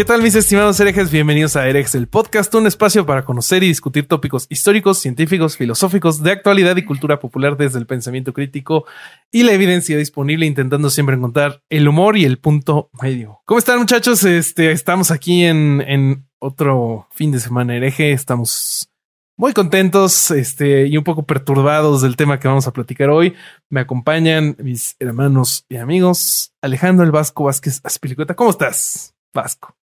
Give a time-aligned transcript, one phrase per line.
[0.00, 1.10] ¿Qué tal mis estimados herejes?
[1.10, 6.22] Bienvenidos a Herejes el podcast, un espacio para conocer y discutir tópicos históricos, científicos, filosóficos,
[6.22, 8.86] de actualidad y cultura popular desde el pensamiento crítico
[9.30, 13.42] y la evidencia disponible, intentando siempre encontrar el humor y el punto medio.
[13.44, 14.24] ¿Cómo están muchachos?
[14.24, 18.90] Este, estamos aquí en, en otro fin de semana hereje, estamos
[19.36, 23.34] muy contentos este, y un poco perturbados del tema que vamos a platicar hoy.
[23.68, 28.34] Me acompañan mis hermanos y amigos Alejandro el Vasco Vázquez Aspilicueta.
[28.34, 29.79] ¿Cómo estás, Vasco?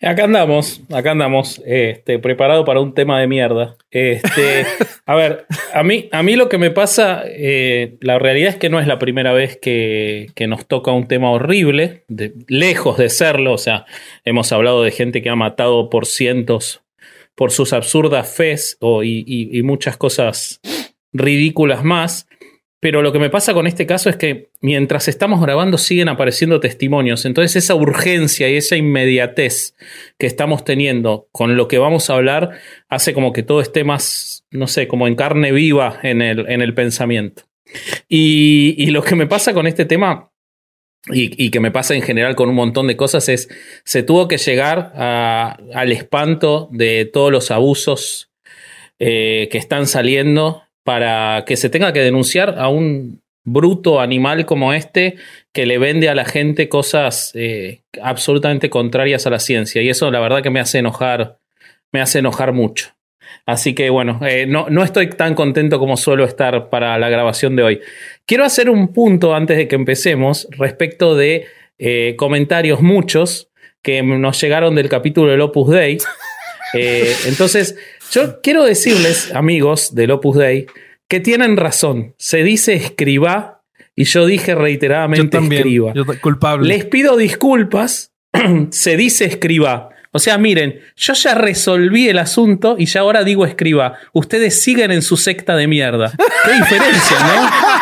[0.00, 3.76] Acá andamos, acá andamos, este, preparado para un tema de mierda.
[3.90, 4.66] Este,
[5.06, 8.70] a ver, a mí, a mí lo que me pasa, eh, la realidad es que
[8.70, 13.10] no es la primera vez que, que nos toca un tema horrible, de, lejos de
[13.10, 13.52] serlo.
[13.52, 13.84] O sea,
[14.24, 16.82] hemos hablado de gente que ha matado por cientos
[17.34, 20.60] por sus absurdas fes o, y, y, y muchas cosas
[21.12, 22.26] ridículas más.
[22.82, 26.58] Pero lo que me pasa con este caso es que mientras estamos grabando siguen apareciendo
[26.58, 27.24] testimonios.
[27.24, 29.76] Entonces esa urgencia y esa inmediatez
[30.18, 32.58] que estamos teniendo con lo que vamos a hablar
[32.88, 36.60] hace como que todo esté más, no sé, como en carne viva en el, en
[36.60, 37.44] el pensamiento.
[38.08, 40.32] Y, y lo que me pasa con este tema
[41.08, 43.48] y, que me pasa en general con un montón de cosas es,
[43.84, 48.32] se tuvo que llegar al espanto de todos los abusos
[48.98, 54.72] eh, que están saliendo para que se tenga que denunciar a un bruto animal como
[54.72, 55.16] este
[55.52, 59.82] que le vende a la gente cosas eh, absolutamente contrarias a la ciencia.
[59.82, 61.38] Y eso la verdad que me hace enojar,
[61.92, 62.94] me hace enojar mucho.
[63.46, 67.56] Así que bueno, eh, no, no, estoy tan contento como suelo estar para la grabación
[67.56, 67.80] de hoy.
[68.24, 71.46] Quiero hacer un punto antes de que empecemos respecto de
[71.78, 73.50] eh, comentarios muchos
[73.82, 75.98] que nos llegaron del capítulo del Opus Dei.
[76.74, 77.76] Eh, entonces,
[78.12, 80.66] yo quiero decirles, amigos del Opus Dei,
[81.08, 82.14] que tienen razón.
[82.18, 83.62] Se dice escriba
[83.96, 85.92] y yo dije reiteradamente yo también, escriba.
[85.94, 86.68] Yo culpable.
[86.68, 88.12] Les pido disculpas.
[88.70, 89.88] se dice escriba.
[90.10, 93.96] O sea, miren, yo ya resolví el asunto y ya ahora digo escriba.
[94.12, 96.12] Ustedes siguen en su secta de mierda.
[96.44, 97.50] Qué diferencia, ¿no?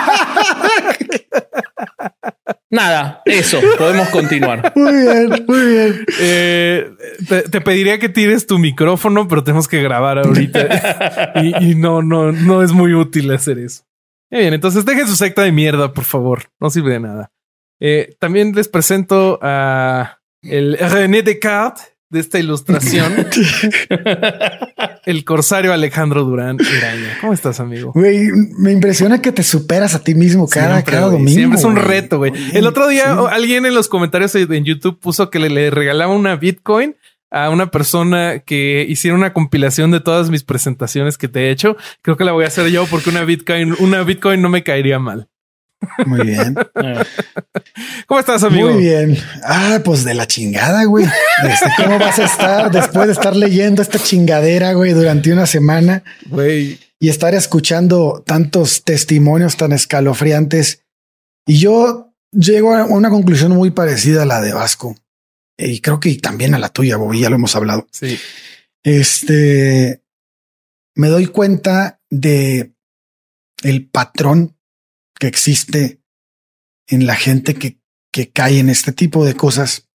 [2.71, 4.73] Nada, eso, podemos continuar.
[4.77, 6.07] Muy bien, muy bien.
[6.21, 6.89] Eh,
[7.29, 11.33] te, te, pediría que tires tu micrófono, pero tenemos que grabar ahorita.
[11.43, 13.83] y, y, no, no, no es muy útil hacer eso.
[14.31, 16.45] Muy bien, entonces dejen su secta de mierda, por favor.
[16.61, 17.33] No sirve de nada.
[17.81, 23.15] Eh, también les presento a el René Descartes de esta ilustración.
[25.07, 27.19] el corsario Alejandro Durán Iraña.
[27.21, 27.93] ¿Cómo estás, amigo?
[27.93, 28.29] Güey,
[28.59, 31.31] me impresiona que te superas a ti mismo cada, siempre, cada domingo.
[31.31, 32.33] Siempre es un reto, güey.
[32.53, 33.25] El otro día sí.
[33.31, 36.97] alguien en los comentarios en YouTube puso que le, le regalaba una Bitcoin
[37.31, 41.77] a una persona que hiciera una compilación de todas mis presentaciones que te he hecho.
[42.03, 44.99] Creo que la voy a hacer yo porque una Bitcoin, una Bitcoin no me caería
[44.99, 45.29] mal.
[46.07, 46.55] Muy bien.
[48.07, 48.71] ¿Cómo estás, amigo?
[48.71, 49.17] Muy bien.
[49.45, 51.07] Ah, pues de la chingada, güey.
[51.45, 56.03] Este, ¿Cómo vas a estar después de estar leyendo esta chingadera, güey, durante una semana?
[56.27, 56.79] Güey.
[56.99, 60.83] Y estar escuchando tantos testimonios tan escalofriantes.
[61.47, 64.97] Y yo llego a una conclusión muy parecida a la de Vasco.
[65.57, 67.87] Y creo que también a la tuya, Bobby, ya lo hemos hablado.
[67.91, 68.19] Sí.
[68.83, 70.03] Este,
[70.95, 72.73] me doy cuenta de
[73.63, 74.57] el patrón
[75.21, 76.01] que existe
[76.89, 77.79] en la gente que,
[78.11, 79.89] que cae en este tipo de cosas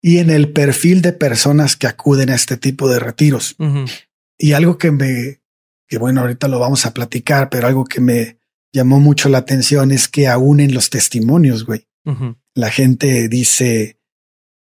[0.00, 3.54] y en el perfil de personas que acuden a este tipo de retiros.
[3.58, 3.90] Uh -huh.
[4.38, 5.42] Y algo que me,
[5.86, 8.38] que bueno, ahorita lo vamos a platicar, pero algo que me
[8.72, 12.36] llamó mucho la atención es que aún en los testimonios, güey, uh -huh.
[12.54, 13.98] la gente dice,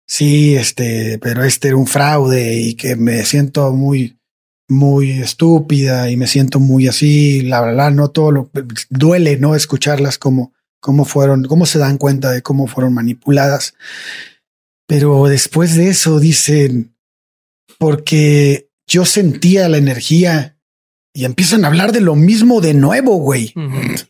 [0.07, 4.19] sí, este, pero este era un fraude y que me siento muy,
[4.69, 8.51] muy estúpida y me siento muy así, la verdad, no todo lo
[8.89, 13.74] duele, no escucharlas como, cómo fueron, cómo se dan cuenta de cómo fueron manipuladas.
[14.88, 16.95] Pero después de eso dicen,
[17.80, 20.57] porque yo sentía la energía
[21.13, 23.51] y empiezan a hablar de lo mismo de nuevo, güey.
[23.56, 24.07] Uh -huh.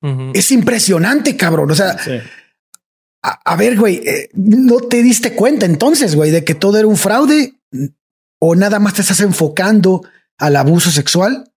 [0.00, 0.32] Uh -huh.
[0.34, 1.70] Es impresionante, cabrón.
[1.70, 2.18] O sea, sí.
[3.22, 6.88] a, a, ver, güey, eh, no te diste cuenta entonces, güey, de que todo era
[6.88, 7.54] un fraude
[8.40, 10.02] o nada más te estás enfocando
[10.38, 11.52] al abuso sexual,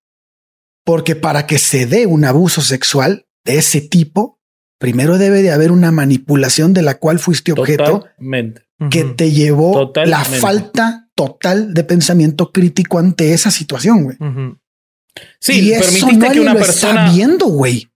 [0.83, 4.39] porque para que se dé un abuso sexual de ese tipo,
[4.79, 8.63] primero debe de haber una manipulación de la cual fuiste objeto Totalmente.
[8.89, 14.17] que te llevó la falta total de pensamiento crítico ante esa situación, güey.
[15.39, 17.05] Sí, y eso permitiste nadie que una lo persona.
[17.05, 17.90] está viendo, güey.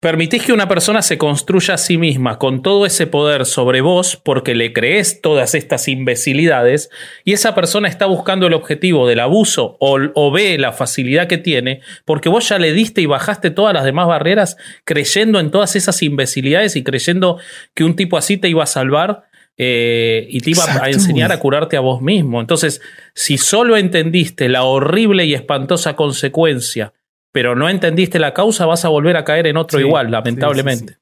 [0.00, 4.14] Permitís que una persona se construya a sí misma con todo ese poder sobre vos
[4.14, 6.88] porque le crees todas estas imbecilidades
[7.24, 11.36] y esa persona está buscando el objetivo del abuso o, o ve la facilidad que
[11.36, 15.74] tiene porque vos ya le diste y bajaste todas las demás barreras creyendo en todas
[15.74, 17.40] esas imbecilidades y creyendo
[17.74, 19.24] que un tipo así te iba a salvar
[19.56, 22.40] eh, y te iba a enseñar a curarte a vos mismo.
[22.40, 22.80] Entonces,
[23.14, 26.92] si solo entendiste la horrible y espantosa consecuencia
[27.32, 30.94] pero no entendiste la causa, vas a volver a caer en otro Sí, igual, lamentablemente.
[30.94, 30.98] sí,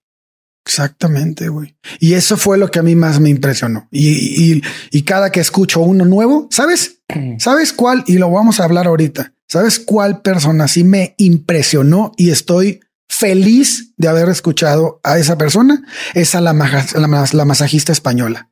[0.64, 1.76] Exactamente, güey.
[2.00, 3.86] Y eso fue lo que a mí más me impresionó.
[3.92, 4.08] Y,
[4.54, 7.02] y, y cada que escucho uno nuevo, ¿sabes?
[7.38, 8.02] ¿Sabes cuál?
[8.08, 9.32] Y lo vamos a hablar ahorita.
[9.48, 15.84] ¿Sabes cuál persona sí me impresionó y estoy feliz de haber escuchado a esa persona?
[16.14, 18.50] Es a la, maja- la, mas- la masajista española.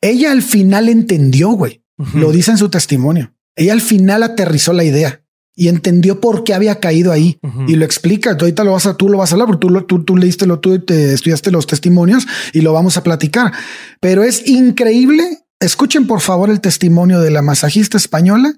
[0.00, 1.84] Ella al final entendió, güey.
[2.14, 3.34] Lo dice en su testimonio.
[3.54, 5.22] Ella al final aterrizó la idea
[5.56, 8.36] y entendió por qué había caído ahí y lo explica.
[8.36, 10.16] Tú ahorita lo vas a, tú lo vas a hablar, porque tú, lo- tú, tú
[10.16, 13.52] leíste lo, tú te estudiaste los testimonios y lo vamos a platicar.
[14.00, 15.44] Pero es increíble.
[15.60, 18.54] Escuchen por favor el testimonio de la masajista española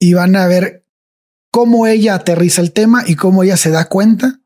[0.00, 0.84] y van a ver
[1.50, 4.40] cómo ella aterriza el tema y cómo ella se da cuenta.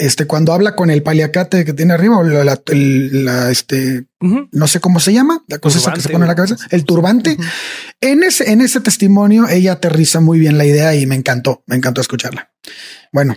[0.00, 4.04] Este, cuando habla con el paliacate que tiene arriba, la, la- este,
[4.52, 6.84] no sé cómo se llama, la cosa esa que se pone en la cabeza, el
[6.84, 7.36] turbante.
[8.00, 11.74] En ese, en ese testimonio, ella aterriza muy bien la idea y me encantó, me
[11.74, 12.52] encantó escucharla.
[13.12, 13.36] Bueno,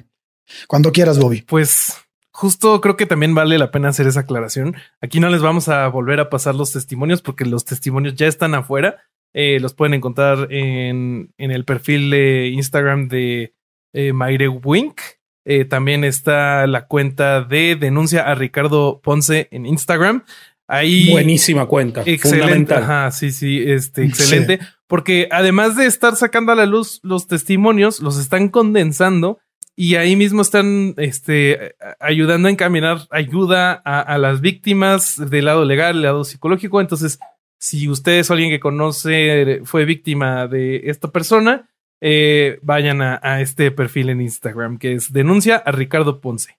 [0.68, 1.42] cuando quieras, Bobby.
[1.42, 1.94] Pues
[2.30, 4.76] justo creo que también vale la pena hacer esa aclaración.
[5.02, 8.54] Aquí no les vamos a volver a pasar los testimonios porque los testimonios ya están
[8.54, 8.98] afuera.
[9.34, 13.56] Eh, los pueden encontrar en, en el perfil de Instagram de
[13.94, 15.00] eh, Maire Wink.
[15.46, 20.24] Eh, también está la cuenta de denuncia a Ricardo Ponce en Instagram.
[20.68, 22.04] Ahí Buenísima cuenta.
[22.06, 22.74] Excelente.
[22.74, 24.60] Ajá, sí, sí, este, excelente.
[24.88, 29.40] Porque además de estar sacando a la luz los testimonios, los están condensando
[29.76, 35.66] y ahí mismo están este, ayudando a encaminar ayuda a, a las víctimas del lado
[35.66, 36.80] legal, del lado psicológico.
[36.80, 37.20] Entonces,
[37.58, 41.70] si ustedes o alguien que conoce fue víctima de esta persona,
[42.02, 46.58] eh, vayan a, a este perfil en Instagram, que es denuncia a Ricardo Ponce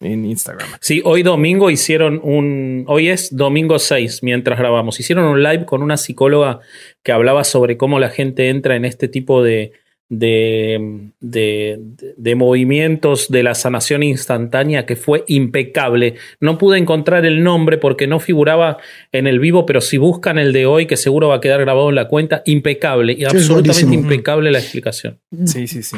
[0.00, 0.68] en Instagram.
[0.80, 2.84] Sí, hoy domingo hicieron un.
[2.86, 5.00] Hoy es domingo 6, mientras grabamos.
[5.00, 6.60] Hicieron un live con una psicóloga
[7.02, 9.72] que hablaba sobre cómo la gente entra en este tipo de.
[10.08, 11.80] De, de,
[12.16, 16.14] de movimientos de la sanación instantánea que fue impecable.
[16.38, 18.78] No pude encontrar el nombre porque no figuraba
[19.10, 21.88] en el vivo, pero si buscan el de hoy, que seguro va a quedar grabado
[21.88, 25.20] en la cuenta, impecable y absolutamente impecable la explicación.
[25.44, 25.96] Sí, sí, sí.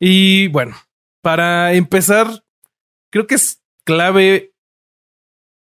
[0.00, 0.76] Y bueno,
[1.22, 2.26] para empezar,
[3.10, 4.52] creo que es clave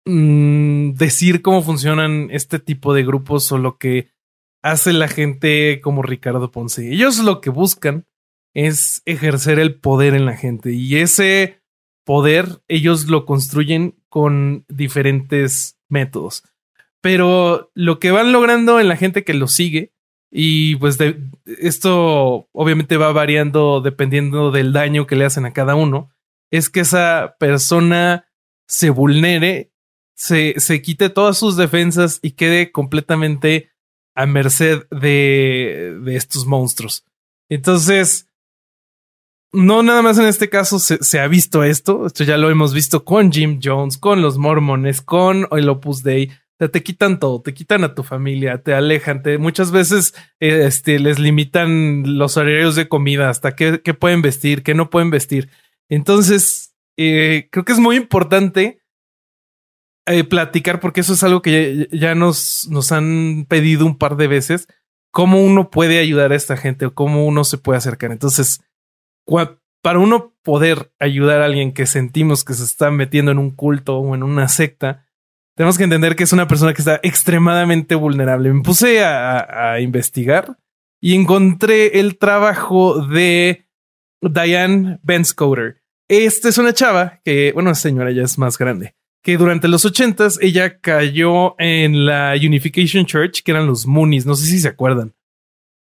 [0.04, 4.08] mm, decir cómo funcionan este tipo de grupos o lo que
[4.62, 6.92] hace la gente como Ricardo Ponce.
[6.92, 8.06] Ellos lo que buscan
[8.54, 11.60] es ejercer el poder en la gente y ese
[12.04, 16.44] poder ellos lo construyen con diferentes métodos.
[17.00, 19.92] Pero lo que van logrando en la gente que lo sigue
[20.30, 25.74] y pues de, esto obviamente va variando dependiendo del daño que le hacen a cada
[25.74, 26.10] uno.
[26.50, 28.26] Es que esa persona
[28.66, 29.72] se vulnere,
[30.14, 33.70] se, se quite todas sus defensas y quede completamente
[34.14, 37.05] a merced de, de estos monstruos.
[37.49, 38.26] Entonces,
[39.52, 42.07] no nada más en este caso se, ha visto esto.
[42.07, 46.31] Esto ya lo hemos visto con Jim Jones, con los mormones, con el Opus Dei.
[46.59, 50.99] Te quitan todo, te quitan a tu familia, te alejan, te, muchas veces eh, este,
[50.99, 55.49] les limitan los horarios de comida, hasta qué, qué pueden vestir, qué no pueden vestir.
[55.88, 58.79] Entonces, eh, creo que es muy importante
[60.12, 64.29] eh, platicar, porque eso es algo que ya, nos, nos han pedido un par de
[64.29, 64.69] veces,
[65.11, 68.12] cómo uno puede ayudar a esta gente o cómo uno se puede acercar.
[68.12, 68.62] Entonces,
[69.83, 73.99] para uno poder ayudar a alguien que sentimos que se está metiendo en un culto
[73.99, 75.07] o en una secta,
[75.57, 78.52] tenemos que entender que es una persona que está extremadamente vulnerable.
[78.52, 80.57] Me puse a, investigar
[81.00, 83.67] y encontré el trabajo de
[84.23, 85.83] Diane Benscoter.
[86.09, 90.38] Esta es una chava que, bueno, señora ya es más grande, que durante los ochentas
[90.40, 94.26] ella cayó en la Unification Church, que eran los Moonies.
[94.26, 95.14] No sé si se acuerdan.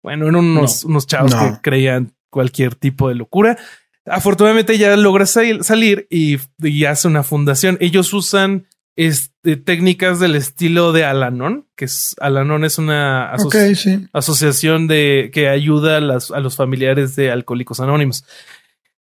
[0.02, 0.90] Bueno, eran unos, no.
[0.90, 1.40] unos chavos no.
[1.40, 3.58] que creían cualquier tipo de locura.
[4.06, 7.78] Afortunadamente ella logra sal salir y, y, hace una fundación.
[7.80, 13.74] Ellos usan este, técnicas del estilo de Alanon, que es Alanon es una aso okay,
[13.74, 14.06] sí.
[14.12, 18.24] asociación de que ayuda a, las, a, los familiares de alcohólicos anónimos.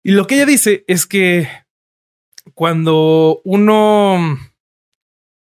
[0.03, 1.49] Y lo que ella dice es que
[2.53, 4.39] cuando uno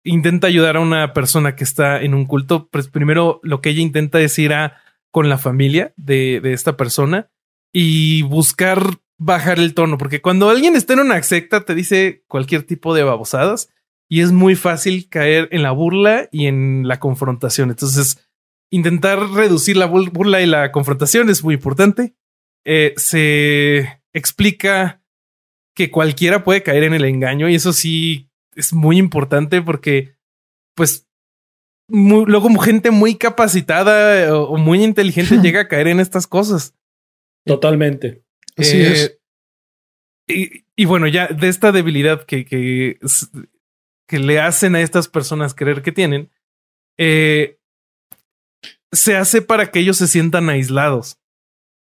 [0.04, 3.82] intenta ayudar a una persona que está en un culto, pues primero lo que ella
[3.82, 4.80] intenta es ir a
[5.10, 7.30] con la familia de, esta persona
[7.72, 8.82] y buscar
[9.18, 13.02] bajar el tono, porque cuando alguien está en una secta te dice cualquier tipo de
[13.02, 13.70] babosadas
[14.08, 17.70] y es muy fácil caer en la burla y en la confrontación.
[17.70, 18.28] Entonces,
[18.70, 22.14] intentar reducir la burla y la confrontación es muy importante.
[22.64, 24.99] Eh, se explica
[25.74, 30.14] que cualquiera puede caer en el engaño y eso sí es muy importante porque,
[30.74, 31.06] pues,
[31.88, 36.74] luego gente muy capacitada o, muy inteligente llega a caer en estas cosas.
[37.44, 38.22] Totalmente.
[38.56, 39.18] Así es.
[40.28, 42.98] Eh, y, bueno, ya de esta debilidad que, que,
[44.06, 46.30] que, le hacen a estas personas creer que tienen,
[46.96, 47.58] eh,
[48.92, 51.18] se hace para que ellos se sientan aislados.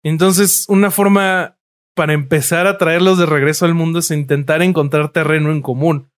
[0.03, 1.58] Entonces, una forma
[1.99, 6.13] para empezar a traerlos de regreso al mundo es intentar encontrar terreno en común.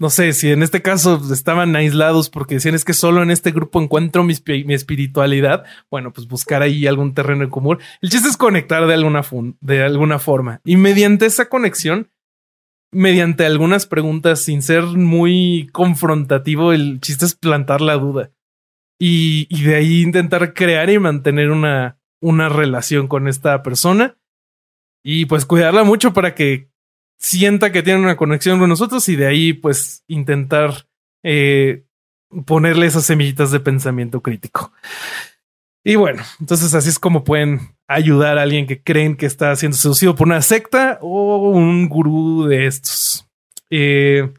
[0.00, 3.52] No sé, si en este caso estaban aislados porque decían es que solo en este
[3.52, 4.34] grupo encuentro mi,
[4.74, 5.62] espiritualidad,
[5.92, 7.78] bueno, pues buscar ahí algún terreno en común.
[8.00, 9.22] El chiste es conectar de alguna,
[9.60, 10.60] de alguna forma.
[10.64, 12.10] Y mediante esa conexión,
[12.90, 18.32] mediante algunas preguntas sin ser muy confrontativo, el chiste es plantar la duda.
[18.98, 24.16] Y, y de ahí intentar crear y mantener una, una relación con esta persona
[25.02, 26.70] y pues cuidarla mucho para que
[27.18, 30.86] sienta que tiene una conexión con nosotros y de ahí pues intentar
[31.22, 31.84] eh,
[32.46, 34.72] ponerle esas semillitas de pensamiento crítico.
[35.84, 39.76] Y bueno, entonces así es como pueden ayudar a alguien que creen que está siendo
[39.76, 43.28] seducido por una secta o un gurú de estos.
[43.70, 44.32] Eh,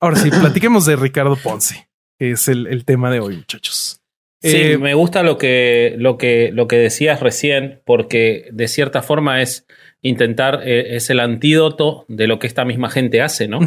[0.00, 1.88] ahora sí, platiquemos de Ricardo Ponce,
[2.18, 4.00] que es el, tema de hoy, muchachos.
[4.42, 9.02] Sí, eh, me gusta lo que, lo, que, lo que decías recién, porque de cierta
[9.02, 9.66] forma es
[10.02, 13.60] intentar, eh, es el antídoto de lo que esta misma gente hace, ¿no?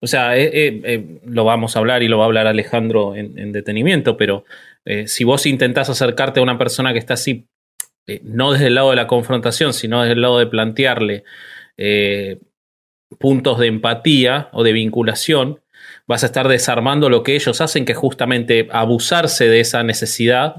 [0.00, 3.52] O sea, eh, eh, lo vamos a hablar y lo va a hablar Alejandro en,
[3.52, 4.44] detenimiento, pero
[5.04, 7.46] si vos intentás acercarte a una persona que está así,
[8.22, 11.24] no desde el lado de la confrontación, sino desde el lado de plantearle
[13.18, 15.60] puntos de empatía o de vinculación,
[16.06, 20.56] vas a estar desarmando lo que ellos hacen, que es justamente abusarse de esa necesidad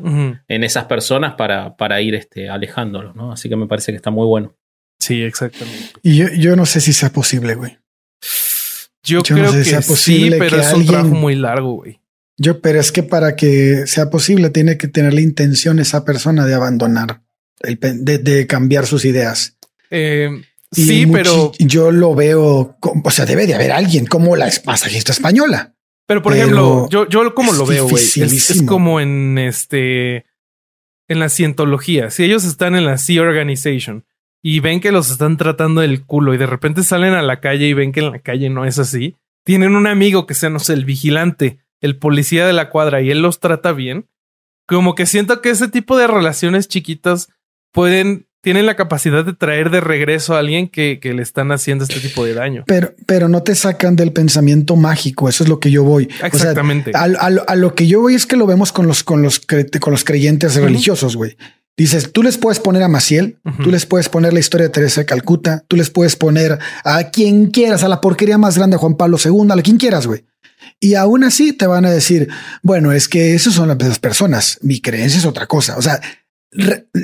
[0.48, 3.32] en esas personas para, para ir este, alejándolos, ¿no?
[3.32, 4.54] Así que me parece que está muy bueno.
[5.00, 5.94] Sí, exactamente.
[6.04, 7.78] Y yo, yo no sé si sea posible, güey.
[9.04, 12.00] Yo, creo que sí, pero es un trabajo muy largo, güey.
[12.38, 16.46] Yo, pero es que para que sea posible tiene que tener la intención esa persona
[16.46, 17.22] de abandonar,
[17.62, 19.58] el, de, cambiar sus ideas.
[19.90, 20.30] Eh,
[20.72, 25.76] sí, pero yo lo veo, o sea, debe de haber alguien como la masajista española.
[26.06, 30.26] Pero por ejemplo, yo, yo como lo veo, güey, es, como en este,
[31.08, 32.10] en la cientología.
[32.10, 34.06] Si ellos están en la Sea Organization
[34.42, 37.68] y ven que los están tratando del culo y de repente salen a la calle
[37.68, 40.60] y ven que en la calle no es así, tienen un amigo que sea, no
[40.60, 44.08] sé, el vigilante, el policía de la cuadra y él los trata bien,
[44.66, 47.30] como que siento que ese tipo de relaciones chiquitas
[47.72, 51.84] pueden, tienen la capacidad de traer de regreso a alguien que, que le están haciendo
[51.84, 52.64] este tipo de daño.
[52.68, 56.08] Pero, pero no te sacan del pensamiento mágico, eso es lo que yo voy.
[56.24, 56.92] Exactamente.
[56.94, 60.04] a, lo que yo voy es que lo vemos con los, con los, con los
[60.04, 61.36] creyentes religiosos, güey.
[61.80, 65.00] Dices, tú les puedes poner a Maciel, tú les puedes poner la historia de Teresa
[65.00, 68.96] de Calcuta, tú les puedes poner a quien quieras, a la porquería más grande Juan
[68.96, 70.26] Pablo II, a quien quieras, güey.
[70.82, 72.28] Y aún así te van a decir,
[72.64, 75.78] bueno, es que esos son las personas, mi creencia es otra cosa.
[75.78, 76.02] O sea,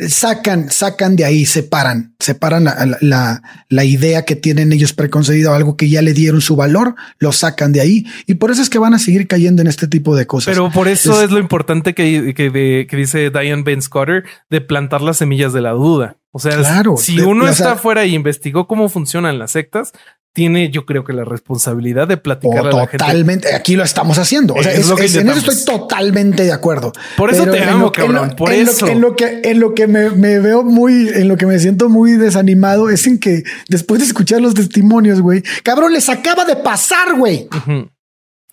[0.09, 5.77] sacan, sacan de ahí, separan, separan la, la, la, idea que tienen ellos preconcebida algo
[5.77, 8.79] que ya le dieron su valor, lo sacan de ahí y por eso es que
[8.79, 10.53] van a seguir cayendo en este tipo de cosas.
[10.53, 15.01] Pero por eso es, lo importante que, que, que, dice Diane Ben Scotter de plantar
[15.01, 16.17] las semillas de la duda.
[16.31, 19.93] O sea, si uno está afuera y investigó cómo funcionan las sectas,
[20.35, 23.55] tiene, yo creo que la responsabilidad de platicar a la totalmente.
[23.55, 24.53] Aquí lo estamos haciendo.
[24.53, 26.91] O sea, es, lo que en eso estoy totalmente de acuerdo.
[27.15, 28.35] Por eso te amo, cabrón.
[28.35, 28.85] por eso.
[28.85, 32.11] en lo que, en lo que me, veo muy, en lo que me siento muy
[32.11, 37.15] desanimado es en que después de escuchar los testimonios, güey, cabrón, les acaba de pasar,
[37.15, 37.47] güey.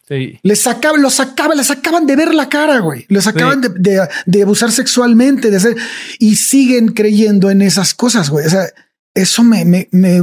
[0.07, 0.39] Sí.
[0.45, 3.07] Les acaban, los acaban, les acaban de ver la cara, güey.
[3.09, 5.77] Les acaban de, de, abusar sexualmente, de hacer
[6.21, 8.47] y siguen creyendo en esas cosas, güey.
[8.47, 8.69] O sea,
[9.15, 10.23] eso me, me, me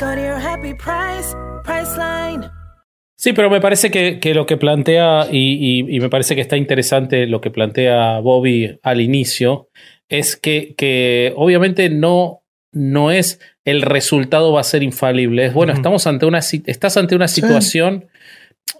[0.00, 2.50] Go to your happy price, Priceline.
[3.16, 6.40] Sí, pero me parece que, que lo que plantea, y, y- y me parece que
[6.40, 9.68] está interesante lo que plantea Bobby al inicio,
[10.08, 12.42] es que, que obviamente no,
[12.72, 15.44] no es el resultado va a ser infalible.
[15.46, 17.42] Es bueno, estamos ante una, estás ante una Sí.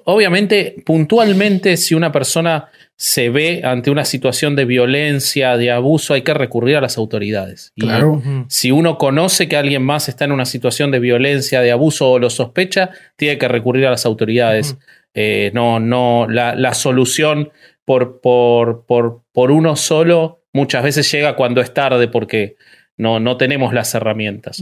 [0.04, 6.23] Obviamente, puntualmente, si una persona se ve ante una situación de violencia, de abuso, hay
[6.23, 7.73] que recurrir a las autoridades.
[7.75, 8.23] Y- Claro.
[8.49, 12.19] Si uno conoce que alguien más está en una situación de violencia, de abuso o
[12.19, 14.76] lo sospecha, tiene que recurrir a las autoridades.
[15.14, 17.50] Eh, no, no, la, la solución
[17.85, 22.57] por, por, por, por uno solo muchas veces llega cuando es tarde porque
[22.97, 24.61] no, no tenemos las herramientas.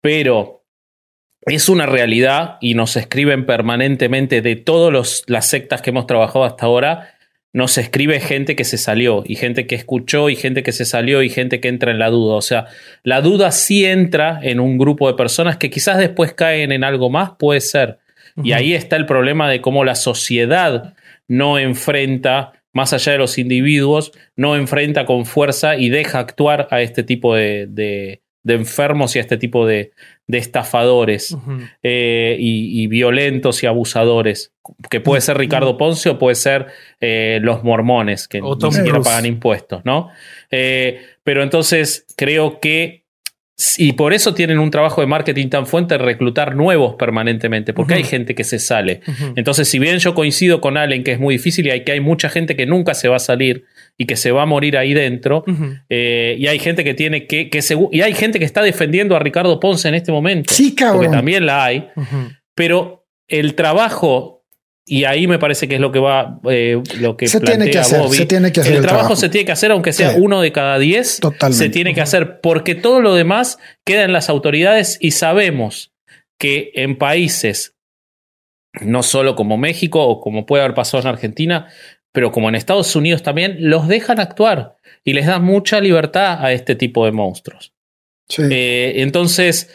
[0.00, 0.64] Pero
[1.46, 6.66] es una realidad y nos escriben permanentemente de todas las sectas que hemos trabajado hasta
[6.66, 7.10] ahora.
[7.52, 11.22] Nos escribe gente que se salió y gente que escuchó y gente que se salió
[11.22, 12.34] y gente que entra en la duda.
[12.34, 12.66] O sea,
[13.02, 17.08] la duda sí entra en un grupo de personas que quizás después caen en algo
[17.08, 17.98] más, puede ser.
[18.42, 20.94] Y ahí está el problema de cómo la sociedad
[21.28, 26.82] no enfrenta, más allá de los individuos, no enfrenta con fuerza y deja actuar a
[26.82, 29.90] este tipo de, de- de enfermos y a este tipo de,
[30.28, 31.36] de estafadores
[31.82, 34.52] eh, y, y violentos y abusadores.
[34.88, 36.66] Que puede ser Ricardo Ponce o puede ser
[37.00, 40.10] eh, los mormones, que ni siquiera pagan impuestos, ¿no?
[40.52, 43.04] Eh, pero entonces creo que.
[43.78, 47.94] Y por eso tienen un trabajo de marketing tan fuerte de reclutar nuevos permanentemente, porque
[47.94, 49.00] hay gente que se sale.
[49.34, 52.00] Entonces, si bien yo coincido con Allen que es muy difícil y hay, que hay
[52.00, 53.64] mucha gente que nunca se va a salir
[53.96, 55.42] y que se va a morir ahí dentro,
[55.88, 57.60] eh, y hay gente que tiene que, que
[57.92, 60.52] y hay gente que está defendiendo a Ricardo Ponce en este momento.
[60.52, 61.04] Sí, cabrón.
[61.04, 61.88] Porque también la hay.
[62.54, 64.35] Pero el trabajo,
[64.88, 67.78] y ahí me parece que es lo que va, eh, lo que Se tiene que
[67.78, 69.20] hacer, Bobby, se tiene que hacer el, el trabajo, trabajo.
[69.20, 70.16] se tiene que hacer, aunque sea Sí.
[70.20, 71.64] uno de cada diez, Totalmente.
[71.64, 75.92] se tiene que hacer, porque todo lo demás queda en las autoridades y sabemos
[76.38, 77.74] que en países,
[78.80, 81.66] no solo como México o como puede haber pasado en Argentina,
[82.12, 86.52] pero como en Estados Unidos también, los dejan actuar y les dan mucha libertad a
[86.52, 87.72] este tipo de monstruos.
[88.28, 88.42] Sí.
[88.50, 89.70] Eh, entonces,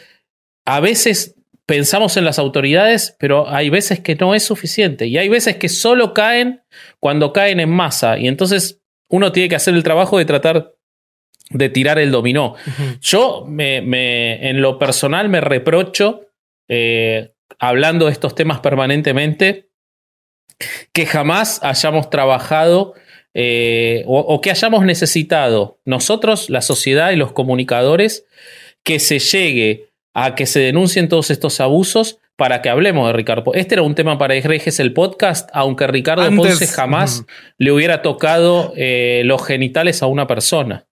[0.64, 1.34] a veces
[1.66, 5.06] pensamos en las autoridades, pero hay veces que no es suficiente.
[5.06, 6.62] Y hay veces que solo caen
[7.00, 8.18] cuando caen en masa.
[8.18, 10.74] Y entonces uno tiene que hacer el trabajo de tratar
[11.50, 12.54] de tirar el dominó.
[13.00, 16.26] Yo, me, me- en lo personal, me reprocho,
[16.68, 19.68] eh, hablando de estos temas permanentemente,
[20.92, 22.94] que jamás hayamos trabajado
[23.34, 28.24] eh, o, o que hayamos necesitado nosotros, la sociedad y los comunicadores,
[28.82, 33.52] que se llegue a que se denuncien todos estos abusos para que hablemos de Ricardo.
[33.54, 37.24] Este era un tema para Egreges el podcast, aunque Ricardo Antes, Ponce jamás
[37.58, 40.86] le hubiera tocado eh, los genitales a una persona.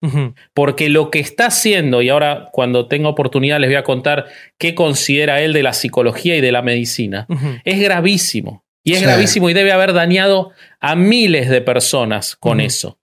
[0.54, 4.26] Porque lo que está haciendo, y ahora cuando tenga oportunidad les voy a contar
[4.58, 7.26] qué considera él de la psicología y de la medicina,
[7.64, 8.64] es gravísimo.
[8.84, 9.04] Y es Sí.
[9.04, 12.98] gravísimo y debe haber dañado a miles de personas con eso.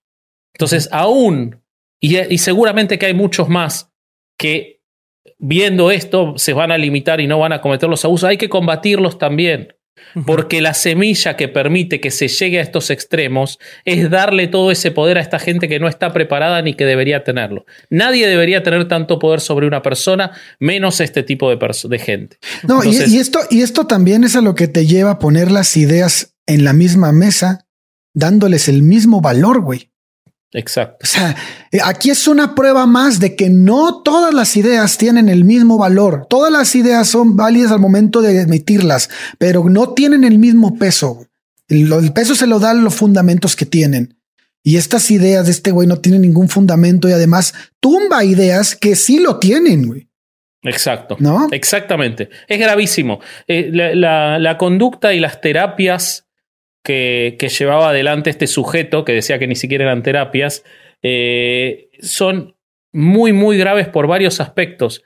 [0.54, 1.60] Entonces, aún,
[2.00, 3.90] y, y seguramente que hay muchos más
[4.38, 4.77] que
[5.38, 8.48] viendo esto se van a limitar y no van a cometer los abusos, hay que
[8.48, 9.74] combatirlos también.
[10.26, 14.90] Porque la semilla que permite que se llegue a estos extremos es darle todo ese
[14.90, 17.66] poder a esta gente que no está preparada ni que debería tenerlo.
[17.90, 22.38] Nadie debería tener tanto poder sobre una persona, menos este tipo de, de gente.
[22.66, 25.76] No, y, esto, y esto también es a lo que te lleva a poner las
[25.76, 27.66] ideas en la misma mesa,
[28.14, 29.90] dándoles el mismo valor, güey.
[30.52, 30.98] Exacto.
[31.02, 31.36] O sea,
[31.72, 35.76] eh, aquí es una prueba más de que no todas las ideas tienen el mismo
[35.76, 36.26] valor.
[36.30, 41.26] Todas las ideas son válidas al momento de emitirlas, pero no tienen el mismo peso.
[41.68, 44.14] El, el peso se lo dan los fundamentos que tienen.
[44.62, 48.96] Y estas ideas de este güey no tienen ningún fundamento y además tumba ideas que
[48.96, 50.08] sí lo tienen, güey.
[50.62, 51.16] Exacto.
[51.20, 51.46] ¿No?
[51.52, 52.30] Exactamente.
[52.48, 53.20] Es gravísimo.
[53.46, 56.26] Eh, la, la- la conducta y las terapias
[56.88, 60.64] que, que llevaba adelante este sujeto, que decía que ni siquiera eran terapias,
[61.02, 62.54] eh, son
[62.92, 65.04] muy, muy graves por varios aspectos.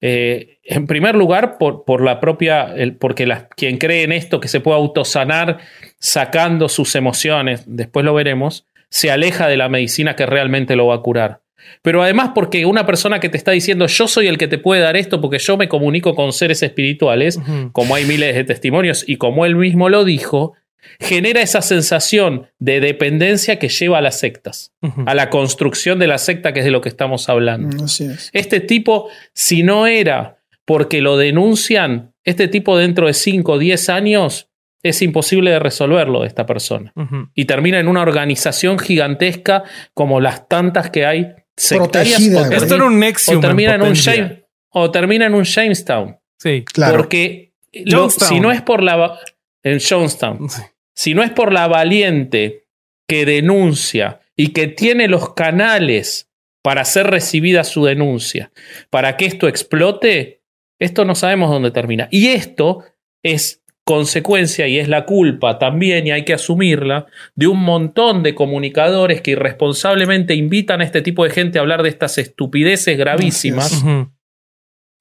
[0.00, 4.40] Eh, en primer lugar, por, por la propia, el- porque la- quien cree en esto,
[4.40, 5.58] que se puede autosanar
[5.98, 10.94] sacando sus emociones, después lo veremos, se aleja de la medicina que realmente lo va
[10.94, 11.40] a curar.
[11.82, 14.80] Pero además porque una persona que te está diciendo yo soy el que te puede
[14.80, 17.38] dar esto porque yo me comunico con seres espirituales,
[17.72, 20.54] como hay miles de testimonios y como él mismo lo dijo,
[21.00, 24.72] genera esa sensación de dependencia que lleva a las sectas,
[25.06, 27.84] a la construcción de la secta que es de lo que estamos hablando.
[27.84, 28.30] Así es.
[28.32, 33.88] Este tipo, si no era porque lo denuncian, este tipo dentro de 5 o 10
[33.88, 34.48] años
[34.82, 36.92] es imposible de resolverlo de esta persona.
[37.34, 39.64] Y termina en una organización gigantesca
[39.94, 42.52] como las tantas que hay sectarias Protegida, o.
[42.52, 43.38] Esto era un Nexium.
[43.38, 43.94] o termina en en un.
[43.96, 44.38] James-
[44.70, 46.16] o termina en un Jamestown.
[46.38, 46.64] Sí.
[46.64, 46.96] Claro.
[46.98, 49.18] Porque lo- si no es por la...
[49.62, 50.48] En Jonestown.
[50.48, 50.62] Sí.
[50.94, 52.66] Si no es por la valiente
[53.08, 56.28] que denuncia y que tiene los canales
[56.60, 58.50] para hacer recibida su denuncia,
[58.90, 60.42] para que esto explote,
[60.80, 62.08] esto no sabemos dónde termina.
[62.10, 62.82] Y esto
[63.22, 68.34] es consecuencia y es la culpa también, y hay que asumirla, de un montón de
[68.34, 73.82] comunicadores que irresponsablemente invitan a este tipo de gente a hablar de estas estupideces gravísimas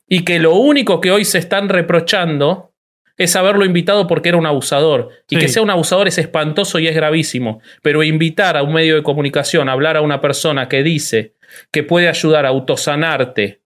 [0.07, 2.73] y que lo único que hoy se están reprochando
[3.17, 5.09] es haberlo invitado porque era un abusador.
[5.29, 5.41] Y Sí.
[5.41, 7.61] que sea un abusador es espantoso y es gravísimo.
[7.81, 11.33] Pero invitar a un medio de comunicación a hablar a una persona que dice
[11.71, 13.61] que puede ayudar a autosanarte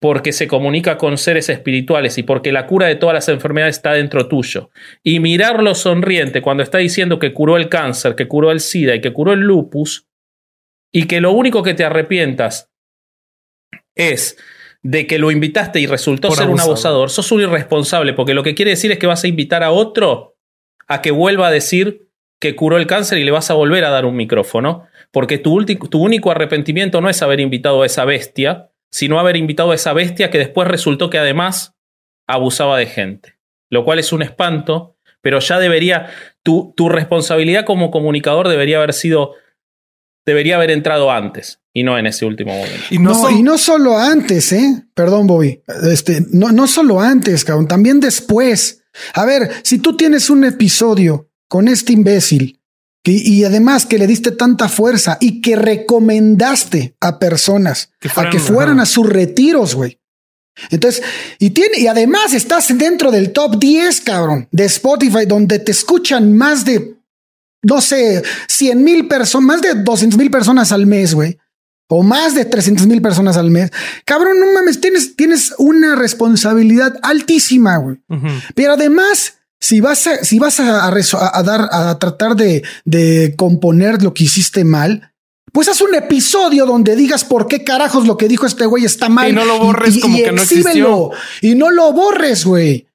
[0.00, 3.92] porque se comunica con seres espirituales y porque la cura de todas las enfermedades está
[3.92, 4.70] dentro tuyo.
[5.02, 9.02] Y mirarlo sonriente cuando está diciendo que curó el cáncer, que curó el SIDA y
[9.02, 10.06] que curó el lupus,
[10.90, 12.70] y que lo único que te arrepientas
[13.94, 14.38] es
[14.82, 17.10] de que lo invitaste y resultó Por ser un abusador.
[17.10, 20.36] sos un irresponsable, porque lo que quiere decir es que vas a invitar a otro
[20.88, 22.08] a que vuelva a decir
[22.40, 25.64] que curó el cáncer y le vas a volver a dar un micrófono, porque tu,
[25.64, 29.92] tu único arrepentimiento no es haber invitado a esa bestia, sino haber invitado a esa
[29.92, 31.76] bestia que después resultó que además
[32.26, 33.38] abusaba de gente,
[33.68, 36.08] lo cual es un espanto, pero ya debería,
[36.42, 39.34] tu, tu responsabilidad como comunicador debería haber sido,
[40.24, 42.76] debería haber entrado antes y no en ese último momento.
[42.90, 44.84] Y no, No, son- y no solo antes, ¿eh?
[44.94, 45.62] Perdón, Bobby.
[45.90, 48.82] Este, no, no solo antes, cabrón, también después.
[49.14, 52.60] A ver, si tú tienes un episodio con este imbécil
[53.04, 58.30] que- y además que le diste tanta fuerza y que recomendaste a personas Que a
[58.30, 58.82] que fueran ajá.
[58.82, 59.98] a sus retiros, güey.
[60.70, 61.02] Entonces,
[61.38, 66.36] y tiene, y además estás dentro del top 10, cabrón, de Spotify, donde te escuchan
[66.36, 66.96] más de,
[67.62, 71.38] no sé, 100 mil personas, más de 200 mil personas al mes, güey
[71.92, 73.70] o más de 300 mil personas al mes.
[74.04, 77.98] Cabrón, no mames, tienes, tienes una responsabilidad altísima, güey.
[78.54, 80.88] Pero además, si vas a, si vas a,
[81.42, 85.12] dar, a tratar de, de componer lo que hiciste mal,
[85.52, 89.08] pues haz un episodio donde digas por qué carajos lo que dijo este güey está
[89.08, 89.28] mal.
[89.28, 91.10] Y no lo borres como que no exhíbelo.
[91.42, 92.86] Y no lo borres, güey.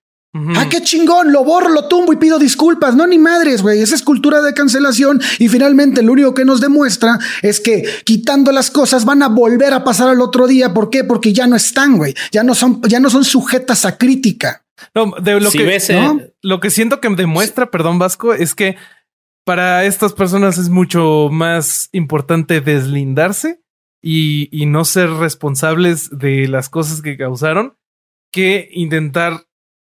[0.55, 2.95] Ah, qué chingón, lo borro, lo tumbo y pido disculpas.
[2.95, 3.81] No, ni madres, güey.
[3.81, 5.21] Esa es cultura de cancelación.
[5.39, 9.73] Y finalmente, lo único que nos demuestra es que quitando las cosas van a volver
[9.73, 10.73] a pasar al otro día.
[10.73, 11.05] ¿Por qué?
[11.05, 12.13] Porque ya no están, güey.
[12.31, 14.65] Ya no son, ya no son sujetas a crítica.
[14.93, 16.19] No, de lo Si que ves, ¿no?
[16.19, 18.75] eh, lo que siento que demuestra, perdón, Vasco, es que
[19.45, 23.61] para estas personas es mucho más importante deslindarse
[24.01, 27.77] y, y no ser responsables de las cosas que causaron
[28.31, 29.44] que intentar,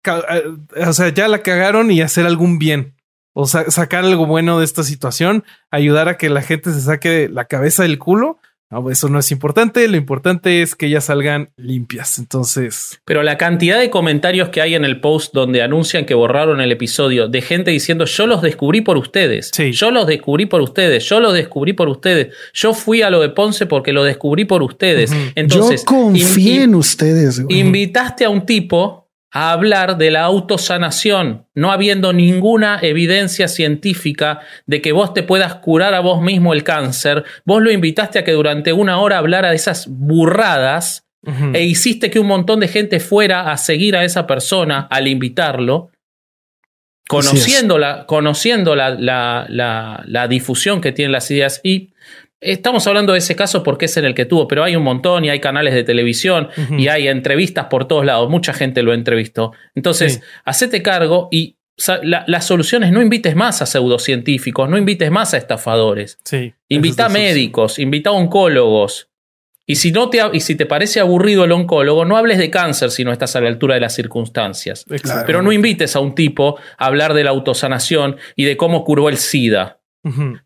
[0.06, 2.94] o sea, ya la cagaron y hacer algún bien.
[3.36, 7.28] O sa- sacar algo bueno de esta situación, ayudar a que la gente se saque
[7.28, 8.38] la cabeza del culo.
[8.70, 9.86] No, eso no es importante.
[9.88, 12.18] Lo importante es que ellas salgan limpias.
[12.18, 16.60] Entonces, Pero la cantidad de comentarios que hay en el post donde anuncian que borraron
[16.60, 19.70] el episodio, de gente diciendo yo los descubrí por ustedes, Sí.
[19.72, 23.28] yo los descubrí por ustedes, yo los descubrí por ustedes, yo fui a lo de
[23.28, 25.12] Ponce porque lo descubrí por ustedes.
[25.36, 27.40] Entonces, Yo confié in- en ustedes.
[27.40, 27.58] güey.
[27.60, 29.03] invitaste a un tipo
[29.36, 35.56] a hablar de la autosanación, no habiendo ninguna evidencia científica de que vos te puedas
[35.56, 37.24] curar a vos mismo el cáncer.
[37.44, 41.00] Vos lo invitaste a que durante una hora hablara de esas burradas
[41.54, 45.90] e hiciste que un montón de gente fuera a seguir a esa persona al invitarlo,
[47.08, 48.90] conociendo, la, conociendo la-
[49.48, 51.60] la- la difusión que tienen las ideas.
[51.64, 51.92] Y
[52.40, 55.24] estamos hablando de ese caso porque es en el que tuvo, pero hay un montón
[55.24, 58.28] y hay canales de televisión y hay entrevistas por todos lados.
[58.30, 59.52] Mucha gente lo entrevistó.
[59.74, 60.20] Entonces, Sí.
[60.44, 61.56] hacete cargo y
[62.02, 66.18] la, la solución es no invites más a pseudocientíficos, no invites más a estafadores.
[66.24, 66.52] sí.
[66.68, 69.08] Invita a médicos, invita a oncólogos.
[69.66, 72.90] Y si, no te, y si te parece aburrido el oncólogo, no hables de cáncer
[72.90, 74.84] si no estás a la altura de las circunstancias.
[74.90, 75.24] Exacto.
[75.26, 79.08] Pero no invites a un tipo a hablar de la autosanación y de cómo curó
[79.08, 79.80] el SIDA.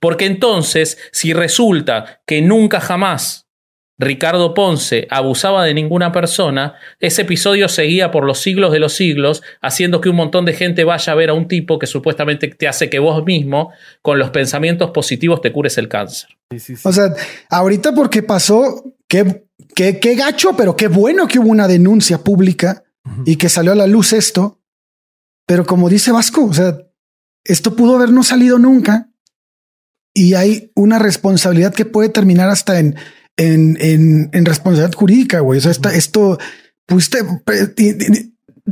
[0.01, 3.49] Porque entonces, si resulta que nunca jamás
[3.99, 9.43] Ricardo Ponce abusaba de ninguna persona, ese episodio seguía por los siglos de los siglos,
[9.61, 12.69] haciendo que un montón de gente vaya a ver a un tipo que supuestamente te
[12.69, 16.31] hace que vos mismo, con los pensamientos positivos, te cures el cáncer.
[16.53, 16.83] Sí, sí, sí.
[16.89, 17.13] O sea,
[17.51, 22.85] ahorita porque pasó, qué, qué, qué gacho, pero qué bueno que hubo una denuncia pública
[23.25, 24.61] y que salió a la luz esto.
[25.45, 26.79] Pero como dice Vasco, o sea,
[27.45, 29.09] esto pudo haber no salido nunca
[30.21, 32.97] y hay una responsabilidad que puede terminar hasta en,
[33.37, 35.59] en, en, en responsabilidad jurídica, güey.
[35.59, 36.39] O sea, esta- esto,
[36.87, 37.09] pues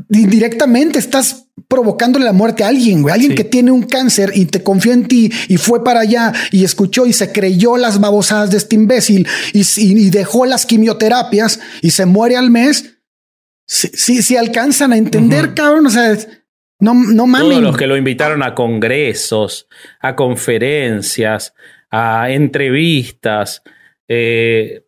[0.09, 3.13] directamente estás provocándole la muerte a alguien, güey.
[3.15, 3.37] Alguien Sí.
[3.37, 7.07] que tiene un cáncer y te confió en ti y fue para allá y escuchó
[7.07, 11.91] y se creyó las babosadas de este imbécil y, y- y dejó las quimioterapias y
[11.91, 12.97] se muere al mes.
[13.69, 15.87] Sí, sí alcanzan a entender, cabrón.
[15.87, 16.17] O sea,
[16.81, 19.69] no, no Todos los que lo invitaron a congresos,
[20.01, 21.55] a conferencias,
[21.91, 23.63] a entrevistas.
[24.09, 24.83] eh,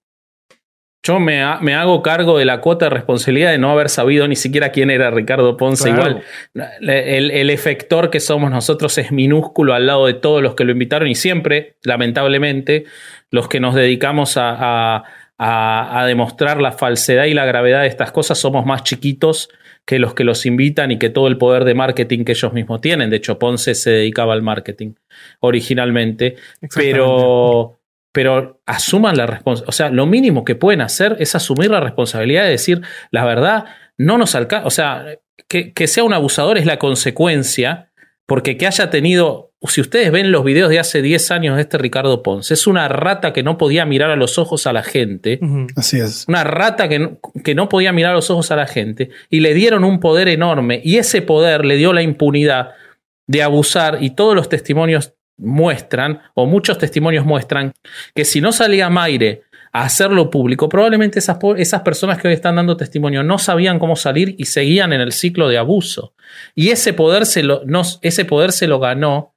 [1.03, 4.27] yo me, ha- me hago cargo de la cuota de responsabilidad de no haber sabido
[4.29, 5.91] ni siquiera quién era Ricardo Ponce.
[5.95, 6.21] Claro.
[6.55, 10.65] Igual, el, el efector que somos nosotros es minúsculo al lado de todos los que
[10.65, 12.85] lo invitaron y siempre, lamentablemente,
[13.31, 14.51] los que nos dedicamos a,
[14.99, 15.05] a-
[15.39, 19.49] a- a demostrar la falsedad y la gravedad de estas cosas somos más chiquitos
[19.89, 22.83] que los que los invitan y que todo el poder de marketing que ellos mismos
[22.83, 23.09] tienen.
[23.09, 24.93] De hecho, Ponce se dedicaba al marketing
[25.41, 26.37] originalmente,
[26.75, 27.79] pero,
[28.13, 29.69] pero asuman la responsabilidad.
[29.71, 33.65] O sea, lo mínimo que pueden hacer es asumir la responsabilidad de decir, la verdad,
[33.97, 34.67] no nos alcanza.
[34.67, 35.07] O sea,
[35.49, 37.91] que, que sea un abusador es la consecuencia,
[38.27, 39.48] porque que haya tenido.
[39.67, 42.87] Si ustedes ven los videos de hace 10 años de este Ricardo Ponce, es una
[42.89, 45.41] rata que no podía mirar a los ojos a la gente.
[45.77, 46.25] Así es.
[46.29, 49.41] Una rata que no, que no podía mirar a los ojos a la gente y
[49.41, 52.71] le dieron un poder enorme y ese poder le dio la impunidad
[53.27, 57.73] de abusar y todos los testimonios muestran, o muchos testimonios muestran,
[58.15, 59.43] que si no salía Maire
[59.73, 63.97] a hacerlo público, probablemente esas, esas personas que hoy están dando testimonio no sabían cómo
[63.97, 66.15] salir y seguían en el ciclo de abuso.
[66.55, 69.35] Y ese poder se lo, no- ese poder se lo ganó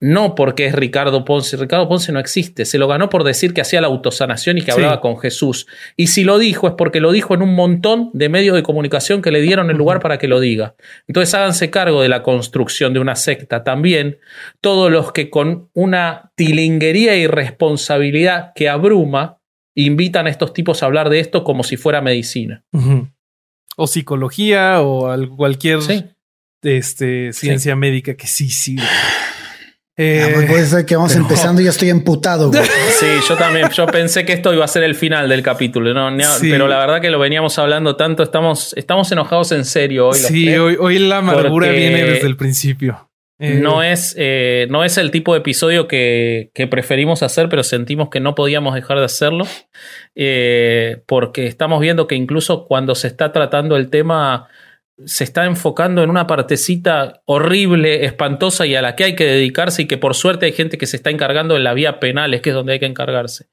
[0.00, 1.56] no porque es Ricardo Ponce.
[1.56, 2.64] Ricardo Ponce no existe.
[2.64, 4.76] Se lo ganó por decir que hacía la autosanación y que Sí.
[4.76, 5.66] hablaba con Jesús.
[5.96, 9.22] Y si lo dijo es porque lo dijo en un montón de medios de comunicación
[9.22, 10.76] que le dieron el lugar para que lo diga.
[11.08, 14.18] Entonces háganse cargo de la construcción de una secta también.
[14.60, 19.40] Todos los que con una tilinguería y responsabilidad que abruma
[19.74, 22.64] invitan a estos tipos a hablar de esto como si fuera medicina.
[23.76, 26.04] O psicología o al- cualquier Sí.
[26.62, 28.76] este, ciencia médica que sí, sí.
[30.00, 32.48] Eh, Ah, pues puede ser que vamos pero- empezando y ya estoy emputado.
[32.50, 32.62] güey.
[33.00, 33.68] Sí, yo también.
[33.70, 36.08] Yo pensé que esto iba a ser el final del capítulo, ¿no?
[36.38, 36.50] Sí.
[36.50, 38.22] pero la verdad que lo veníamos hablando tanto.
[38.22, 40.18] Estamos, estamos enojados en serio hoy.
[40.18, 43.04] sí, hoy, hoy la amargura viene desde el principio.
[43.40, 47.62] Eh, No es, eh, no es el tipo de episodio que, que preferimos hacer, pero
[47.62, 49.46] sentimos que no podíamos dejar de hacerlo.
[50.16, 54.48] eh, porque estamos viendo que incluso cuando se está tratando el tema,
[55.04, 59.82] se está enfocando en una partecita horrible, espantosa y a la que hay que dedicarse,
[59.82, 62.50] y que por suerte hay gente que se está encargando en la vía penal, que
[62.50, 63.48] es donde hay que encargarse.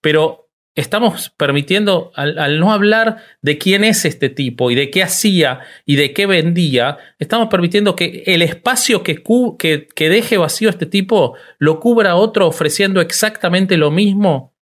[0.00, 5.02] Pero estamos permitiendo, al, al no hablar de quién es este tipo y de qué
[5.02, 9.22] hacía y de qué vendía, estamos permitiendo que el espacio que,
[9.58, 14.54] que, que deje vacío este tipo lo cubra otro ofreciendo exactamente lo mismo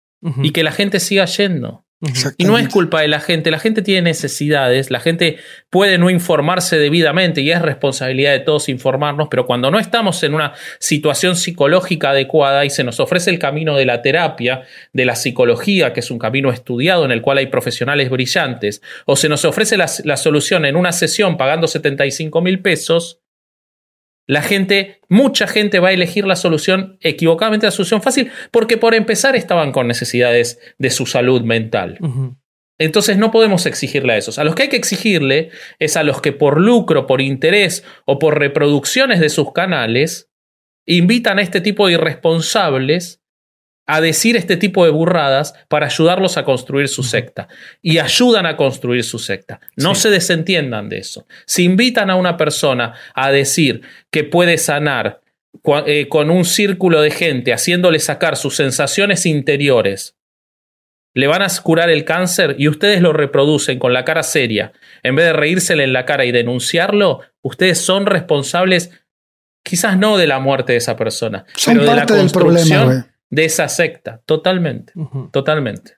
[0.41, 1.84] y que la gente siga yendo.
[2.37, 5.37] Y no es culpa de la gente, la gente tiene necesidades, la gente
[5.69, 10.33] puede no informarse debidamente y es responsabilidad de todos informarnos, pero cuando no estamos en
[10.33, 15.15] una situación psicológica adecuada y se nos ofrece el camino de la terapia, de la
[15.15, 19.45] psicología, que es un camino estudiado en el cual hay profesionales brillantes, o se nos
[19.45, 23.21] ofrece la, la solución en una sesión pagando 75 mil pesos,
[24.27, 28.95] la gente, mucha gente va a elegir la solución equivocadamente, la solución fácil, porque por
[28.95, 31.99] empezar estaban con necesidades de su salud mental.
[32.77, 34.37] Entonces no podemos exigirle a esos.
[34.37, 38.19] A los que hay que exigirle es a los que por lucro, por interés o
[38.19, 40.29] por reproducciones de sus canales
[40.85, 43.21] invitan a este tipo de irresponsables
[43.87, 47.47] a decir este tipo de burradas para ayudarlos a construir su secta.
[47.81, 49.59] Y ayudan a construir su secta.
[49.75, 50.01] No Sí.
[50.03, 51.27] se desentiendan de eso.
[51.45, 55.21] Si invitan a una persona a decir que puede sanar
[55.85, 60.15] eh, con un círculo de gente, haciéndole sacar sus sensaciones interiores,
[61.13, 65.15] le van a curar el cáncer y ustedes lo reproducen con la cara seria, en
[65.15, 68.91] vez de reírsele en la cara y denunciarlo, ustedes son responsables,
[69.63, 72.59] quizás no de la muerte de esa persona, Son pero de la parte del problema,
[72.83, 73.14] construcción.
[73.29, 74.93] De esa secta, totalmente.
[75.31, 75.93] Totalmente.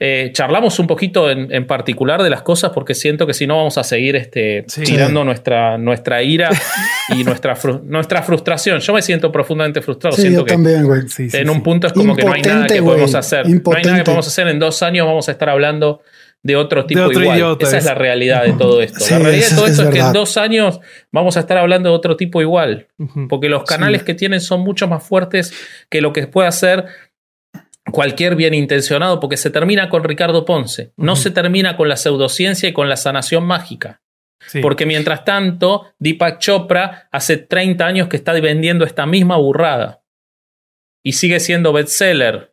[0.00, 3.58] Eh, charlamos un poquito en, en particular de las cosas porque siento que si no
[3.58, 4.82] vamos a seguir este, Sí.
[4.82, 6.50] tirando nuestra, nuestra ira
[7.10, 8.80] y nuestra, fru- nuestra frustración.
[8.80, 10.16] Yo me siento profundamente frustrado.
[10.16, 11.02] Sí, siento yo que también, güey.
[11.02, 11.48] Sí, sí, en sí.
[11.48, 13.46] un punto es como que no hay nada que podemos hacer.
[13.48, 14.48] No hay nada que podemos hacer.
[14.48, 16.02] En dos años vamos a estar hablando
[16.44, 17.36] de otro tipo otro igual.
[17.38, 18.98] idiota, Esa es es- la realidad de todo esto.
[19.04, 20.80] Sí, la realidad de todo es esto es, que en dos años
[21.12, 22.88] vamos a estar hablando de otro tipo igual.
[23.28, 25.52] Porque los canales que tienen son mucho más fuertes
[25.88, 26.86] que lo que puede hacer
[27.90, 32.68] cualquier bien intencionado, porque se termina con Ricardo Ponce, no se termina con la pseudociencia
[32.68, 34.00] y con la sanación mágica.
[34.46, 34.60] Sí.
[34.60, 40.02] Porque mientras tanto, Deepak Chopra hace 30 años que está vendiendo esta misma burrada.
[41.04, 42.52] Y sigue siendo bestseller.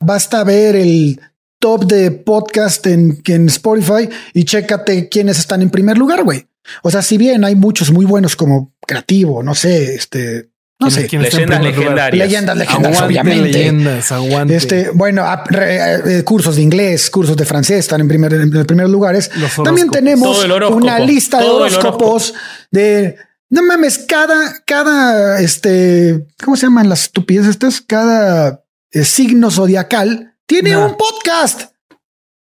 [0.00, 1.20] Basta ver el
[1.58, 6.46] top de podcast en, en Spotify y chécate quiénes están en primer lugar, güey.
[6.82, 11.08] O sea, si bien hay muchos muy buenos como creativo, no sé, este No ¿Quién-
[11.08, 11.16] sé.
[11.16, 12.26] en Leyendas legendarias.
[12.28, 13.52] Leyendas legendarias, Aguante obviamente.
[13.58, 14.56] leyendas, aguante.
[14.56, 18.66] Este, bueno, re- eh, cursos de inglés, cursos de francés están en primer, en los
[18.66, 19.30] primeros lugares.
[19.64, 22.34] También tenemos una lista de Todo el horóscopos
[22.70, 23.16] de
[23.48, 27.80] no mames, cada, cada, este, ¿cómo se llaman las estupideces estas?
[27.80, 30.86] Cada eh, signo zodiacal tiene Nah.
[30.86, 31.72] un podcast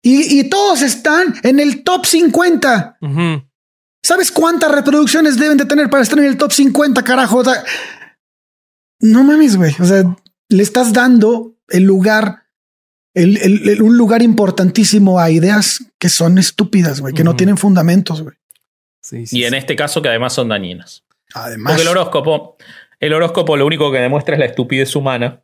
[0.01, 2.97] y, y todos están en el top 50.
[3.01, 3.43] Ujú.
[4.03, 7.41] ¿Sabes cuántas reproducciones deben de tener para estar en el top 50, carajo?
[8.99, 9.73] No mames, güey.
[9.79, 10.03] O sea,
[10.49, 12.43] le estás dando el lugar,
[13.15, 17.57] el, el- el- un lugar importantísimo a ideas que son estúpidas, güey, que no tienen
[17.57, 18.35] fundamentos, güey.
[19.01, 19.57] Sí, sí, Y en sí.
[19.57, 21.03] este caso que además son dañinas.
[21.33, 22.57] Además, Porque el horóscopo,
[22.99, 25.43] el horóscopo lo único que demuestra es la estupidez humana.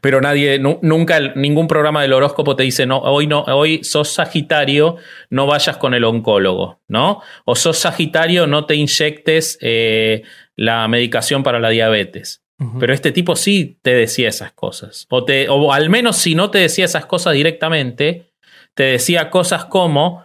[0.00, 4.10] Pero nadie, nu- nunca, ningún programa del horóscopo te dice, no, hoy no, hoy sos
[4.10, 4.96] Sagitario,
[5.30, 7.22] no vayas con el oncólogo, ¿no?
[7.44, 10.22] O sos Sagitario, no te inyectes eh,
[10.56, 12.42] la medicación para la diabetes.
[12.78, 15.06] Pero este tipo sí te decía esas cosas.
[15.10, 18.32] O, te, o al menos si no te decía esas cosas directamente,
[18.74, 20.24] te decía cosas como,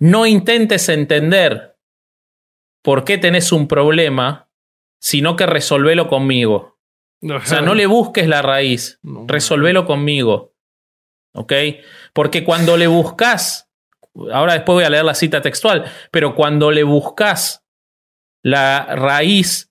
[0.00, 1.76] no intentes entender
[2.82, 4.48] por qué tenés un problema,
[5.00, 6.77] sino que resolvelo conmigo.
[7.22, 10.54] O sea, no le busques la raíz, resolvelo conmigo.
[11.34, 11.52] ¿Ok?
[12.12, 13.68] Porque cuando le buscas,
[14.32, 17.64] ahora después voy a leer la cita textual, pero cuando le buscas
[18.44, 19.70] la raíz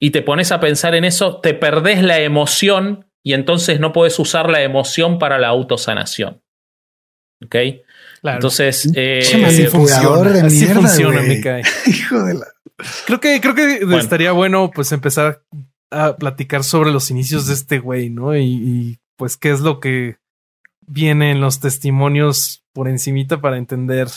[0.00, 4.18] y te pones a pensar en eso, te perdés la emoción y entonces no puedes
[4.18, 6.42] usar la emoción para la autosanación.
[7.44, 7.56] ¿Ok?
[8.22, 8.36] Claro.
[8.38, 11.28] Entonces, eh, así funciona, de así mierda, funciona, güey.
[11.28, 11.62] me cae.
[11.86, 12.46] hijo de la.
[13.06, 13.98] Creo que, creo que Bueno.
[13.98, 15.42] estaría bueno pues empezar
[15.90, 18.36] a platicar sobre los inicios de este güey, ¿no?
[18.36, 20.18] Y, pues qué es lo que
[20.86, 24.08] viene en los testimonios por encimita para entender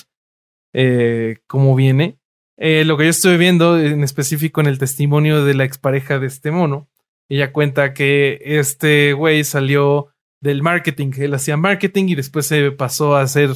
[0.73, 2.19] eh, cómo viene.
[2.57, 6.27] Eh, lo que yo estoy viendo en específico en el testimonio de la expareja de
[6.27, 6.89] este mono,
[7.29, 10.09] ella cuenta que este güey salió
[10.41, 13.51] del marketing, él hacía marketing y después se pasó a hacer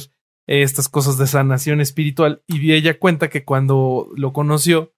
[0.46, 4.92] eh, estas cosas de sanación espiritual y ella cuenta que cuando lo conoció,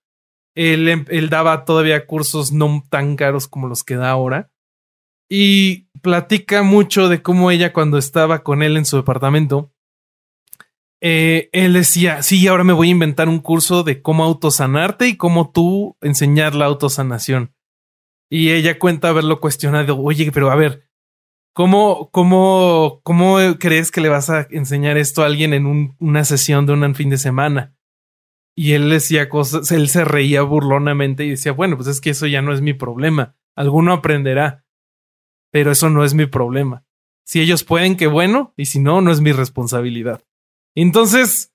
[0.57, 4.51] él, em- él daba todavía cursos no tan caros como los que da ahora
[5.31, 9.73] y platica mucho de cómo ella cuando estaba con él en su departamento,
[11.01, 15.17] eh, él decía, sí, ahora me voy a inventar un curso de cómo autosanarte y
[15.17, 17.55] cómo tú enseñar la autosanación.
[18.31, 20.89] Y ella cuenta haberlo cuestionado, oye, pero a ver,
[21.53, 26.25] ¿cómo, cómo, cómo crees que le vas a enseñar esto a alguien en un- una
[26.25, 27.76] sesión de un fin de semana?
[28.59, 32.27] Y él decía cosas, él se reía burlonamente y decía, bueno, pues es que eso
[32.27, 33.37] ya no es mi problema.
[33.55, 34.65] Alguno aprenderá,
[35.51, 36.85] pero eso no es mi problema.
[37.25, 40.25] Si ellos pueden, qué bueno, y si no, no es mi responsabilidad.
[40.75, 41.53] Entonces,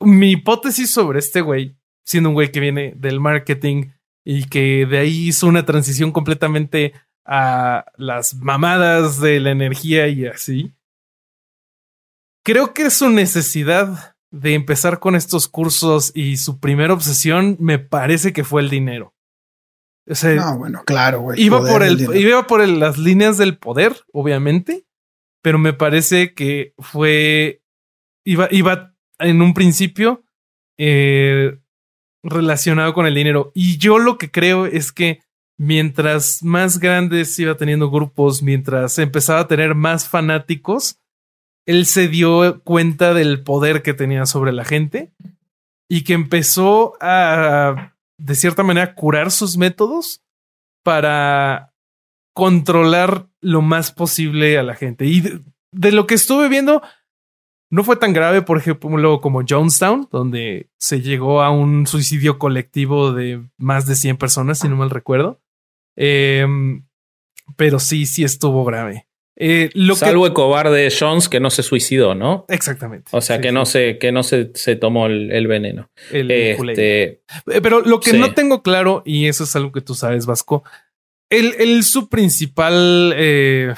[0.00, 3.90] mi hipótesis sobre este güey, siendo un güey que viene del marketing
[4.24, 6.94] y que de ahí hizo una transición completamente
[7.26, 10.72] a las mamadas de la energía y así,
[12.42, 18.32] creo que su necesidad de empezar con estos cursos y su primera obsesión me parece
[18.32, 19.14] que fue el dinero.
[20.08, 21.42] O sea, No, bueno, claro, güey.
[21.42, 24.86] iba por el, iba por el- las líneas del poder, obviamente,
[25.42, 27.62] pero me parece que fue
[28.24, 30.22] iba, iba en un principio
[30.78, 31.58] eh,
[32.22, 33.52] relacionado con el dinero.
[33.54, 35.20] Y yo lo que creo es que
[35.58, 40.98] mientras más grandes iba teniendo grupos, mientras empezaba a tener más fanáticos,
[41.66, 45.12] él se dio cuenta del poder que tenía sobre la gente
[45.88, 50.22] y que empezó a, de cierta manera, curar sus métodos
[50.82, 51.74] para
[52.34, 55.06] controlar lo más posible a la gente.
[55.06, 55.22] Y
[55.72, 56.82] de, lo que estuve viendo,
[57.70, 63.12] no fue tan grave, por ejemplo, como Jonestown, donde se llegó a un suicidio colectivo
[63.12, 65.40] de más de 100 personas, si no mal recuerdo.
[65.96, 66.86] Em,
[67.56, 69.08] pero sí, sí estuvo grave.
[69.38, 70.28] Eh, lo salvo que...
[70.28, 72.46] el cobarde Jones que no se suicidó, ¿no?
[72.48, 73.10] Exactamente.
[73.12, 73.54] O sea, Sí, que, sí.
[73.54, 75.90] no se, que no se, se tomó el, el veneno.
[76.10, 76.30] El.
[76.30, 77.02] Este,
[77.46, 78.18] Eh, Pero lo que Sí.
[78.18, 80.64] no tengo claro, y eso es algo que tú sabes, Vasco,
[81.30, 83.74] él, él su principal eh,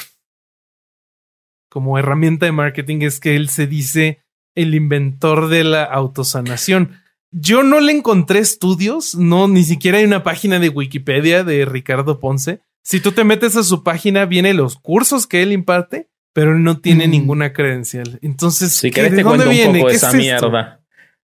[1.71, 4.23] como herramienta de marketing es que él se dice
[4.57, 7.01] el inventor de la autosanación.
[7.31, 12.21] Yo no le encontré estudios, no, ni siquiera hay una página de Wikipedia de Ricardo
[12.21, 12.61] Ponce.
[12.83, 16.81] Si tú te metes a su página, vienen los cursos que él imparte, pero no
[16.81, 17.11] tiene Mm.
[17.11, 18.19] ninguna credencial.
[18.23, 19.79] Entonces, si ¿qué- querés ¿de te dónde cuento un viene?
[19.81, 20.81] poco de ¿Qué esa es mierda.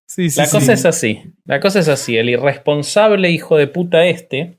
[0.06, 0.52] Sí, sí, La sí.
[0.58, 1.22] cosa es así.
[1.44, 2.16] La cosa es así.
[2.16, 4.58] El irresponsable hijo de puta este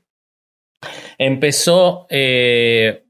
[1.18, 3.04] empezó eh,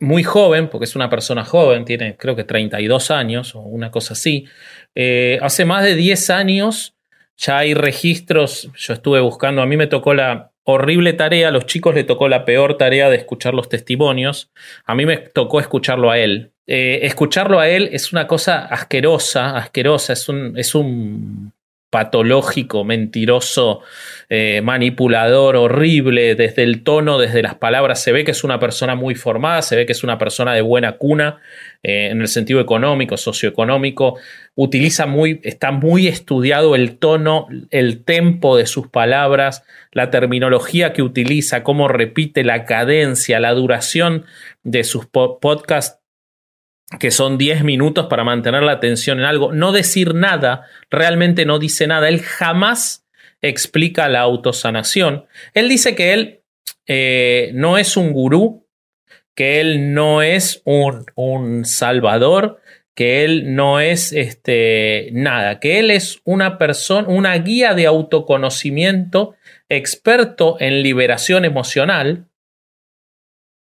[0.00, 4.14] muy joven, porque es una persona joven, tiene creo que 32 años o una cosa
[4.14, 4.46] así.
[4.94, 6.96] Eh, hace más de 10 años
[7.36, 8.70] ya hay registros.
[8.76, 12.28] Yo estuve buscando, a mí me tocó la, horrible tarea, a los chicos le tocó
[12.28, 14.50] la peor tarea de escuchar los testimonios,
[14.84, 16.50] a mí me tocó escucharlo a él.
[16.66, 21.53] Eh, escucharlo a él es una cosa asquerosa, asquerosa, es un, es un
[21.94, 23.82] patológico, mentiroso,
[24.28, 28.96] eh, manipulador, horrible, desde el tono, desde las palabras, se ve que es una persona
[28.96, 31.38] muy formada, se ve que es una persona de buena cuna
[31.84, 34.18] eh, en el sentido económico, socioeconómico,
[34.56, 41.02] utiliza muy, está muy estudiado el tono, el tempo de sus palabras, la terminología que
[41.02, 44.24] utiliza, cómo repite la cadencia, la duración
[44.64, 46.03] de sus podcasts
[46.98, 51.58] que son 10 minutos para mantener la atención en algo, no decir nada, realmente no
[51.58, 53.06] dice nada, él jamás
[53.42, 55.26] explica la autosanación.
[55.52, 56.40] Él dice que él
[56.86, 58.66] eh, no es un gurú,
[59.34, 62.60] que él no es un, un salvador,
[62.94, 69.34] que él no es este, nada, que él es una persona, una guía de autoconocimiento,
[69.68, 72.28] experto en liberación emocional,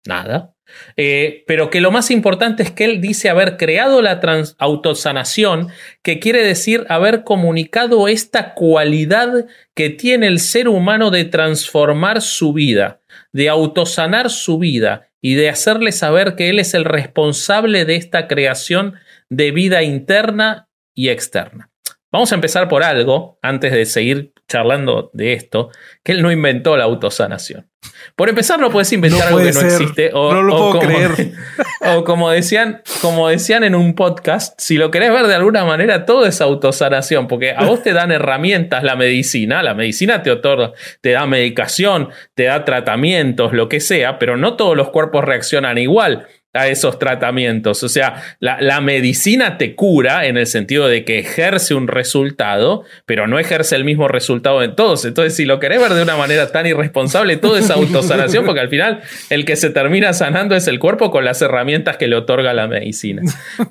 [0.06, 0.54] nada,
[0.96, 4.20] eh, pero que lo más importante es que él dice haber creado la
[4.58, 5.70] autosanación,
[6.02, 9.46] que quiere decir haber comunicado esta cualidad
[9.76, 13.02] que tiene el ser humano de transformar su vida,
[13.32, 18.28] de autosanar su vida y de hacerle saber que él es el responsable de esta
[18.28, 18.96] creación
[19.30, 21.73] de vida interna y externa.
[22.14, 25.72] Vamos a empezar por algo, antes de seguir charlando de esto,
[26.04, 27.68] que él no inventó la autosanación.
[28.16, 30.12] Por empezar, no puedes inventar algo que no existe.
[30.14, 31.32] O, no lo puedo como, creer.
[31.96, 36.06] O como decían, como decían en un podcast, si lo querés ver de alguna manera,
[36.06, 40.74] todo es autosanación, porque a vos te dan herramientas la medicina, la medicina te otorga,
[41.02, 45.80] te da medicación, te da tratamientos, lo que sea, pero no todos los cuerpos reaccionan
[45.80, 47.84] igual a esos tratamientos.
[47.84, 53.28] O sea, la, medicina te cura en el sentido de que ejerce un resultado, pero
[53.28, 55.06] no ejerce el mismo resultado en todos.
[55.06, 58.70] Entonces, si lo querés ver de una manera tan irresponsable, todo es autosanación, porque al
[58.70, 62.54] final el que se termina sanando es el cuerpo con las herramientas que le otorga
[62.54, 63.22] la medicina.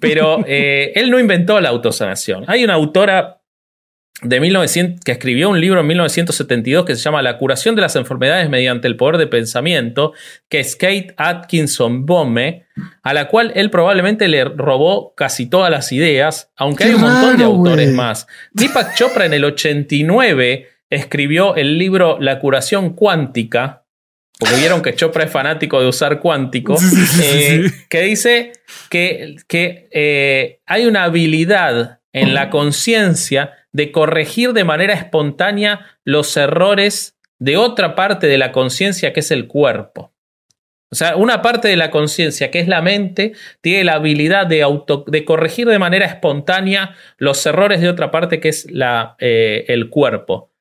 [0.01, 2.45] Pero eh, él no inventó la autosanación.
[2.49, 3.42] Hay una autora
[4.21, 7.97] de 1900, que escribió un libro en 1972 que se llama La curación de las
[7.97, 10.13] enfermedades mediante el poder de pensamiento,
[10.49, 12.67] que es Kate Atkinson Bome,
[13.03, 17.37] a la cual él probablemente le robó casi todas las ideas, aunque hay un montón
[17.37, 18.27] de autores más.
[18.53, 23.87] Deepak Chopra en el 89 escribió el libro La curación cuántica,
[24.39, 26.77] porque vieron que Chopra es fanático de usar cuántico,
[27.23, 28.53] eh, que dice
[28.89, 36.37] que, que eh, hay una habilidad en la conciencia de corregir de manera espontánea los
[36.37, 40.13] errores de otra parte de la conciencia que es el cuerpo.
[40.93, 44.63] O sea, una parte de la conciencia, que es la mente, tiene la habilidad de,
[44.63, 49.65] auto, de corregir de manera espontánea los errores de otra parte, que es la, eh,
[49.69, 50.52] el cuerpo.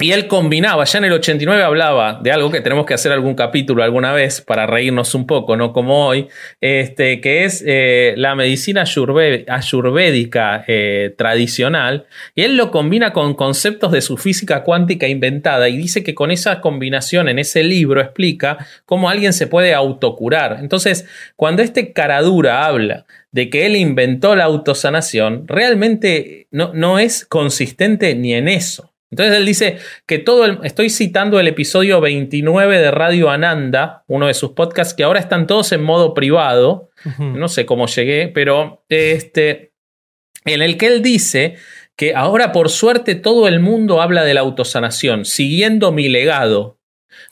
[0.00, 3.34] Y él combinaba, ya en el 89 hablaba de algo que tenemos que hacer algún
[3.34, 6.28] capítulo alguna vez para reírnos un poco, no como hoy,
[6.60, 12.06] este, que es eh, la medicina ayurvédica eh, tradicional.
[12.36, 16.30] Y él lo combina con conceptos de su física cuántica inventada y dice que con
[16.30, 20.58] esa combinación en ese libro explica cómo alguien se puede autocurar.
[20.60, 27.26] Entonces, cuando este caradura habla de que él inventó la autosanación, realmente no, no es
[27.26, 28.87] consistente ni en eso.
[29.10, 34.26] Entonces él dice que todo el, estoy citando el episodio 29 de Radio Ananda, uno
[34.26, 38.84] de sus podcasts que ahora están todos en modo privado, no sé cómo llegué, pero
[38.88, 39.72] este,
[40.44, 41.56] en el que él dice
[41.96, 46.78] que ahora por suerte todo el mundo habla de la autosanación, siguiendo mi legado,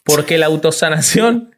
[0.02, 1.56] porque la autosanación,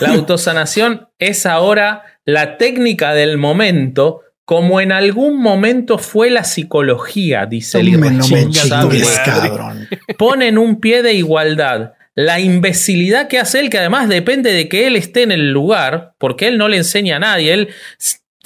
[0.00, 7.44] la autosanación es ahora la técnica del momento como en algún momento fue la psicología,
[7.44, 8.24] dice el no
[9.22, 9.86] cabrón.
[10.16, 11.92] Ponen un pie de igualdad.
[12.14, 16.14] La imbecilidad que hace él, que además depende de que él esté en el lugar,
[16.16, 17.68] porque él no le enseña a nadie, él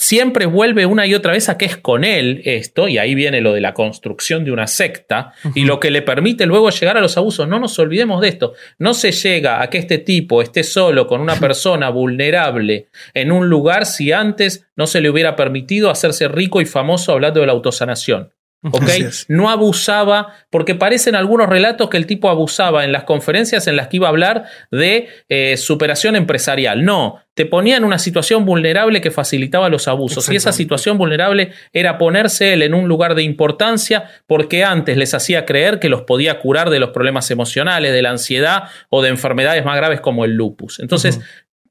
[0.02, 3.40] siempre vuelve una y otra vez a que es con él esto, y ahí viene
[3.40, 7.00] lo de la construcción de una secta, y lo que le permite luego llegar a
[7.00, 7.46] los abusos.
[7.46, 8.54] No nos olvidemos de esto.
[8.78, 13.48] No se llega a que este tipo esté solo con una persona vulnerable en un
[13.48, 17.52] lugar si antes no se le hubiera permitido hacerse rico y famoso hablando de la
[17.52, 18.32] autosanación.
[18.70, 18.88] ¿Ok?
[19.28, 23.88] No abusaba, porque parecen algunos relatos que el tipo abusaba en las conferencias en las
[23.88, 26.84] que iba a hablar de eh, superación empresarial.
[26.84, 30.28] No, te ponía en una situación vulnerable que facilitaba los abusos.
[30.28, 35.12] Y esa situación vulnerable era ponerse él en un lugar de importancia porque antes les
[35.12, 39.08] hacía creer que los podía curar de los problemas emocionales, de la ansiedad o de
[39.08, 40.78] enfermedades más graves como el lupus.
[40.78, 41.20] Entonces,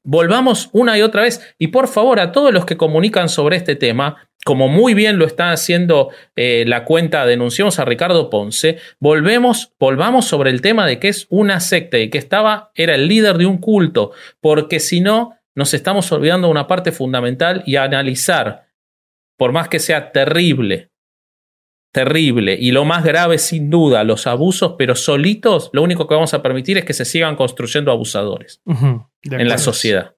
[0.04, 1.54] volvamos una y otra vez.
[1.58, 5.26] Y por favor, a todos los que comunican sobre este tema, como muy bien lo
[5.26, 10.98] está haciendo eh, la cuenta Denunciamos a Ricardo Ponce, volvemos, volvamos sobre el tema de
[10.98, 15.00] que es una secta y que estaba, era el líder de un culto, porque si
[15.00, 18.66] no, nos estamos olvidando una parte fundamental y analizar,
[19.36, 20.91] por más que sea terrible,
[21.92, 26.32] terrible y lo más grave sin duda, los abusos, pero solitos, lo único que vamos
[26.34, 30.14] a permitir es que se sigan construyendo abusadores en la sociedad.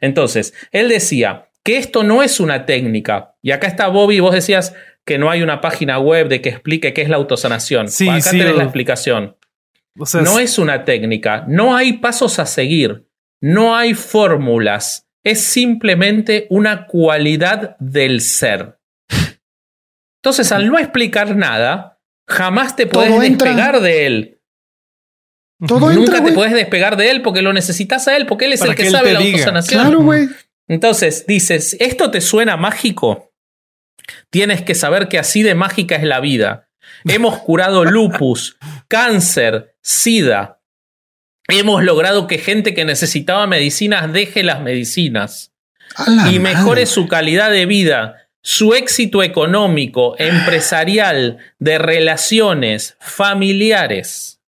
[0.00, 3.34] Entonces, él decía que esto no es una técnica.
[3.42, 4.74] Y acá está Bobby, vos decías
[5.04, 7.88] que no hay una página web de que explique qué es la autosanación.
[7.88, 9.36] Sí, acá sí, tenés la explicación.
[9.98, 13.08] O sea, No es una técnica, no hay pasos a seguir,
[13.40, 18.78] no hay fórmulas, es simplemente una cualidad del ser.
[20.26, 24.40] Entonces, al no explicar nada, jamás te puedes despegar de él.
[25.64, 28.52] Todo Nunca entra, te puedes despegar de él porque lo necesitas a él, porque él
[28.54, 29.38] es Para el que, sabe la diga.
[29.38, 29.80] autosanación.
[29.82, 30.28] Claro, güey.
[30.66, 33.32] Entonces, dices, ¿esto te suena mágico?
[34.28, 36.70] Tienes que saber que así de mágica es la vida.
[37.04, 38.56] Hemos curado lupus,
[38.88, 40.60] cáncer, sida.
[41.46, 45.54] Hemos logrado que gente que necesitaba medicinas deje las medicinas
[46.28, 46.86] y mejore madre.
[46.86, 54.40] su calidad de vida, su éxito económico, empresarial, de relaciones, familiares.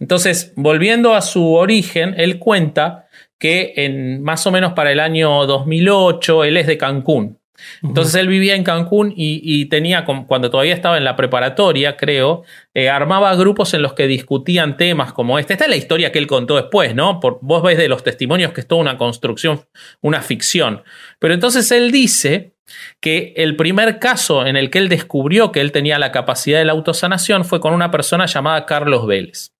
[0.00, 3.06] Entonces, volviendo a su origen, él cuenta
[3.38, 7.38] que en más o menos para el año 2008 él es de Cancún.
[7.84, 12.42] Entonces él vivía en Cancún y, y tenía, cuando todavía estaba en la preparatoria, creo,
[12.74, 15.52] eh, armaba grupos en los que discutían temas como este.
[15.52, 17.20] Esta es la historia que él contó después, ¿no?
[17.20, 19.64] Por, vos ves de los testimonios que es toda una construcción,
[20.00, 20.82] una ficción.
[21.20, 22.53] Pero entonces él dice
[23.00, 26.64] que el primer caso en el que él descubrió que él tenía la capacidad de
[26.64, 29.52] la autosanación fue con una persona llamada Carlos Vélez.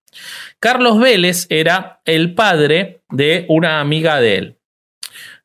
[0.59, 4.57] Carlos Vélez era el padre de una amiga de él.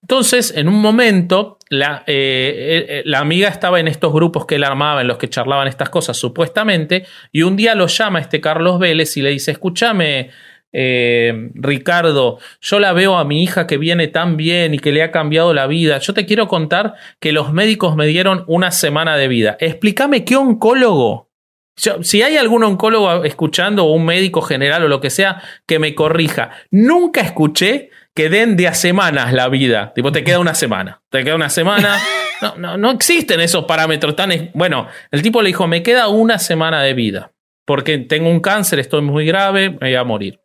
[0.03, 4.65] Entonces, en un momento, la, eh, eh, la amiga estaba en estos grupos que él
[4.65, 8.79] armaba, en los que charlaban estas cosas, supuestamente, y un día lo llama este Carlos
[8.79, 10.31] Vélez y le dice, escúchame,
[10.73, 15.03] eh, Ricardo, yo la veo a mi hija que viene tan bien y que le
[15.03, 15.99] ha cambiado la vida.
[15.99, 19.57] Yo te quiero contar que los médicos me dieron una semana de vida.
[19.61, 21.29] Explícame qué oncólogo
[21.77, 25.79] yo- si hay algún oncólogo escuchando o un médico general o lo que sea, que
[25.79, 26.51] me corrija.
[26.71, 29.93] Nunca escuché que den de a semanas la vida.
[29.95, 31.01] Tipo, te queda una semana.
[31.09, 31.99] Te queda una semana.
[32.43, 34.31] No, no, no existen esos parámetros tan.
[34.55, 37.33] Bueno, el tipo le dijo: Me queda una semana de vida.
[37.67, 40.41] Porque tengo un cáncer, estoy muy grave, me voy a morir.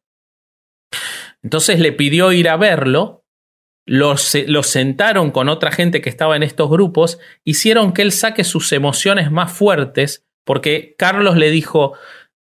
[1.44, 3.24] Entonces le pidió ir a verlo.
[3.88, 7.20] Lo, se- lo sentaron con otra gente que estaba en estos grupos.
[7.44, 11.94] Hicieron que él saque sus emociones más fuertes porque Carlos le dijo,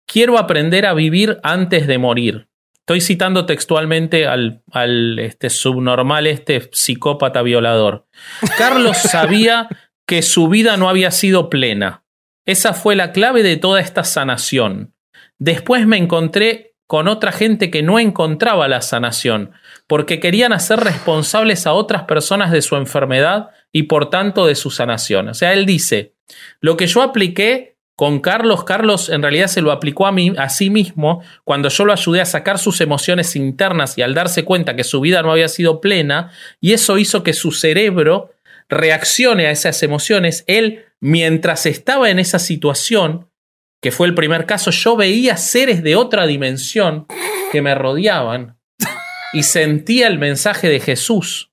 [0.06, 2.48] quiero aprender a vivir antes de morir.
[2.80, 8.06] Estoy citando textualmente al, al este subnormal, este psicópata violador.
[8.56, 9.68] Carlos sabía
[10.06, 12.04] que su vida no había sido plena.
[12.44, 14.94] Esa fue la clave de toda esta sanación.
[15.38, 19.52] Después me encontré con otra gente que no encontraba la sanación,
[19.86, 24.70] porque querían hacer responsables a otras personas de su enfermedad y por tanto de su
[24.70, 25.28] sanación.
[25.28, 26.14] O sea, él dice,
[26.60, 30.50] lo que yo apliqué con Carlos, Carlos en realidad se lo aplicó a, mí, a
[30.50, 34.76] sí mismo cuando yo lo ayudé a sacar sus emociones internas y al darse cuenta
[34.76, 36.30] que su vida no había sido plena,
[36.60, 38.32] y eso hizo que su cerebro
[38.68, 40.44] reaccione a esas emociones.
[40.46, 43.28] Él, mientras estaba en esa situación,
[43.86, 47.06] que fue el primer caso, yo veía seres de otra dimensión
[47.52, 48.58] que me rodeaban
[49.32, 51.52] y sentía el mensaje de Jesús.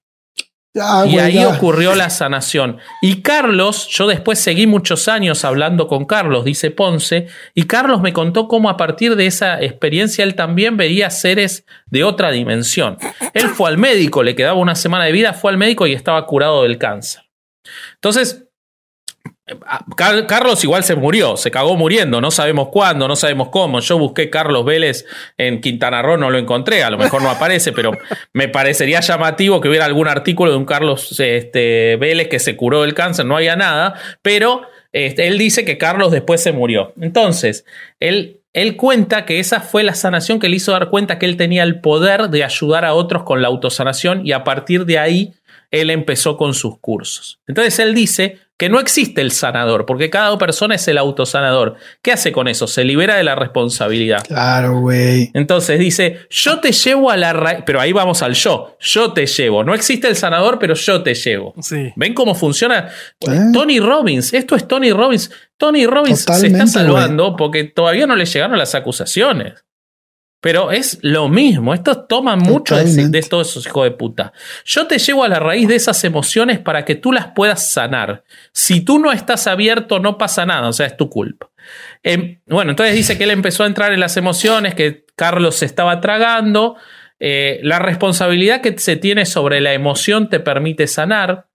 [0.73, 2.79] Y ahí ocurrió la sanación.
[3.03, 8.13] Y Carlos, yo después seguí muchos años hablando con Carlos, dice Ponce, y Carlos me
[8.13, 12.97] contó cómo a partir de esa experiencia él también veía seres de otra dimensión.
[13.35, 16.25] Él fue al médico, le quedaba una semana de vida, fue al médico y estaba
[16.25, 17.29] curado del cáncer.
[17.93, 18.47] Entonces,
[19.97, 23.81] Carlos igual se murió, se cagó muriendo, no sabemos cuándo, no sabemos cómo.
[23.81, 25.05] Yo busqué Carlos Vélez
[25.37, 27.91] en Quintana Roo, no lo encontré, a lo mejor no aparece, pero
[28.31, 32.83] me parecería llamativo que hubiera algún artículo de un Carlos este, Vélez que se curó
[32.83, 34.61] del cáncer, no había nada, pero
[34.93, 36.93] este, él dice que Carlos después se murió.
[37.01, 37.65] Entonces,
[37.99, 41.35] él, él cuenta que esa fue la sanación que le hizo dar cuenta que él
[41.35, 45.33] tenía el poder de ayudar a otros con la autosanación y a partir de ahí
[45.69, 47.39] él empezó con sus cursos.
[47.47, 51.75] Entonces él dice que no existe el sanador, porque cada persona es el autosanador.
[52.01, 52.67] ¿Qué hace con eso?
[52.67, 54.23] Se libera de la responsabilidad.
[54.25, 55.31] Claro, güey.
[55.33, 59.25] Entonces dice, yo te llevo a la raíz, pero ahí vamos al yo, yo te
[59.25, 59.63] llevo.
[59.63, 61.53] No existe el sanador, pero yo te llevo.
[61.61, 61.91] Sí.
[61.95, 62.89] ¿Ven cómo funciona?
[63.19, 63.31] Sí.
[63.51, 65.31] Tony Robbins, esto es Tony Robbins.
[65.57, 69.63] Tony Robbins se está salvando porque todavía no le llegaron las acusaciones.
[70.43, 71.73] Pero es lo mismo.
[71.73, 74.33] Estos toman mucho de, de todos esos hijos de puta.
[74.65, 78.25] Yo te llevo a la raíz de esas emociones para que tú las puedas sanar.
[78.51, 80.67] Si tú no estás abierto, no pasa nada.
[80.67, 81.49] O sea, es tu culpa.
[82.03, 85.65] Em, bueno, entonces dice que él empezó a entrar en las emociones, que Carlos se
[85.65, 86.75] estaba tragando.
[87.21, 91.47] Eh, la responsabilidad que se tiene sobre la emoción te permite sanar.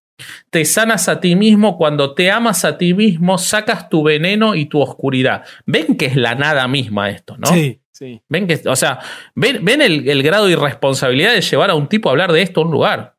[0.49, 4.65] Te sanas a ti mismo cuando te amas a ti mismo, sacas tu veneno y
[4.65, 5.45] tu oscuridad.
[5.67, 7.49] Ven que es la nada misma esto, ¿no?
[7.49, 8.23] Sí, sí.
[8.29, 9.01] Ven que, o sea,
[9.35, 12.43] ven, ven el, el grado de irresponsabilidad de llevar a un tipo a hablar de
[12.43, 13.17] esto a un lugar.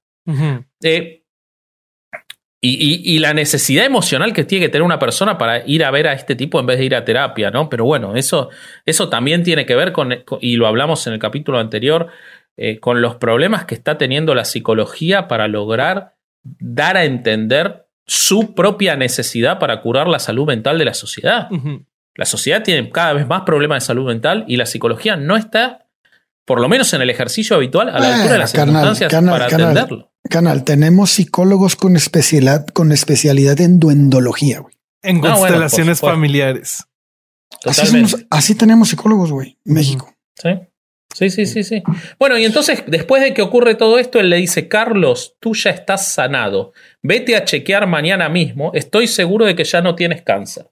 [0.81, 1.23] Eh,
[2.61, 5.91] y, y- y la necesidad emocional que tiene que tener una persona para ir a
[5.91, 7.69] ver a este tipo en vez de ir a terapia, ¿no?
[7.69, 8.49] Pero bueno, eso,
[8.85, 12.07] eso también tiene que ver con, y lo hablamos en el capítulo anterior,
[12.57, 18.55] eh, con los problemas que está teniendo la psicología para lograr dar a entender su
[18.55, 21.47] propia necesidad para curar la salud mental de la sociedad.
[22.19, 25.87] La sociedad tiene cada vez más problemas de salud mental y la psicología no está,
[26.45, 29.33] por lo menos en el ejercicio habitual, a la altura de las carnal, circunstancias carnal,
[29.35, 29.69] para carnal.
[29.77, 30.11] atenderlo.
[30.29, 34.75] Canal, tenemos psicólogos con especialidad, con especialidad en duendología, güey.
[35.01, 36.83] En constelaciones familiares.
[37.65, 38.09] Así, Totalmente.
[38.11, 40.13] somos- así tenemos psicólogos, güey, en México.
[40.35, 40.49] Sí.
[41.15, 41.81] Sí, sí, sí, sí.
[42.19, 45.69] Bueno, y entonces, después de que ocurre todo esto, él le dice, Carlos, tú ya
[45.71, 46.73] estás sanado.
[47.01, 48.71] Vete a chequear mañana mismo.
[48.75, 50.69] Estoy seguro de que ya no tienes cáncer.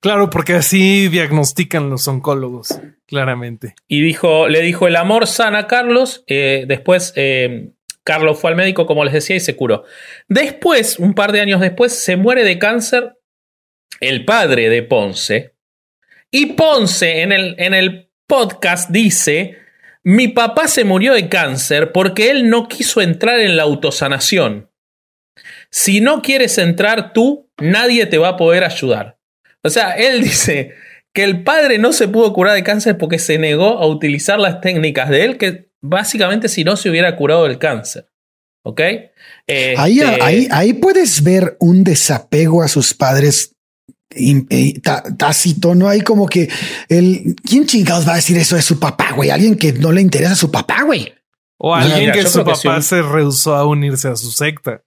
[0.00, 3.74] Claro, porque así diagnostican los oncólogos, claramente.
[3.88, 6.24] Y dijo, le dijo, el amor sana a Carlos.
[6.26, 7.72] Eh, después, eh,
[8.04, 9.84] Carlos fue al médico, como les decía, y se curó.
[10.28, 13.18] Después, un par de años después, se muere de cáncer
[14.00, 15.54] el padre de Ponce.
[16.30, 19.58] Y Ponce en el, en el podcast dice,
[20.04, 24.70] mi papá se murió de cáncer porque él no quiso entrar en la autosanación.
[25.70, 29.17] Si no quieres entrar tú, nadie te va a poder ayudar.
[29.68, 30.72] O sea, él dice
[31.14, 34.60] que el padre no se pudo curar de cáncer porque se negó a utilizar las
[34.60, 38.08] técnicas de él, que básicamente si no se hubiera curado del cáncer.
[38.64, 38.80] ¿Ok?
[38.80, 43.52] Ahí, Este, ahí, ahí puedes ver un desapego a sus padres
[44.10, 45.88] eh, tá- tácito, ¿no?
[45.88, 46.48] Hay como que
[46.88, 49.30] el ¿quién chingados va a decir eso de su papá, güey?
[49.30, 51.14] Alguien que no le interesa a su papá, güey.
[51.58, 52.88] O alguien mira, que su que papá sí.
[52.88, 54.82] se rehusó a unirse a su secta.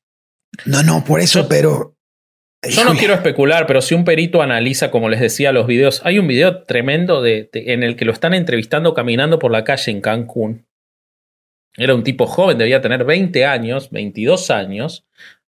[0.65, 1.90] No, no, por eso, Yo- pero
[2.69, 6.19] Yo no quiero especular, pero si un perito analiza, como les decía, los videos, hay
[6.19, 9.91] un video tremendo de, de- en el que lo están entrevistando caminando por la calle
[9.91, 10.65] en Cancún.
[11.75, 15.05] Era un tipo joven, debía tener 20 años, 22 años,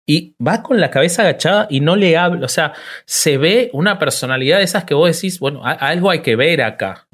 [0.08, 2.46] y va con la cabeza agachada y no le habla.
[2.46, 2.74] O sea,
[3.06, 6.62] se ve una personalidad de esas que vos decís, bueno, a- algo hay que ver
[6.64, 7.08] acá.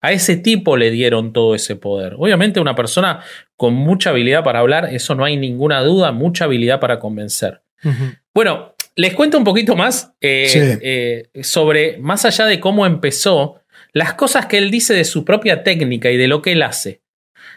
[0.00, 2.14] A ese tipo le dieron todo ese poder.
[2.16, 3.20] Obviamente una persona
[3.56, 7.62] con mucha habilidad para hablar, eso no hay ninguna duda, mucha habilidad para convencer.
[8.32, 10.58] Bueno, les cuento un poquito más eh, Sí.
[10.82, 13.60] eh, sobre, más allá de cómo empezó,
[13.92, 17.00] las cosas que él dice de su propia técnica y de lo que él hace.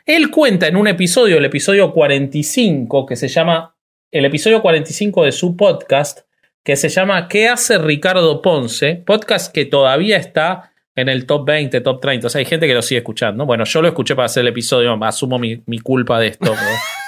[0.05, 3.75] Él cuenta en un episodio, el episodio 45, que se llama,
[4.11, 6.19] el episodio 45 de su podcast,
[6.63, 9.01] que se llama ¿Qué hace Ricardo Ponce?
[9.03, 12.27] Podcast que todavía está en el top 20, top 30.
[12.27, 13.47] O sea, hay gente que lo sigue escuchando.
[13.47, 16.53] Bueno, yo lo escuché para hacer el episodio, asumo mi, mi culpa de esto.
[16.53, 16.61] ¿no?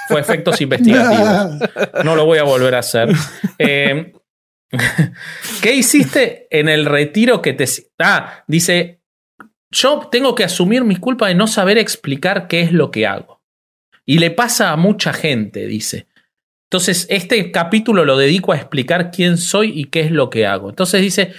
[0.08, 1.70] Fue efectos investigativos.
[2.04, 3.10] No lo voy a volver a hacer.
[3.58, 4.13] Eh,
[5.62, 7.64] ¿Qué hiciste en el retiro que te...
[7.98, 9.00] Ah, dice,
[9.70, 13.42] yo tengo que asumir mi culpa de no saber explicar qué es lo que hago.
[14.06, 16.06] Y le pasa a mucha gente, dice.
[16.74, 20.70] Entonces, este capítulo lo dedico a explicar quién soy y qué es lo que hago.
[20.70, 21.32] Entonces dice,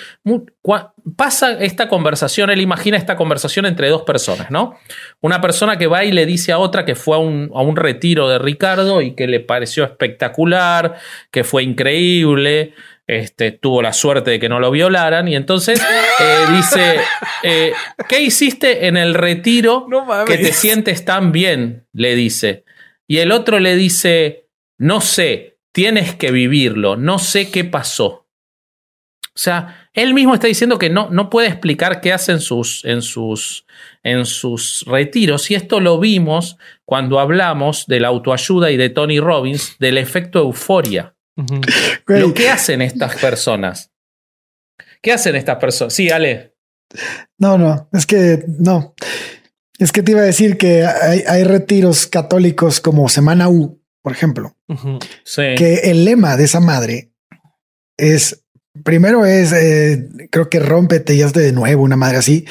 [1.17, 4.77] pasa esta conversación, él imagina esta conversación entre dos personas, ¿no?
[5.19, 7.75] Una persona que va y le dice a otra que fue a un, a un
[7.75, 10.95] retiro de Ricardo y que le pareció espectacular,
[11.31, 12.73] que fue increíble,
[13.07, 15.81] este, tuvo la suerte de que no lo violaran y entonces
[16.19, 16.99] eh, dice,
[17.43, 17.73] eh,
[18.09, 21.87] ¿qué hiciste en el retiro No que te sientes tan bien?
[21.93, 22.65] Le dice.
[23.07, 24.47] Y el otro le dice,
[24.77, 28.25] no sé, tienes que vivirlo, no sé qué pasó.
[29.35, 32.85] O sea, él mismo está diciendo que no, no puede explicar qué hace en sus,
[32.85, 33.65] en, sus,
[34.01, 35.51] en sus retiros.
[35.51, 40.39] Y esto lo vimos cuando hablamos de la autoayuda y de Tony Robbins, del efecto
[40.39, 41.14] euforia.
[42.07, 43.91] Lo que hacen estas personas.
[45.01, 45.93] ¿Qué hacen estas personas?
[45.93, 46.55] Sí, Ale.
[47.37, 48.95] No, no, es que no.
[49.77, 54.13] Es que te iba a decir que hay, hay retiros católicos como Semana U, por
[54.13, 54.55] ejemplo.
[55.23, 55.55] Sí.
[55.57, 57.11] que el lema de esa madre
[57.97, 58.45] es,
[58.83, 62.45] primero es, eh, creo que rómpete y hazte de nuevo, una madre así,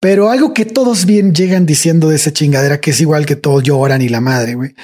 [0.00, 3.62] pero algo que todos bien llegan diciendo de esa chingadera, que es igual que todos
[3.62, 4.74] lloran y la madre, güey,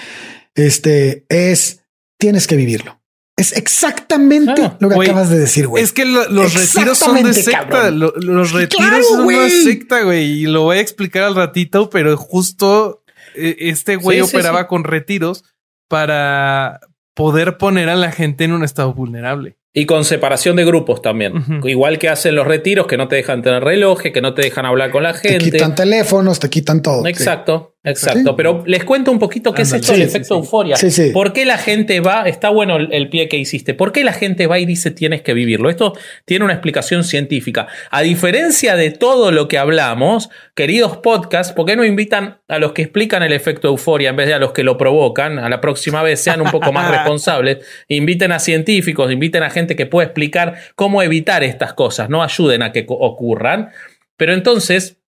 [0.55, 1.82] este, es,
[2.18, 3.01] tienes que vivirlo.
[3.39, 5.82] Es exactamente lo que acabas de decir, güey.
[5.84, 7.91] Es que lo- los retiros son de secta.
[7.91, 9.51] Lo- los retiros claro, son una güey.
[9.51, 10.24] secta, güey.
[10.24, 13.03] Y lo voy a explicar al ratito, pero justo
[13.34, 14.66] eh, este güey Sí, operaba sí.
[14.68, 15.45] con retiros
[15.89, 16.80] para
[17.14, 19.57] poder poner a la gente en un estado vulnerable.
[19.74, 21.45] Y con separación de grupos también.
[21.64, 24.64] Igual que hacen los retiros, que no te dejan tener relojes, que no te dejan
[24.64, 25.51] hablar con la te gente.
[25.51, 27.03] quitan teléfonos, te quitan todo.
[27.03, 27.11] sí.
[27.11, 28.30] Exacto, exacto.
[28.30, 28.34] Sí.
[28.37, 30.76] Pero les cuento un poquito qué es esto del Sí, efecto sí, euforia.
[30.76, 31.11] Sí, sí.
[31.11, 32.28] ¿Por qué la gente va?
[32.28, 33.74] Está bueno el, el pie que hiciste.
[33.74, 35.70] ¿Por qué la gente va y dice tienes que vivirlo?
[35.70, 37.68] Esto tiene una explicación científica.
[37.91, 42.72] A diferencia de todo lo que hablamos, queridos podcasts, ¿por qué no invitan a los
[42.72, 45.39] que explican el efecto euforia en vez de a los que lo provocan?
[45.39, 47.59] A la próxima vez sean un poco más responsables.
[47.89, 52.09] Inviten a científicos, inviten a gente que pueda explicar cómo evitar estas cosas.
[52.09, 53.70] No ayuden a que ocurran.
[54.16, 54.99] Pero entonces,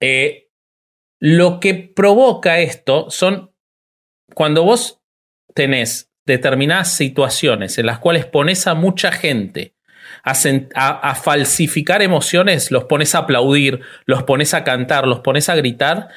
[0.00, 0.47] eh,
[1.20, 3.52] lo que provoca esto son
[4.34, 5.00] cuando vos
[5.54, 9.74] tenés determinadas situaciones en las cuales pones a mucha gente
[10.22, 16.08] a, falsificar emociones, los pones a aplaudir, los pones a cantar, los pones a gritar,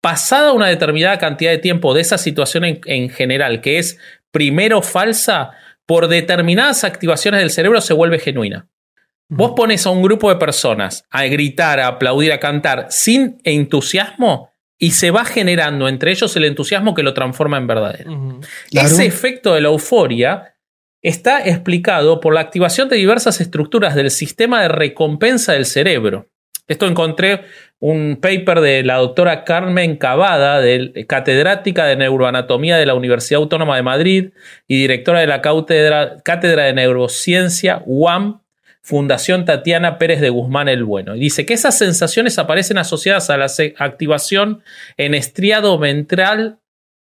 [0.00, 3.98] pasada una determinada cantidad de tiempo de esa situación en general, que es
[4.30, 5.52] primero falsa,
[5.88, 8.68] por determinadas activaciones del cerebro se vuelve genuina.
[9.30, 14.50] Vos pones a un grupo de personas a gritar, a aplaudir, a cantar sin entusiasmo
[14.78, 18.10] y se va generando entre ellos el entusiasmo que lo transforma en verdadero.
[18.70, 18.88] Claro.
[18.88, 20.54] Ese efecto de la euforia
[21.02, 26.28] está explicado por la activación de diversas estructuras del sistema de recompensa del cerebro.
[26.66, 27.44] Esto encontré
[27.80, 33.76] un paper de la doctora Carmen Cavada, del- catedrática de neuroanatomía de la Universidad Autónoma
[33.76, 34.30] de Madrid
[34.66, 38.42] y directora de la cátedra, cátedra de neurociencia UAM,
[38.88, 41.14] Fundación Tatiana Pérez de Guzmán el Bueno.
[41.14, 43.46] Y dice que esas sensaciones aparecen asociadas a la
[43.78, 44.62] activación
[44.96, 46.58] en estriado ventral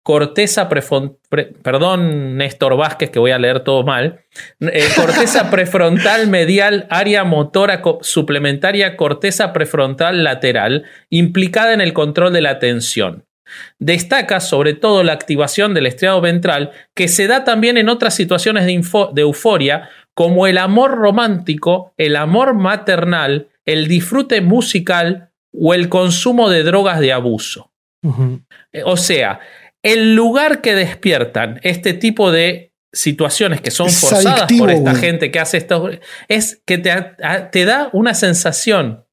[0.03, 4.22] corteza prefon- pre- perdón Néstor Vázquez que voy a leer todo mal,
[4.59, 12.34] Eh, corteza prefrontal medial, área motora co- suplementaria, corteza prefrontal lateral, implicada en el control
[12.34, 13.26] de la atención.
[13.80, 18.65] Destaca sobre todo la activación del estriado ventral, que se da también en otras situaciones
[18.65, 26.49] de euforia, como el amor romántico, el amor maternal, el disfrute musical o el consumo
[26.49, 27.72] de drogas de abuso.
[28.72, 29.39] Eh, O sea,
[29.84, 34.91] el lugar que despiertan este tipo de situaciones que son Es forzadas adictivo, por esta
[34.91, 35.01] güey.
[35.01, 35.89] gente que hace esto
[36.28, 39.05] es que te, da una sensación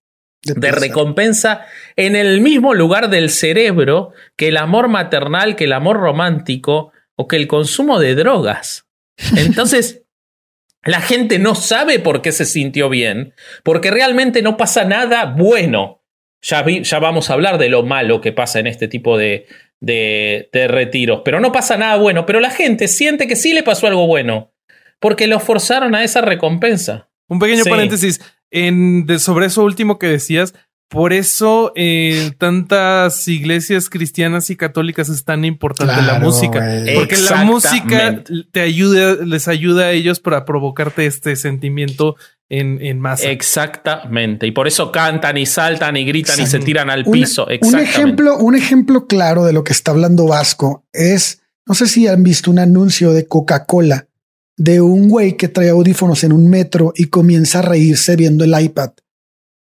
[0.42, 1.64] de recompensa
[1.96, 7.28] en el mismo lugar del cerebro que el amor maternal, que el amor romántico o
[7.28, 8.86] que el consumo de drogas.
[9.36, 10.03] Entonces,
[10.89, 16.03] la gente no sabe por qué se sintió bien, porque realmente no pasa nada bueno.
[16.43, 19.47] Ya, vi- ya vamos a hablar de lo malo que pasa en este tipo de,
[19.80, 23.62] de, de retiros, pero no pasa nada bueno, pero la gente siente que sí le
[23.62, 24.53] pasó algo bueno,
[25.01, 27.09] porque lo forzaron a esa recompensa.
[27.28, 27.70] Un pequeño Sí.
[27.70, 28.20] paréntesis
[28.51, 30.55] en, de, sobre eso último que decías.
[30.89, 36.66] Por eso eh, tantas iglesias cristianas y católicas es tan importante la música.
[36.95, 42.16] Porque la música te ayuda, les ayuda a ellos para provocarte este sentimiento
[42.49, 43.30] en, en masa.
[43.30, 44.47] Exactamente.
[44.47, 47.45] Y por eso cantan y saltan y gritan y se tiran al Un- piso.
[47.45, 47.91] Un Exactamente.
[47.91, 52.22] ejemplo, un ejemplo claro de lo que está hablando Vasco es, no sé si han
[52.22, 54.07] visto un anuncio de Coca-Cola
[54.57, 58.59] de un güey que trae audífonos en un metro y comienza a reírse viendo el
[58.59, 58.91] iPad.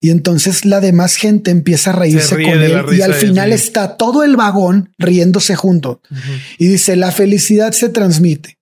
[0.03, 4.24] Y entonces la demás gente empieza a reírse con él y al final está todo
[4.24, 6.01] el vagón riéndose junto.
[6.59, 8.59] Y dice, la felicidad se transmite.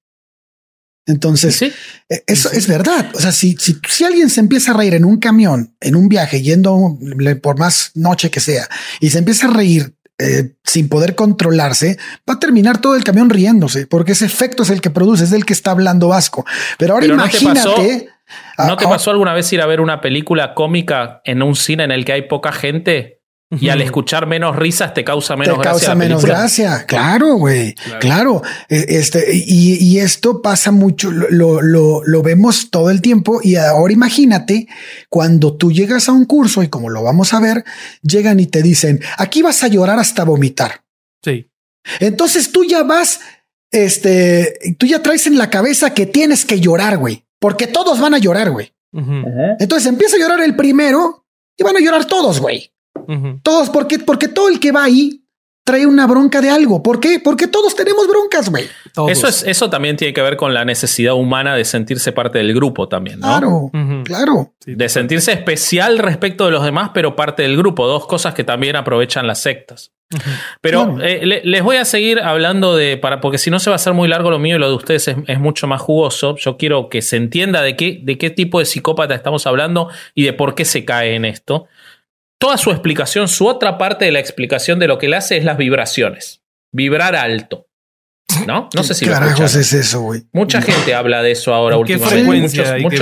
[1.06, 1.72] Entonces, Sí.
[2.10, 3.10] eh, Eso es verdad.
[3.14, 6.08] O sea, si, si, si alguien se empieza a reír en un camión, en un
[6.08, 6.98] viaje, yendo
[7.42, 8.68] por más noche que sea,
[9.00, 11.96] y se empieza a reír eh, sin poder controlarse,
[12.28, 15.32] va a terminar todo el camión riéndose, porque ese efecto es el que produce, es
[15.32, 16.44] el que está hablando Vasco.
[16.76, 18.04] Pero ahora Pero ¿no te pasó- imagínate.
[18.04, 18.17] ¿No
[18.56, 21.90] te ah, pasó alguna vez ir a ver una película cómica en un cine en
[21.90, 23.18] el que hay poca gente
[23.50, 25.70] y al escuchar menos risas te causa te menos gracia?
[25.70, 26.84] causa la menos gracia.
[26.86, 27.74] Claro, güey.
[27.98, 28.42] Claro.
[28.68, 33.40] Eh, Este, y, y esto pasa mucho, lo, lo, lo vemos todo el tiempo.
[33.42, 34.68] Y ahora imagínate
[35.08, 37.64] cuando tú llegas a un curso y como lo vamos a ver,
[38.02, 40.82] llegan y te dicen aquí vas a llorar hasta vomitar.
[41.24, 41.50] Sí.
[42.00, 43.20] Entonces tú ya vas,
[43.70, 48.14] este, tú ya traes en la cabeza que tienes que llorar, güey, porque todos van
[48.14, 48.72] a llorar, güey.
[48.92, 51.26] Entonces empieza a llorar el primero
[51.56, 52.72] y van a llorar todos, güey.
[53.42, 55.24] Todos, porque, porque todo el que va ahí
[55.64, 56.82] trae una bronca de algo.
[56.82, 57.20] ¿Por qué?
[57.22, 58.64] Porque todos tenemos broncas, güey.
[59.08, 62.54] Eso, es, eso también tiene que ver con la necesidad humana de sentirse parte del
[62.54, 63.26] grupo también, ¿no?
[63.26, 63.70] Claro,
[64.04, 64.54] claro.
[64.64, 67.86] De sentirse especial respecto de los demás, pero parte del grupo.
[67.86, 69.92] Dos cosas que también aprovechan las sectas.
[70.60, 73.74] Pero eh, le- les voy a seguir hablando de, para, porque si no se va
[73.74, 76.36] a hacer muy largo lo mío y lo de ustedes es, es mucho más jugoso.
[76.36, 80.24] Yo quiero que se entienda de qué, de qué tipo de psicópata estamos hablando y
[80.24, 81.66] de por qué se cae en esto.
[82.40, 85.44] Toda su explicación, su otra parte de la explicación de lo que él hace es
[85.44, 86.42] las vibraciones.
[86.72, 87.67] Vibrar alto.
[88.46, 88.68] ¿No?
[88.74, 89.60] No sé si ¿Qué lo carajos escucharon.
[89.62, 90.22] es eso, güey?
[90.32, 92.20] Mucha gente habla de eso ahora ¿En qué últimamente.
[92.24, 93.00] frecuencia Muchos- hay muchos-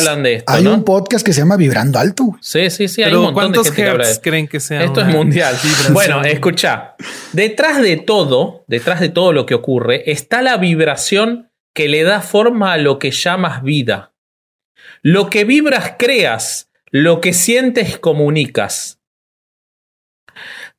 [0.00, 0.74] hablan de esto, hay no?
[0.74, 2.36] un podcast que se llama Vibrando Alto.
[2.40, 3.02] Sí, sí, sí.
[3.02, 4.82] Hay un montón de ¿cuántos gente que habla de hertz creen que sea?
[4.82, 5.54] Esto es mundial.
[5.62, 5.94] vibración?
[5.94, 6.94] Bueno, escucha.
[7.32, 12.20] Detrás de todo, detrás de todo lo que ocurre, está la vibración que le da
[12.22, 14.12] forma a lo que llamas vida.
[15.02, 18.99] Lo que vibras creas, lo que sientes comunicas.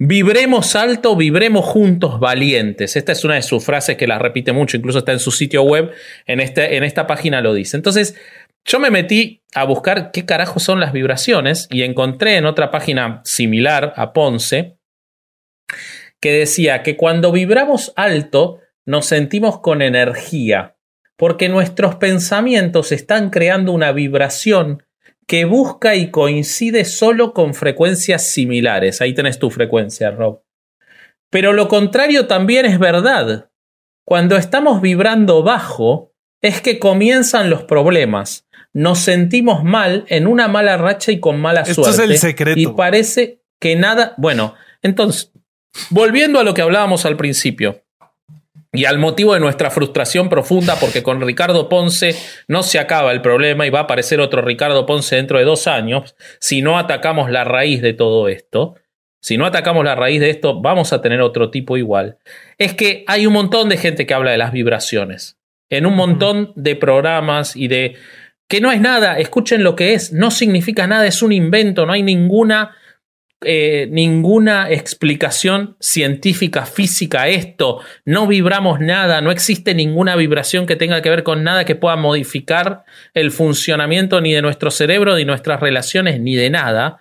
[0.04, 2.96] Vibremos alto, vibremos juntos valientes.
[2.96, 5.62] Esta es una de sus frases que la repite mucho, incluso está en su sitio
[5.62, 5.92] web,
[6.26, 7.78] en, este, en esta página lo dice.
[7.78, 8.16] Entonces,
[8.66, 13.22] yo me metí a buscar qué carajo son las vibraciones y encontré en otra página
[13.26, 14.80] similar a Ponce
[16.20, 20.78] que decía que cuando vibramos alto nos sentimos con energía,
[21.16, 24.82] porque nuestros pensamientos están creando una vibración
[25.32, 29.00] que busca y coincide solo con frecuencias similares.
[29.00, 30.44] Ahí tenés tu frecuencia, Rob.
[31.30, 33.50] Pero lo contrario también es verdad.
[34.06, 38.46] Cuando estamos vibrando bajo, es que comienzan los problemas.
[38.74, 42.04] Nos sentimos mal, en una mala racha y con mala Esto suerte.
[42.04, 42.60] es el secreto.
[42.60, 44.16] Y parece que nada.
[44.18, 45.32] Bueno, entonces,
[45.92, 47.81] volviendo a lo que hablábamos al principio.
[48.74, 52.16] Y al motivo de nuestra frustración profunda, porque con Ricardo Ponce
[52.48, 55.68] no se acaba el problema y va a aparecer otro Ricardo Ponce dentro de dos
[55.68, 58.76] años, si no atacamos la raíz de todo esto,
[59.20, 62.18] si no atacamos la raíz de esto, vamos a tener otro tipo igual.
[62.58, 65.38] Es que hay un montón de gente que habla de las vibraciones,
[65.70, 67.98] en un montón de programas y de
[68.48, 71.94] que no es nada, escuchen lo que es, no significa nada, es un invento, no
[71.94, 72.76] hay ninguna
[73.44, 77.80] eh, ninguna explicación científica, física a esto.
[78.06, 81.96] No vibramos nada, no existe ninguna vibración que tenga que ver con nada que pueda
[81.96, 82.84] modificar
[83.14, 87.00] el funcionamiento ni de nuestro cerebro, ni nuestras relaciones, ni de nada.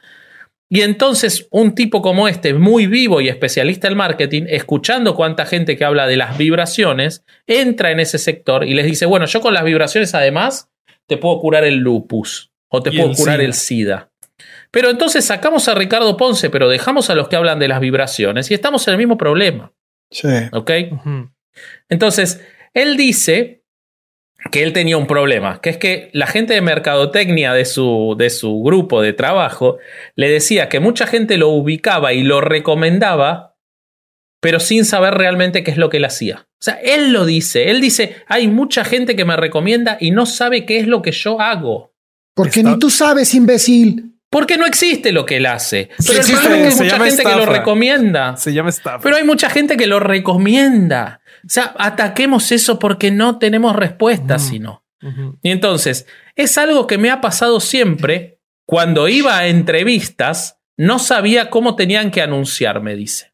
[0.70, 5.76] Y entonces un tipo como este, muy vivo y especialista en marketing, escuchando cuánta gente
[5.76, 9.52] que habla de las vibraciones, entra en ese sector y les dice, bueno, yo con
[9.52, 10.70] las vibraciones además
[11.06, 13.44] te puedo curar el lupus o te puedo curar SIDA.
[13.44, 14.09] el SIDA.
[14.70, 18.50] Pero entonces sacamos a Ricardo Ponce, pero dejamos a los que hablan de las vibraciones
[18.50, 19.72] y estamos en el mismo problema.
[20.10, 20.28] Sí.
[20.52, 20.70] ¿Ok?
[21.88, 22.40] Entonces,
[22.74, 23.64] él dice
[24.50, 28.30] que él tenía un problema, que es que la gente de mercadotecnia de su, de
[28.30, 29.78] su grupo de trabajo
[30.14, 33.56] le decía que mucha gente lo ubicaba y lo recomendaba,
[34.40, 36.46] pero sin saber realmente qué es lo que él hacía.
[36.52, 40.24] O sea, él lo dice, él dice, hay mucha gente que me recomienda y no
[40.26, 41.92] sabe qué es lo que yo hago.
[42.34, 44.09] Porque Está- ni tú sabes, imbécil.
[44.30, 45.90] Porque no existe lo que él hace.
[45.98, 48.36] Pero el existe, problema es que hay mucha gente que lo recomienda.
[48.36, 49.00] Se llama estafa.
[49.00, 51.20] Pero hay mucha gente que lo recomienda.
[51.44, 54.84] O sea, ataquemos eso porque no tenemos respuesta, sino.
[55.42, 56.06] Y entonces,
[56.36, 58.38] es algo que me ha pasado siempre.
[58.66, 63.32] Cuando iba a entrevistas, no sabía cómo tenían que anunciar, me dice.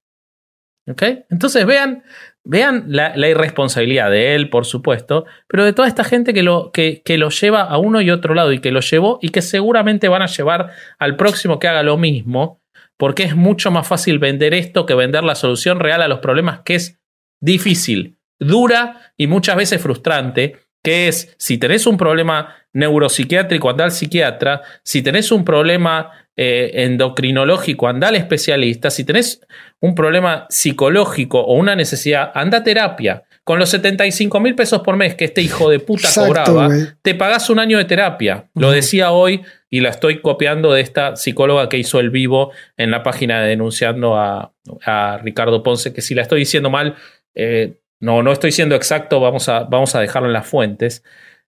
[0.89, 1.03] ¿Ok?
[1.29, 2.05] Entonces, vean,
[2.47, 7.03] vean la, irresponsabilidad de él, por supuesto, pero de toda esta gente que lo, que,
[7.05, 10.09] que lo lleva a uno y otro lado y que lo llevó y que seguramente
[10.09, 12.63] van a llevar al próximo que haga lo mismo,
[12.97, 16.61] porque es mucho más fácil vender esto que vender la solución real a los problemas
[16.65, 17.01] que es
[17.41, 23.91] difícil, dura y muchas veces frustrante, que es si tenés un problema neuropsiquiátrico, anda al
[23.91, 29.41] psiquiatra, si tenés un problema eh, endocrinológico, anda al especialista, si tenés
[29.81, 33.23] un problema psicológico o una necesidad, anda a terapia.
[33.45, 36.69] Con los 75 mil pesos por mes que este hijo de puta Exacto, cobraba,
[37.01, 38.51] te pagás un año de terapia.
[38.55, 42.91] Lo decía hoy y la estoy copiando de esta psicóloga que hizo el vivo en
[42.91, 44.53] la página de denunciando a,
[44.85, 46.97] a Ricardo Ponce, que si la estoy diciendo mal,
[47.35, 51.03] eh, no, no estoy siendo exacto, vamos a, vamos a dejarlo en las fuentes.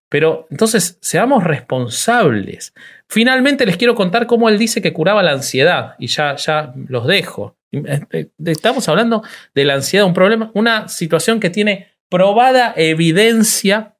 [0.09, 2.73] Pero entonces, seamos responsables.
[3.07, 7.07] Finalmente les quiero contar cómo él dice que curaba la ansiedad y ya, ya los
[7.07, 7.55] dejo.
[8.43, 13.95] Estamos hablando de la ansiedad, un problema, una situación que tiene probada evidencia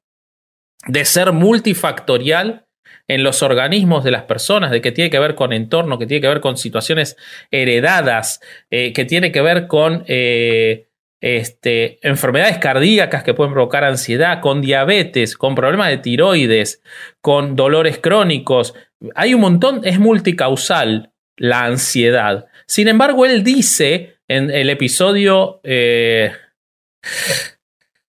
[0.88, 2.66] de ser multifactorial
[3.08, 6.22] en los organismos de las personas, de que tiene que ver con entorno, que tiene
[6.22, 7.18] que ver con situaciones
[7.52, 8.40] heredadas,
[8.70, 10.89] eh, que tiene que ver con eh,
[11.22, 16.82] este, enfermedades cardíacas que pueden provocar ansiedad, con diabetes, con problemas de tiroides,
[17.22, 18.74] con dolores crónicos.
[19.16, 22.48] Hay un montón, es multicausal la ansiedad.
[22.66, 26.32] Sin embargo, él dice en el episodio, eh,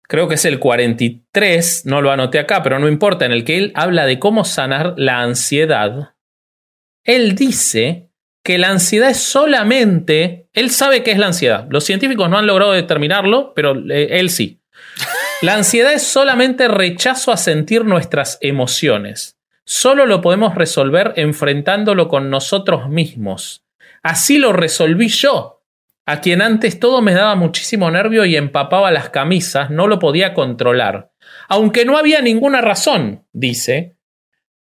[0.03, 3.57] creo que es el 43, no lo anoté acá, pero no importa, en el que
[3.57, 6.13] él habla de cómo sanar la ansiedad,
[7.03, 8.09] él dice
[8.43, 11.65] que la ansiedad es solamente, él sabe qué es la ansiedad.
[11.69, 14.59] Los científicos no han logrado determinarlo, pero eh, él sí.
[15.41, 19.37] La ansiedad es solamente rechazo a sentir nuestras emociones.
[19.65, 23.65] Solo lo podemos resolver enfrentándolo con nosotros mismos.
[24.03, 25.61] Así lo resolví yo.
[26.05, 30.33] A quien antes todo me daba muchísimo nervio y empapaba las camisas, no lo podía
[30.33, 31.11] controlar.
[31.47, 33.95] Aunque no había ninguna razón, dice,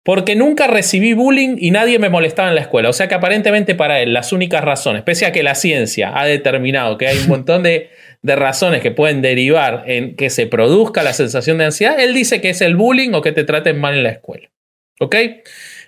[0.08, 2.88] porque nunca recibí bullying y nadie me molestaba en la escuela.
[2.88, 6.26] O sea que aparentemente para él las únicas razones, pese a que la ciencia ha
[6.26, 7.90] determinado que hay un montón de,
[8.22, 12.40] de, razones que pueden derivar en que se produzca la sensación de ansiedad, él dice
[12.40, 14.50] que es el bullying o que te traten mal en la escuela.
[15.02, 15.14] ¿Ok?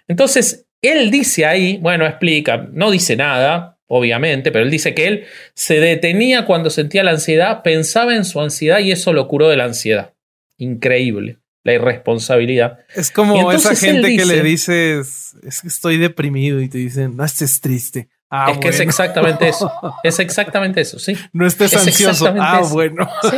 [0.09, 5.23] Entonces, él dice ahí, bueno, explica, no dice nada, obviamente, pero él dice que él
[5.53, 9.55] se detenía cuando sentía la ansiedad, pensaba en su ansiedad y eso lo curó de
[9.55, 10.11] la ansiedad.
[10.57, 11.37] Increíble,
[11.69, 12.79] la irresponsabilidad.
[12.95, 17.23] Es como esa gente que le dices, es que estoy deprimido y te dicen, no
[17.23, 18.09] estés triste.
[18.31, 19.71] Ah, es que es exactamente eso.
[20.03, 21.17] Es exactamente eso, sí.
[21.33, 22.31] No estés ansioso.
[22.39, 23.09] Ah, bueno.
[23.23, 23.37] ¿Sí?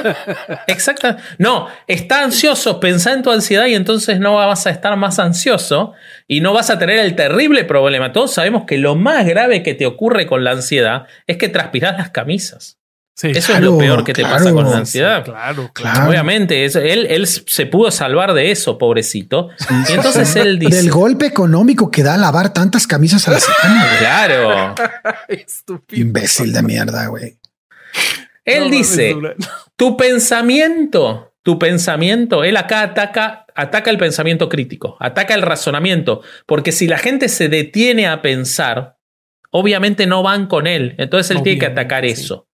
[0.67, 1.15] Exacto.
[1.37, 5.93] No, está ansioso, pensá en tu ansiedad y entonces no vas a estar más ansioso
[6.27, 8.11] y no vas a tener el terrible problema.
[8.11, 11.97] Todos sabemos que lo más grave que te ocurre con la ansiedad es que transpiras
[11.97, 12.80] las camisas.
[13.23, 15.23] Eso es lo peor que te pasa con la ansiedad.
[15.23, 16.09] claro, claro.
[16.09, 19.49] Obviamente, él, él, se pudo salvar de eso, pobrecito.
[19.89, 20.77] y entonces él dice.
[20.77, 23.99] Del golpe económico que da lavar tantas camisas a la semana, güey.
[23.99, 24.75] Claro.
[25.27, 26.01] Estúpido.
[26.01, 27.37] Imbécil de mierda, güey.
[28.45, 29.15] Él no, dice:
[29.75, 36.21] Tu pensamiento, tu pensamiento, él acá ataca, ataca el pensamiento crítico, ataca el razonamiento.
[36.45, 38.97] Porque si la gente se detiene a pensar,
[39.51, 40.95] obviamente no van con él.
[40.97, 42.09] Entonces él obviamente, tiene que atacar sí.
[42.11, 42.47] eso.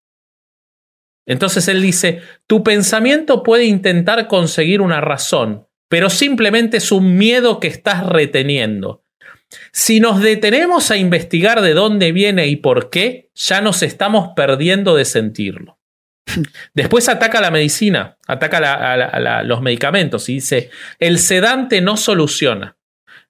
[1.28, 7.60] Entonces él dice, tu pensamiento puede intentar conseguir una razón, pero simplemente es un miedo
[7.60, 9.04] que estás reteniendo.
[9.72, 14.96] Si nos detenemos a investigar de dónde viene y por qué, ya nos estamos perdiendo
[14.96, 15.80] de sentirlo.
[16.74, 20.70] Después ataca la medicina, ataca la, a la, a la, los medicamentos y dice,
[21.00, 22.78] el sedante no soluciona.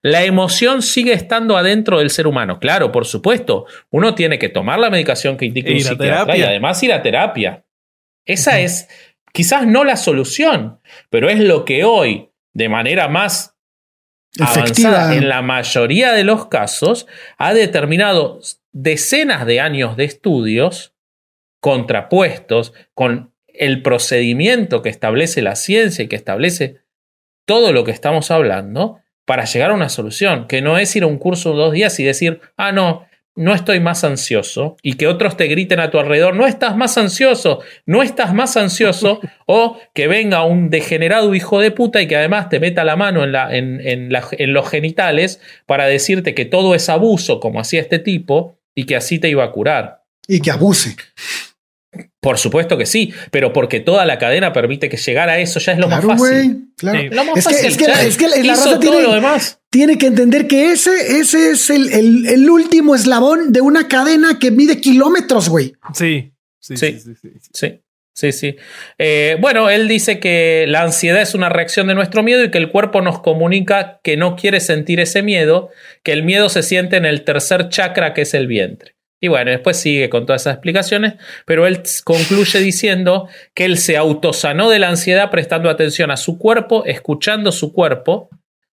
[0.03, 2.59] La emoción sigue estando adentro del ser humano.
[2.59, 6.81] Claro, por supuesto, uno tiene que tomar la medicación que indica un psiquiatra y además
[6.83, 7.63] ir a terapia.
[8.27, 8.87] Esa es
[9.33, 13.55] quizás no la solución, pero es lo que hoy, de manera más
[14.35, 14.89] Efectiva.
[14.89, 17.07] avanzada en la mayoría de los casos,
[17.37, 18.39] ha determinado
[18.71, 20.93] decenas de años de estudios
[21.59, 26.81] contrapuestos con el procedimiento que establece la ciencia y que establece
[27.45, 31.07] todo lo que estamos hablando para llegar a una solución, que no es ir a
[31.07, 33.06] un curso dos días y decir, ah, no,
[33.37, 36.97] no estoy más ansioso y que otros te griten a tu alrededor, no estás más
[36.97, 42.17] ansioso, no estás más ansioso, o que venga un degenerado hijo de puta y que
[42.17, 46.33] además te meta la mano en, la, en, en, la, en los genitales para decirte
[46.33, 50.03] que todo es abuso, como hacía este tipo, y que así te iba a curar.
[50.27, 50.95] Y que abuse.
[52.19, 55.73] Por supuesto que sí, pero porque toda la cadena permite que llegar a eso ya
[55.73, 56.35] es lo claro, más fácil.
[56.37, 57.03] Wey, claro.
[57.11, 59.01] Lo más es, fácil que, es, que, ya es que la hizo raza todo tiene,
[59.01, 59.59] lo demás.
[59.69, 64.39] tiene que entender que ese, ese es el, el, el, último eslabón de una cadena
[64.39, 65.73] que mide kilómetros, güey.
[65.93, 66.33] Sí.
[66.59, 67.15] Sí, sí, sí.
[67.21, 67.81] sí, sí.
[68.17, 68.55] Sí, sí.
[68.97, 72.57] Eh, bueno, él dice que la ansiedad es una reacción de nuestro miedo y que
[72.57, 75.69] el cuerpo nos comunica que no quiere sentir ese miedo,
[76.01, 78.96] que el miedo se siente en el tercer chakra que es el vientre.
[79.19, 81.15] Y bueno, después sigue con todas esas explicaciones,
[81.45, 86.37] pero él concluye diciendo que él se autosanó de la ansiedad prestando atención a su
[86.37, 88.29] cuerpo, escuchando su cuerpo,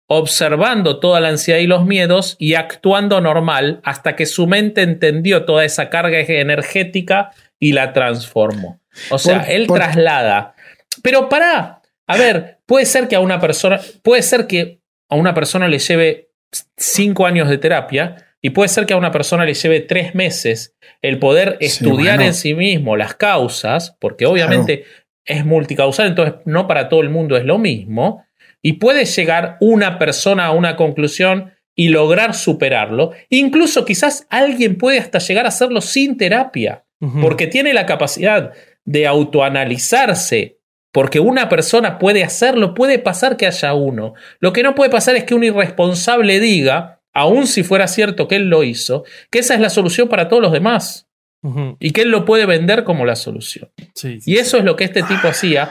[0.07, 5.45] observando toda la ansiedad y los miedos y actuando normal hasta que su mente entendió
[5.45, 8.81] toda esa carga energética y la transformó.
[9.11, 9.79] O sea, por, él por...
[9.79, 10.55] traslada.
[11.03, 15.33] Pero para, a ver, puede ser que a una persona, puede ser que a una
[15.33, 16.29] persona le lleve
[16.77, 20.77] cinco años de terapia, y puede ser que a una persona le lleve tres meses
[21.01, 22.25] el poder estudiar bueno.
[22.25, 24.99] en sí mismo las causas, porque obviamente claro.
[25.25, 28.27] es multicausal, entonces no para todo el mundo es lo mismo,
[28.61, 33.13] y puede llegar una persona a una conclusión y lograr superarlo.
[33.31, 37.21] Incluso quizás alguien puede hasta llegar a hacerlo sin terapia, uh -huh.
[37.23, 38.53] porque tiene la capacidad
[38.85, 40.59] de autoanalizarse.
[40.93, 44.13] Porque una persona puede hacerlo, puede pasar que haya uno.
[44.39, 48.37] Lo que no puede pasar es que un irresponsable diga, aun si fuera cierto que
[48.37, 51.09] él lo hizo, que esa es la solución para todos los demás.
[51.43, 51.77] Uh -huh.
[51.79, 53.71] Y que él lo puede vender como la solución.
[53.95, 54.57] Sí, sí, y eso sí.
[54.59, 55.71] es lo que este tipo hacía,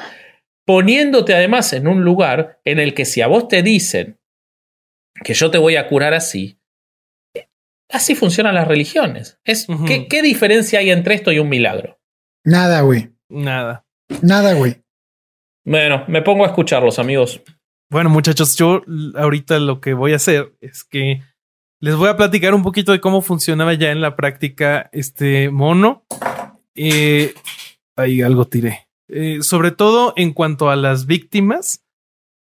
[0.66, 4.20] poniéndote además en un lugar en el que si a vos te dicen
[5.24, 6.60] que yo te voy a curar así,
[7.90, 9.40] así funcionan las religiones.
[9.44, 9.88] Es, uh -huh.
[9.88, 12.00] ¿qué, ¿Qué diferencia hay entre esto y un milagro?
[12.46, 13.10] Nada, güey.
[13.30, 13.86] Nada.
[14.22, 14.82] Nada, güey.
[15.66, 17.42] Bueno, me pongo a escucharlos, amigos.
[17.90, 18.82] Bueno, muchachos, yo
[19.16, 21.22] ahorita lo que voy a hacer es que
[21.84, 26.06] les voy a platicar un poquito de cómo funcionaba ya en la práctica este mono.
[26.76, 27.34] Eh,
[27.98, 28.88] ahí algo tiré.
[29.10, 31.84] Eh, sobre todo en cuanto a las víctimas,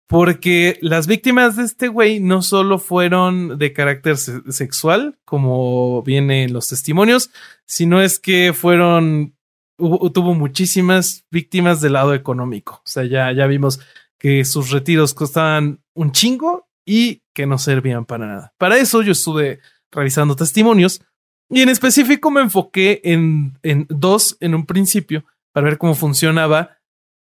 [0.07, 6.43] porque las víctimas de este güey no solo fueron de carácter se- sexual, como viene
[6.43, 7.31] en los testimonios,
[7.65, 9.35] sino es que fueron,
[9.79, 12.75] tuvo muchísimas víctimas del lado económico.
[12.75, 13.79] O sea, ya, ya vimos
[14.19, 18.53] que sus retiros costaban un chingo y que no servían para nada.
[18.57, 19.59] Para eso yo estuve
[19.91, 21.01] revisando testimonios
[21.49, 26.77] y en específico me enfoqué en, en dos en un principio para ver cómo funcionaba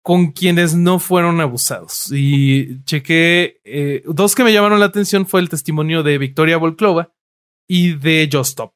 [0.02, 2.12] con quienes no fueron abusados.
[2.12, 7.12] Y chequé eh, dos que me llamaron la atención fue el testimonio de Victoria Volklova
[7.66, 8.74] y de Just Stop.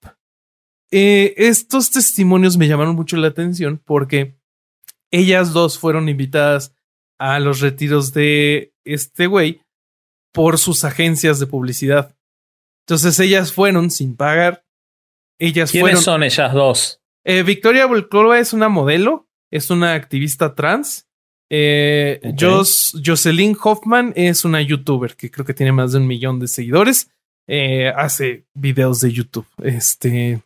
[0.90, 4.38] Eh, estos testimonios me llamaron mucho la atención porque
[5.10, 6.74] ellas dos fueron invitadas
[7.18, 9.60] a los retiros de este güey
[10.38, 12.14] por sus agencias de publicidad.
[12.86, 14.64] Entonces ellas fueron sin pagar.
[15.40, 16.02] Ellas ¿Quiénes fueron.
[16.02, 17.00] son ellas dos?
[17.24, 21.08] Eh, Victoria Volklova es una modelo, es una activista trans.
[21.50, 22.20] Eh.
[22.38, 26.46] Jos- Jocelyn Hoffman es una youtuber que creo que tiene más de un millón de
[26.46, 27.10] seguidores.
[27.48, 29.46] Eh, hace videos de YouTube.
[29.62, 30.40] Este.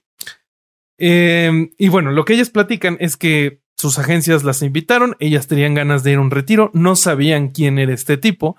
[0.99, 5.75] eh, y bueno, lo que ellas platican es que sus agencias las invitaron, ellas tenían
[5.75, 8.57] ganas de ir a un retiro, no sabían quién era este tipo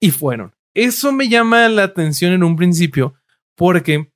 [0.00, 0.52] y fueron.
[0.80, 3.14] Eso me llama la atención en un principio
[3.56, 4.12] porque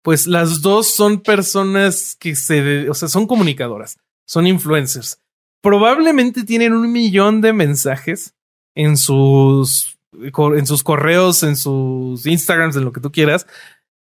[0.00, 5.20] pues las dos son personas que se, o sea, son comunicadoras, son influencers.
[5.60, 8.34] Probablemente tienen un millón de mensajes
[8.74, 13.46] en sus, en sus correos, en sus Instagrams, en lo que tú quieras.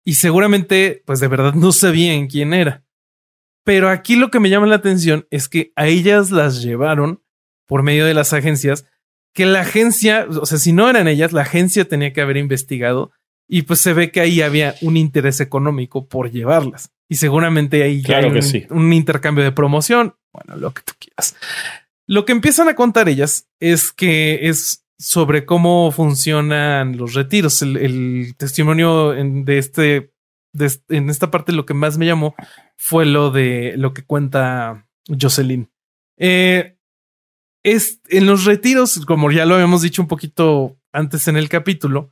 [0.03, 2.83] Y seguramente, pues de verdad no sabían quién era.
[3.63, 7.21] Pero aquí lo que me llama la atención es que a ellas las llevaron
[7.67, 8.87] por medio de las agencias,
[9.33, 13.11] que la agencia, o sea, si no eran ellas, la agencia tenía que haber investigado
[13.47, 16.91] y pues se ve que ahí había un interés económico por llevarlas.
[17.09, 18.67] Y seguramente ahí ya hay un, sí.
[18.69, 20.15] un intercambio de promoción.
[20.31, 21.35] Bueno, lo que tú quieras.
[22.07, 27.61] Lo que empiezan a contar ellas es que es sobre cómo funcionan los retiros.
[27.63, 30.11] El, el testimonio en- de este,
[30.53, 32.35] de en esta parte lo que más me llamó
[32.77, 35.71] fue lo de lo que cuenta Jocelyn.
[36.17, 36.77] Eh,
[37.63, 42.11] es en los retiros, como ya lo habíamos dicho un poquito antes en el capítulo,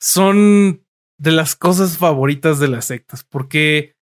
[0.00, 0.84] son
[1.18, 3.94] de las cosas favoritas de las sectas, porque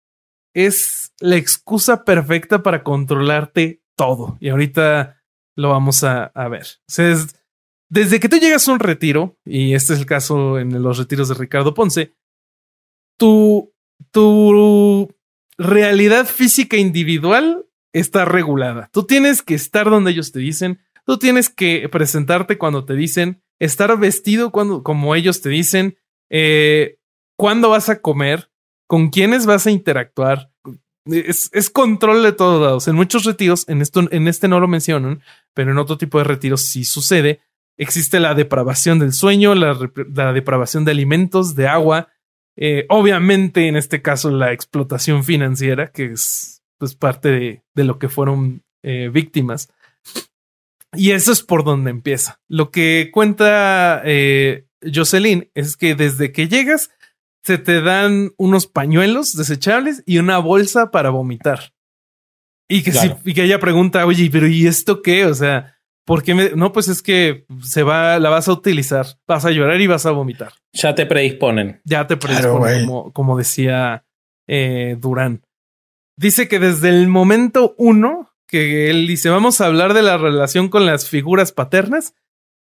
[0.56, 4.38] es la excusa perfecta para controlarte todo.
[4.40, 5.22] Y ahorita
[5.56, 6.66] lo vamos a, a ver.
[6.98, 7.36] Es-
[7.92, 11.28] desde que tú llegas a un retiro, y este es el caso en los retiros
[11.28, 12.14] de Ricardo Ponce,
[13.18, 13.74] tu,
[14.12, 15.14] tu
[15.58, 18.90] realidad física individual está regulada.
[18.92, 23.42] Tú tienes que estar donde ellos te dicen, tú tienes que presentarte cuando te dicen,
[23.60, 25.98] estar vestido cuando, como ellos te dicen,
[26.30, 26.98] eh,
[27.36, 28.52] cuándo vas a comer,
[28.88, 30.52] con quiénes vas a interactuar.
[31.06, 32.88] Es, control de todos lados.
[32.88, 35.22] En muchos retiros, en, esto, en este no lo mencionan,
[35.54, 37.42] pero en otro tipo de retiros sí sucede.
[37.78, 39.74] Existe la depravación del sueño, la
[40.34, 42.10] depravación de alimentos, de agua.
[42.56, 48.00] eh, obviamente, en este caso, la explotación financiera, que es pues, parte de, de lo
[48.00, 49.70] que fueron eh, víctimas.
[50.94, 52.40] Y eso es por donde empieza.
[52.48, 56.90] Lo que cuenta eh, Jocelyn es que desde que llegas
[57.44, 61.74] se te dan unos pañuelos desechables y una bolsa para vomitar.
[62.68, 63.20] Y que, Claro.
[63.24, 65.26] sí- y que ella pregunta, oye, pero ¿y esto qué?
[65.26, 66.52] O sea, ¿por qué me.?
[66.56, 70.06] No, pues es que se va, la vas a utilizar, vas a llorar y vas
[70.06, 70.54] a vomitar.
[70.74, 71.82] Ya te predisponen.
[71.86, 72.86] Ya te Claro, predispone, güey.
[72.86, 74.06] como, como decía
[74.48, 75.44] eh, Durán.
[76.20, 80.68] Dice que desde el momento uno que él dice, vamos a hablar de la relación
[80.68, 82.14] con las figuras paternas,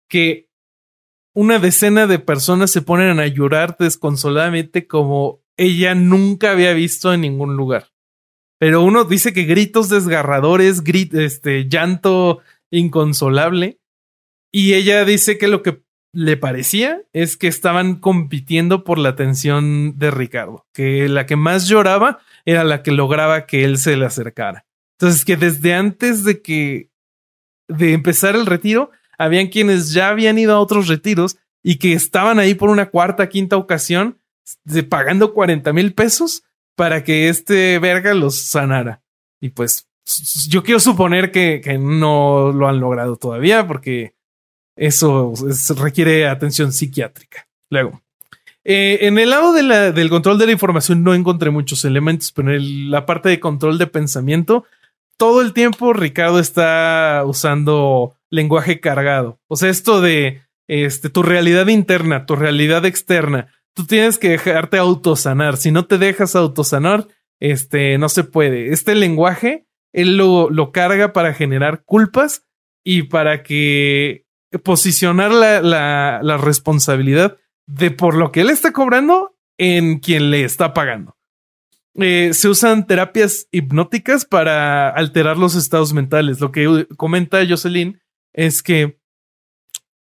[0.08, 0.52] que
[1.34, 7.22] una decena de personas se ponen a llorar desconsoladamente como ella nunca había visto en
[7.22, 7.88] ningún lugar.
[8.60, 13.80] Pero uno dice que gritos desgarradores, grit, este, llanto inconsolable.
[14.52, 19.98] Y ella dice que lo que le parecía es que estaban compitiendo por la atención
[19.98, 24.06] de Ricardo, que la que más lloraba era la que lograba que él se le
[24.06, 24.66] acercara.
[24.98, 26.90] Entonces, que desde antes de que
[27.68, 32.40] de empezar el retiro, habían quienes ya habían ido a otros retiros y que estaban
[32.40, 34.18] ahí por una cuarta, quinta ocasión,
[34.64, 36.44] de pagando 40 mil pesos
[36.76, 39.04] para que este verga los sanara.
[39.40, 39.88] Y pues
[40.48, 44.16] yo quiero suponer que, que no lo han logrado todavía porque
[44.80, 47.48] eso es- requiere atención psiquiátrica.
[47.70, 48.02] Luego,
[48.64, 52.32] eh, en el lado de la- del control de la información no encontré muchos elementos,
[52.32, 54.66] pero en la parte de control de pensamiento,
[55.18, 59.40] todo el tiempo Ricardo está usando lenguaje cargado.
[59.48, 64.78] O sea, esto de este, tu realidad interna, tu realidad externa, tú tienes que dejarte
[64.78, 65.58] autosanar.
[65.58, 67.08] Si no te dejas autosanar,
[67.40, 68.72] este no se puede.
[68.72, 72.44] Este lenguaje, él lo, lo carga para generar culpas
[72.84, 74.26] y para que
[74.64, 80.44] posicionar la, la, la responsabilidad de por lo que él está cobrando en quien le
[80.44, 81.18] está pagando.
[81.96, 86.40] Eh, se usan terapias hipnóticas para alterar los estados mentales.
[86.40, 88.00] Lo que comenta Jocelyn
[88.34, 89.00] es que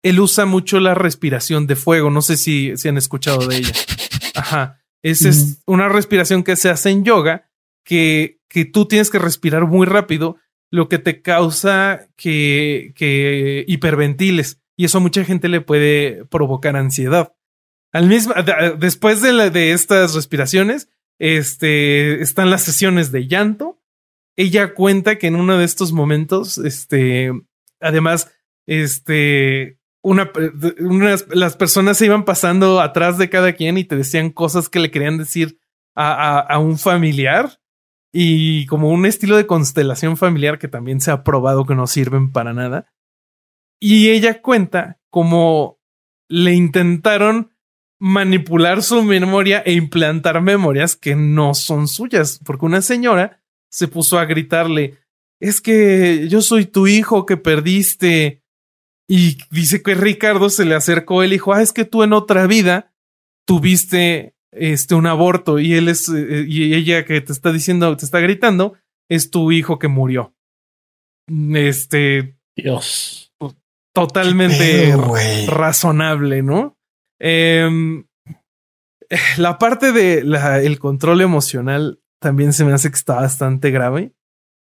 [0.02, 2.10] él usa mucho la respiración de fuego.
[2.10, 3.72] No sé si, si han escuchado de ella.
[4.34, 4.80] Ajá.
[5.02, 7.50] Esa es una respiración que se hace en yoga
[7.84, 10.36] que, que tú tienes que respirar muy rápido,
[10.74, 14.60] lo que te causa que, que hiperventiles.
[14.76, 17.32] Y eso a mucha gente le puede provocar ansiedad.
[17.92, 18.34] Al mismo,
[18.76, 20.88] después de, de estas respiraciones,
[21.20, 23.80] este, están las sesiones de llanto.
[24.34, 27.30] Ella cuenta que en uno de estos momentos, este,
[27.78, 28.32] además,
[28.66, 30.32] este, una,
[30.80, 34.80] unas, las personas se iban pasando atrás de cada quien y te decían cosas que
[34.80, 35.60] le querían decir
[35.94, 37.60] a, a un familiar
[38.16, 42.30] y como un estilo de constelación familiar que también se ha probado que no sirven
[42.30, 42.86] para nada.
[43.80, 45.80] Y ella cuenta como
[46.28, 47.50] le intentaron
[47.98, 54.20] manipular su memoria e implantar memorias que no son suyas, porque una señora se puso
[54.20, 54.98] a gritarle,
[55.40, 58.44] es que yo soy tu hijo que perdiste.
[59.08, 62.46] Y dice que Ricardo se le acercó, él dijo, ah, es que tú en otra
[62.46, 62.94] vida
[63.44, 68.04] tuviste este un aborto y él es, eh, y ella que te está diciendo, te
[68.04, 68.74] está gritando,
[69.10, 70.34] es tu hijo que murió.
[71.28, 72.36] Este.
[72.56, 73.32] Dios.
[73.94, 74.94] Totalmente
[75.46, 76.76] razonable, ¿no?
[77.20, 78.04] Eh,
[79.36, 84.12] la parte de la, el control emocional también se me hace que está bastante grave.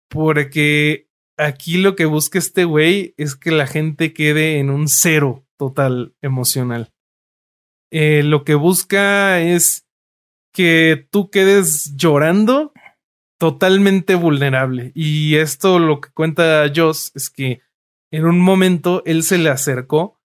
[0.09, 5.45] Porque aquí lo que busca este güey es que la gente quede en un cero
[5.57, 6.91] total emocional.
[7.97, 9.87] Eh, lo que busca es
[10.53, 12.73] que tú quedes llorando
[13.39, 14.91] totalmente vulnerable.
[14.93, 17.61] Y esto lo que cuenta Joss es que
[18.11, 20.19] en un momento él se le acercó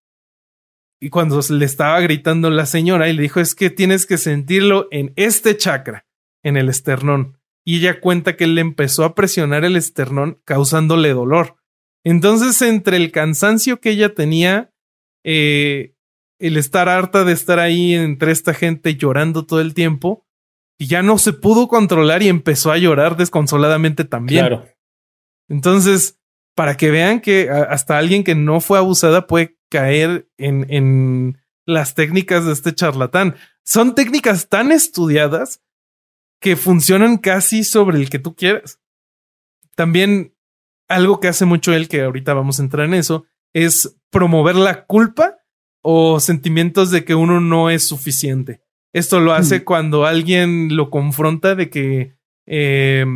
[1.00, 4.88] y cuando le estaba gritando la señora y le dijo es que tienes que sentirlo
[4.90, 6.06] en este chakra,
[6.42, 7.38] en el esternón.
[7.64, 11.54] Y ella cuenta que él le empezó a presionar el esternón causándole dolor.
[12.02, 14.72] Entonces, entre el cansancio que ella tenía,
[15.22, 15.94] eh,
[16.40, 20.26] el estar harta de estar ahí entre esta gente llorando todo el tiempo,
[20.78, 24.46] y ya no se pudo controlar y empezó a llorar desconsoladamente también.
[24.46, 24.66] Claro.
[25.48, 26.18] Entonces,
[26.54, 31.94] para que vean que hasta alguien que no fue abusada puede caer en, en las
[31.94, 33.36] técnicas de este charlatán.
[33.64, 35.62] Son técnicas tan estudiadas
[36.40, 38.80] que funcionan casi sobre el que tú quieras.
[39.76, 40.34] También
[40.88, 44.86] algo que hace mucho él, que ahorita vamos a entrar en eso, es promover la
[44.86, 45.39] culpa
[45.82, 48.60] o sentimientos de que uno no es suficiente.
[48.92, 52.16] Esto lo hace cuando alguien lo confronta de que
[52.46, 53.06] eh,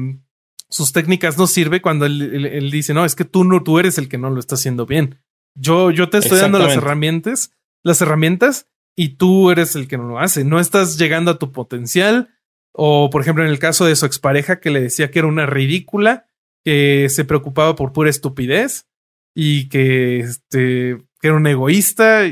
[0.69, 3.99] sus técnicas no sirven, cuando él, él, dice, no, es que tú no, tú eres
[3.99, 5.21] el que no lo está haciendo bien.
[5.57, 10.05] Yo, yo te estoy dando las herramientas, las herramientas y tú eres el que no
[10.05, 10.45] lo hace.
[10.45, 12.31] No estás llegando a tu potencial.
[12.73, 15.47] O, por ejemplo, en el caso de su expareja que le decía que era una
[15.47, 16.27] ridícula,
[16.65, 18.89] que se preocupaba por pura estupidez
[19.35, 22.25] y que, este, que era un egoísta.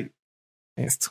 [0.77, 1.09] Esto.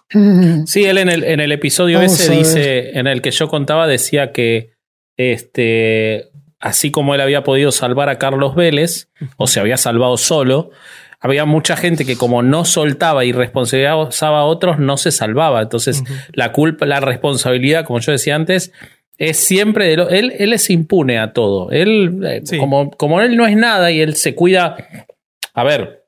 [0.66, 4.32] Sí, él en el, en el episodio ese dice, en el que yo contaba, decía
[4.32, 4.74] que
[5.18, 6.30] este,
[6.60, 10.72] así como él había podido salvar a Carlos Vélez, o se había salvado solo,
[11.20, 15.62] había mucha gente que como no soltaba y responsabilizaba a otros, no se salvaba.
[15.62, 18.72] Entonces, la culpa, la responsabilidad, como yo decía antes,
[19.20, 21.70] es siempre de lo, él, él es impune a todo.
[21.70, 24.76] Él, eh, como, como él no es nada y él se cuida.
[25.54, 26.01] A ver,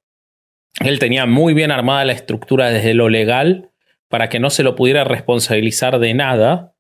[0.80, 3.70] él tenía muy bien armada la estructura desde lo legal
[4.08, 6.76] para que no se lo pudiera responsabilizar de nada.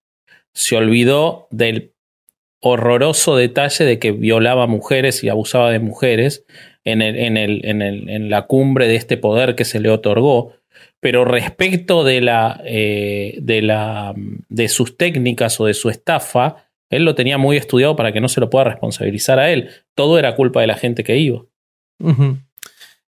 [0.53, 1.93] Se olvidó del
[2.59, 6.45] horroroso detalle de que violaba mujeres y abusaba de mujeres
[6.83, 9.89] en, el, en, el, en, el, en la cumbre de este poder que se le
[9.89, 10.53] otorgó.
[10.99, 17.03] Pero respecto de, la, eh, de, la, de sus técnicas o de su estafa, él
[17.03, 19.69] lo tenía muy estudiado para que no se lo pueda responsabilizar a él.
[19.95, 21.43] Todo era culpa de la gente que iba.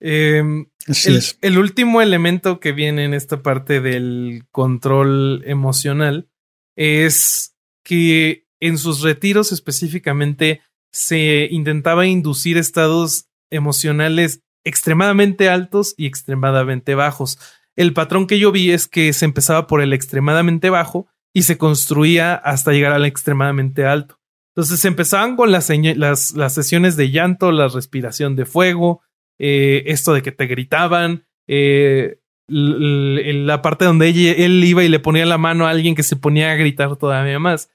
[0.01, 0.43] Eh,
[0.87, 6.29] el, el, último elemento que viene en esta parte del control emocional
[6.77, 10.61] es que en sus retiros específicamente
[10.93, 17.39] se intentaba inducir estados emocionales extremadamente altos y extremadamente bajos.
[17.77, 21.59] El patrón que yo vi es que se empezaba por el extremadamente bajo y se
[21.59, 24.19] construía hasta llegar al extremadamente alto.
[24.55, 29.03] Entonces se empezaban con las, las, las sesiones de llanto, la respiración de fuego,
[29.39, 32.19] eh, esto de que te gritaban, eh,
[32.49, 36.53] la parte donde él iba y le ponía la mano a alguien que se ponía
[36.53, 37.71] a gritar todavía más.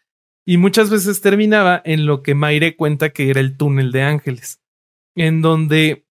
[0.45, 4.61] Y muchas veces terminaba en lo que Mayre cuenta que era el túnel de ángeles,
[5.15, 6.05] en donde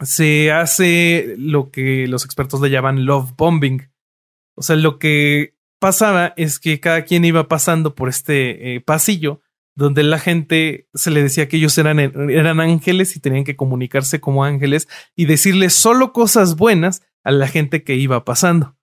[0.00, 3.90] se hace lo que los expertos le llaman love bombing.
[4.56, 9.40] O sea, lo que pasaba es que cada quien iba pasando por este eh, pasillo
[9.80, 14.20] donde la gente se le decía que ellos eran, eran ángeles y tenían que comunicarse
[14.20, 18.76] como ángeles y decirle solo cosas buenas a la gente que iba pasando.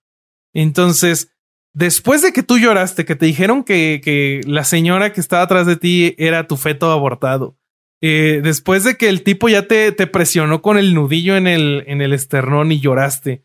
[0.52, 1.30] Entonces,
[1.72, 5.68] después de que tú lloraste, que te dijeron que, que la señora que estaba atrás
[5.68, 7.56] de ti era tu feto abortado,
[8.00, 11.84] eh, después de que el tipo ya te, te, presionó con el nudillo en el,
[11.86, 13.44] en el esternón y lloraste,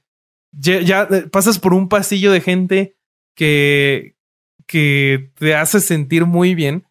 [0.52, 2.98] ya, ya eh, pasas por un pasillo de gente
[3.36, 4.16] que,
[4.66, 6.88] que te hace sentir muy bien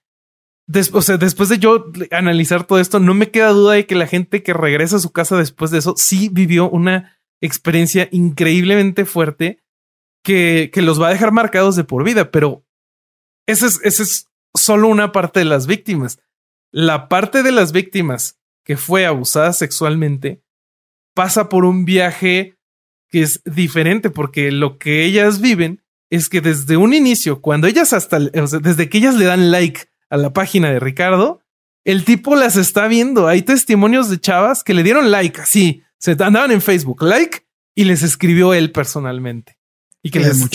[0.92, 4.06] o sea, después de yo analizar todo esto, no me queda duda de que la
[4.06, 9.62] gente que regresa a su casa después de eso sí vivió una experiencia increíblemente fuerte
[10.22, 12.64] que, que los va a dejar marcados de por vida, pero
[13.46, 16.20] esa es, es solo una parte de las víctimas.
[16.70, 20.42] La parte de las víctimas que fue abusada sexualmente
[21.14, 22.56] pasa por un viaje
[23.08, 27.92] que es diferente porque lo que ellas viven es que desde un inicio, cuando ellas
[27.92, 31.40] hasta, desde que ellas le dan like a la página de Ricardo,
[31.84, 33.28] el tipo las está viendo.
[33.28, 37.84] Hay testimonios de chavas que le dieron like, así, se andaban en Facebook, like, y
[37.84, 39.58] les escribió él personalmente.
[40.02, 40.50] Y que les,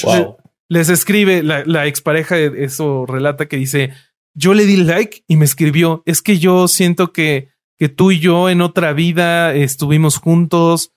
[0.70, 3.94] les, escribe la, la expareja, eso relata que dice,
[4.36, 8.20] yo le di like y me escribió, es que yo siento que, que tú y
[8.20, 10.92] yo en otra vida estuvimos juntos.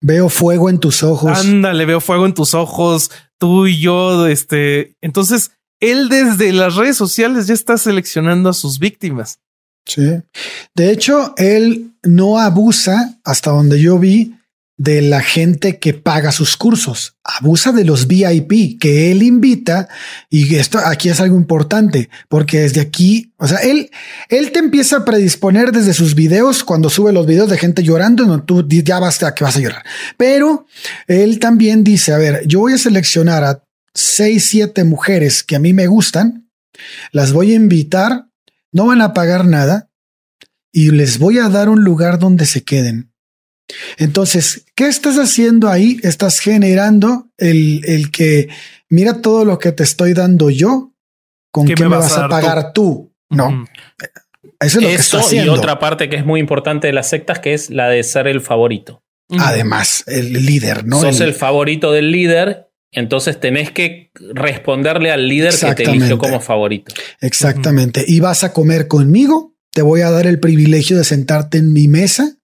[0.00, 1.38] Veo fuego en tus ojos.
[1.38, 3.10] Ándale, veo fuego en tus ojos.
[3.38, 5.50] Tú y yo, este, entonces
[5.80, 9.40] él desde las redes sociales ya está seleccionando a sus víctimas.
[9.86, 10.22] Sí.
[10.74, 14.36] De hecho, él no abusa, hasta donde yo vi,
[14.78, 17.16] de la gente que paga sus cursos.
[17.24, 19.88] Abusa de los VIP que él invita.
[20.28, 23.90] Y esto aquí es algo importante porque desde aquí, o sea, él,
[24.28, 28.26] él te empieza a predisponer desde sus videos cuando sube los videos de gente llorando.
[28.26, 29.84] No, tú ya basta que vas a llorar,
[30.18, 30.66] pero
[31.06, 33.65] él también dice, a ver, yo voy a seleccionar a
[33.96, 36.50] seis, siete mujeres que a mí me gustan,
[37.12, 38.26] las voy a invitar,
[38.72, 39.90] no van a pagar nada
[40.72, 43.12] y les voy a dar un lugar donde se queden.
[43.96, 45.98] Entonces, ¿qué estás haciendo ahí?
[46.02, 48.48] Estás generando el, el que
[48.88, 50.92] mira todo lo que te estoy dando yo,
[51.50, 53.12] ¿con qué, me vas, a, pagar tú?
[53.30, 53.66] No.
[54.60, 55.54] Eso es lo que está haciendo.
[55.54, 58.28] Y otra parte que es muy importante de las sectas, que es la de ser
[58.28, 59.02] el favorito.
[59.38, 61.00] Además, el líder, ¿no?
[61.00, 66.40] Sos el favorito del líder entonces tenés que responderle al líder que te eligió como
[66.40, 66.94] favorito.
[67.20, 68.04] Exactamente.
[68.06, 69.54] Y vas a comer conmigo.
[69.72, 72.36] Te voy a dar el privilegio de sentarte en mi mesa.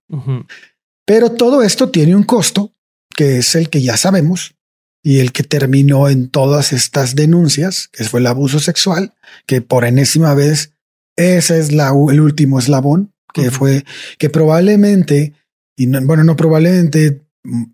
[1.06, 2.74] Pero todo esto tiene un costo,
[3.14, 4.54] que es el que ya sabemos
[5.02, 9.14] y el que terminó en todas estas denuncias, que fue el abuso sexual,
[9.46, 10.74] que por enésima vez
[11.16, 13.84] ese es la, el último eslabón, que fue
[14.18, 15.32] que probablemente,
[15.76, 17.22] y bueno, no probablemente,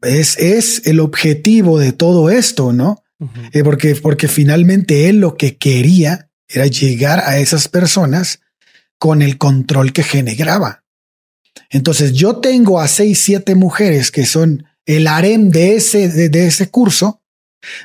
[0.03, 3.03] es, es el objetivo de todo esto, ¿no?
[3.53, 8.41] Eh, porque, porque finalmente él lo que quería era llegar a esas personas
[8.99, 10.85] con el control que generaba.
[11.71, 16.71] Entonces yo tengo a seis, siete mujeres que son el harem de ese, de, ese
[16.71, 17.21] curso,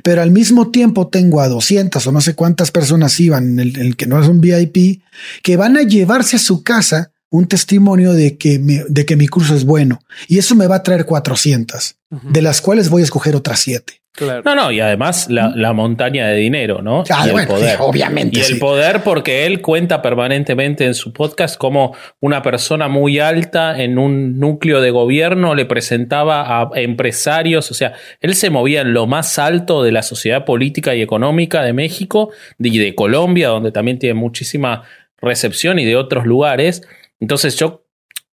[0.03, 3.95] pero al mismo tiempo tengo a 200 o no sé cuántas personas iban, el, el
[3.97, 5.01] que no es un VIP,
[5.41, 9.27] que van a llevarse a su casa un testimonio de que, mi, de que mi
[9.27, 13.05] curso es bueno y eso me va a traer 400, de las cuales voy a
[13.05, 14.01] escoger otras 7.
[14.45, 17.03] No, no, y además la, montaña de dinero, ¿no?
[17.25, 17.77] y el poder.
[17.79, 18.39] obviamente.
[18.39, 23.81] Y el poder porque él cuenta permanentemente en su podcast como una persona muy alta
[23.81, 28.93] en un núcleo de gobierno le presentaba a empresarios, o sea, él se movía en
[28.93, 32.29] lo más alto de la sociedad política y económica de México
[32.59, 34.83] y de Colombia, donde también tiene muchísima
[35.19, 36.83] recepción y de otros lugares
[37.23, 37.85] entonces yo,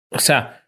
[0.09, 0.65] o sea,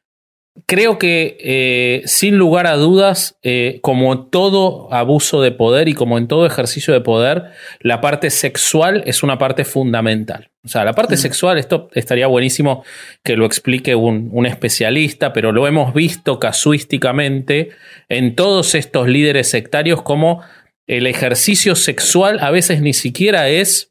[0.67, 6.19] creo que eh, sin lugar a dudas, eh, como todo abuso de poder y como
[6.19, 7.45] en todo ejercicio de poder,
[7.79, 10.51] la parte sexual es una parte fundamental.
[10.63, 11.17] O sea, la parte mm.
[11.17, 12.83] sexual, esto estaría buenísimo
[13.23, 17.69] que lo explique un, un, especialista, pero lo hemos visto casuísticamente
[18.07, 20.43] en todos estos líderes sectarios como
[20.85, 23.90] el ejercicio sexual a veces ni siquiera es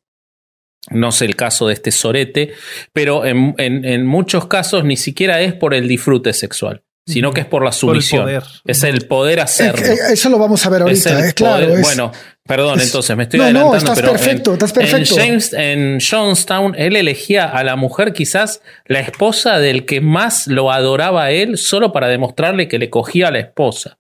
[0.89, 2.52] no sé el caso de este sorete,
[2.93, 7.65] pero en, muchos casos ni siquiera es por el disfrute sexual, sino que es por
[7.65, 8.28] la sumisión.
[8.65, 9.85] Es el poder hacerlo.
[10.11, 11.69] Eso lo vamos a ver ahorita, es, claro.
[11.81, 12.12] bueno,
[12.47, 13.73] perdón, entonces me estoy adelantando.
[13.73, 15.15] No, estás perfecto, estás perfecto.
[15.16, 20.47] En, James, en Jonestown, él elegía a la mujer, quizás la esposa del que más
[20.47, 23.99] lo adoraba a él, solo para demostrarle que le cogía a la esposa.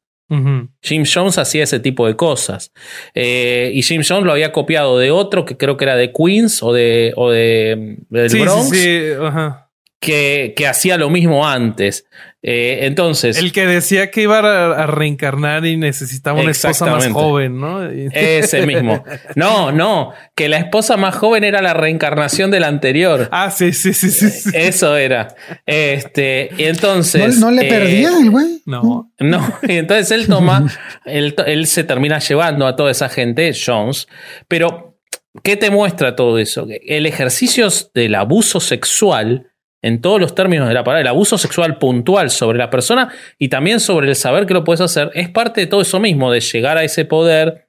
[0.82, 2.72] Jim Jones hacía ese tipo de cosas.
[3.14, 6.62] Eh, y Jim Jones lo había copiado de otro que creo que era de Queens
[6.62, 9.70] o de, o de del Sí, sí, Bronx, sí, ajá.
[9.98, 12.06] Que, que hacía lo mismo antes.
[12.42, 17.06] Eh, entonces, El que decía que iba a, a reencarnar y necesitaba una esposa más
[17.08, 17.84] joven, ¿no?
[17.84, 19.04] Ese mismo.
[19.36, 23.28] No, no, que la esposa más joven era la reencarnación de la anterior.
[23.30, 24.30] Ah, sí, sí, sí, sí.
[24.30, 24.50] sí.
[24.54, 25.34] Eso era.
[25.66, 27.38] Este, y entonces.
[27.38, 28.62] no, no le eh, perdía el güey.
[28.64, 29.12] No.
[29.18, 30.66] No, y entonces él toma,
[31.04, 34.08] él, él se termina llevando a toda esa gente, Jones,
[34.48, 34.98] pero
[35.42, 36.66] ¿qué te muestra todo eso?
[36.86, 39.49] El ejercicio del abuso sexual,
[39.82, 43.48] en todos los términos de la palabra, el abuso sexual puntual sobre la persona y
[43.48, 46.40] también sobre el saber que lo puedes hacer, es parte de todo eso mismo, de
[46.40, 47.68] llegar a ese poder,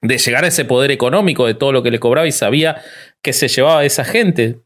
[0.00, 2.82] de llegar a ese poder económico de todo lo que le cobraba y sabía
[3.22, 4.60] que se llevaba a esa gente.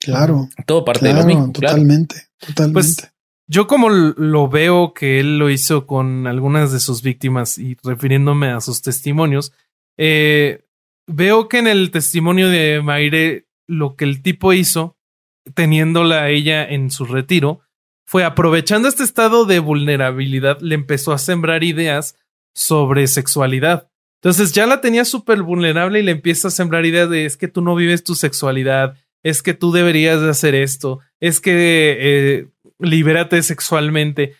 [0.00, 1.52] Claro, Todo parte claro, de lo mismo.
[1.52, 1.76] claro.
[1.76, 2.74] totalmente, totalmente.
[2.74, 3.14] Pues
[3.46, 8.48] yo como lo veo que él lo hizo con algunas de sus víctimas y refiriéndome
[8.48, 9.52] a sus testimonios,
[9.96, 10.64] eh,
[11.06, 14.96] veo que en el testimonio de Maire lo que el tipo hizo,
[15.54, 17.60] teniéndola ella en su retiro,
[18.06, 22.16] fue aprovechando este estado de vulnerabilidad, le empezó a sembrar ideas
[22.54, 23.90] sobre sexualidad.
[24.22, 27.48] Entonces ya la tenía súper vulnerable y le empieza a sembrar ideas de es que
[27.48, 32.48] tú no vives tu sexualidad, es que tú deberías de hacer esto, es que eh,
[32.78, 34.34] libérate sexualmente.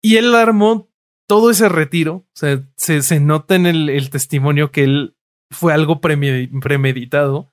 [0.00, 0.88] Y él armó
[1.28, 5.16] todo ese retiro, o sea, se, nota en el, testimonio que él
[5.50, 7.52] fue algo premedi- premeditado,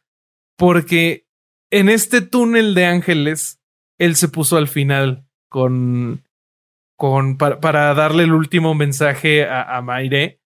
[0.58, 1.28] porque
[1.72, 3.60] en este túnel de ángeles,
[3.98, 6.24] él se puso al final con,
[6.96, 10.40] con para, para darle el último mensaje a, a Maire.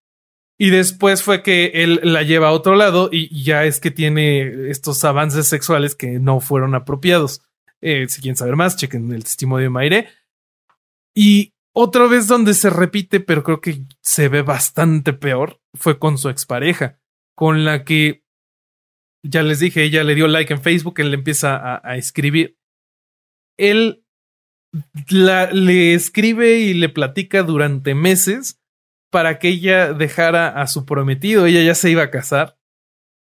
[0.57, 4.69] Y después fue que él la lleva a otro lado y ya es que tiene
[4.69, 7.41] estos avances sexuales que no fueron apropiados.
[7.81, 10.07] Eh, si quieren saber más, chequen el testimonio de Maire.
[11.13, 16.17] Y otra vez donde se repite, pero creo que se ve bastante peor, fue con
[16.17, 16.99] su expareja,
[17.35, 18.22] con la que
[19.23, 22.57] ya les dije, ella le dio like en Facebook, él le empieza a, a escribir.
[23.57, 24.03] Él
[25.09, 28.59] la, le escribe y le platica durante meses
[29.11, 31.45] para que ella dejara a su prometido.
[31.45, 32.57] Ella ya se iba a casar.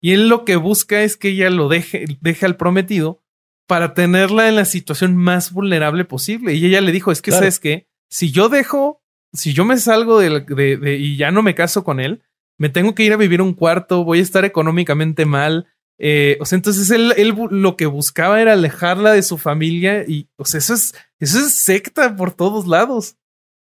[0.02, 3.22] Y él lo que busca es que ella lo deje, deje al prometido
[3.68, 6.54] para tenerla en la situación más vulnerable posible.
[6.54, 7.42] Y ella le dijo, es que, Claro.
[7.42, 7.88] ¿sabes qué?
[8.10, 9.04] Si yo dejo,
[9.34, 12.24] si yo me salgo de, de- de- y ya no me caso con él,
[12.58, 15.68] me tengo que ir a vivir un cuarto, voy a estar económicamente mal.
[16.02, 20.30] Eh, o sea, entonces él, él lo que buscaba era alejarla de su familia y,
[20.38, 23.18] o sea, eso es, eso es secta por todos lados.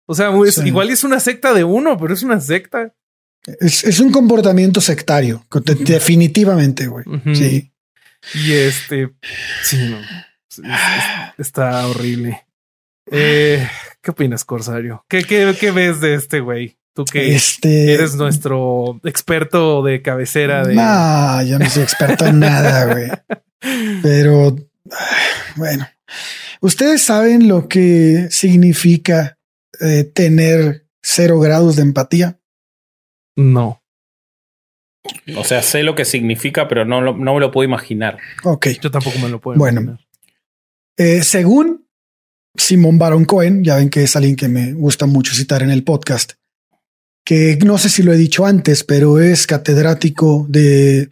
[0.05, 0.67] O sea, es- Sí.
[0.67, 2.93] igual es una secta de uno, pero es una secta.
[3.59, 7.03] es, es un comportamiento sectario, de- definitivamente, güey.
[7.35, 7.73] Sí.
[8.35, 9.13] Y este,
[9.63, 9.99] sí, no.
[9.99, 12.45] Es- es- está horrible.
[13.11, 13.67] Eh,
[14.01, 15.05] ¿Qué opinas, Corsario?
[15.09, 16.77] ¿Qué, qué, qué ves de este güey?
[16.95, 17.93] Tú que Este.
[17.93, 20.75] eres nuestro experto de cabecera de.
[20.75, 23.09] No, yo no soy experto en nada, güey.
[24.03, 24.55] Pero
[25.55, 25.87] bueno,
[26.61, 29.37] ustedes saben lo que significa
[29.79, 32.39] eh, tener cero grados de empatía.
[33.35, 33.81] No.
[35.35, 38.19] O sea, sé lo que significa, pero no, lo- no me lo puedo imaginar.
[38.43, 38.67] Ok.
[38.81, 39.81] Yo tampoco me lo puedo Bueno.
[39.81, 40.05] imaginar.
[40.97, 41.87] Eh, según
[42.55, 45.83] Simón Baron Cohen, ya ven que es alguien que me gusta mucho citar en el
[45.83, 46.33] podcast,
[47.25, 51.09] que no sé si lo he dicho antes, pero es catedrático de,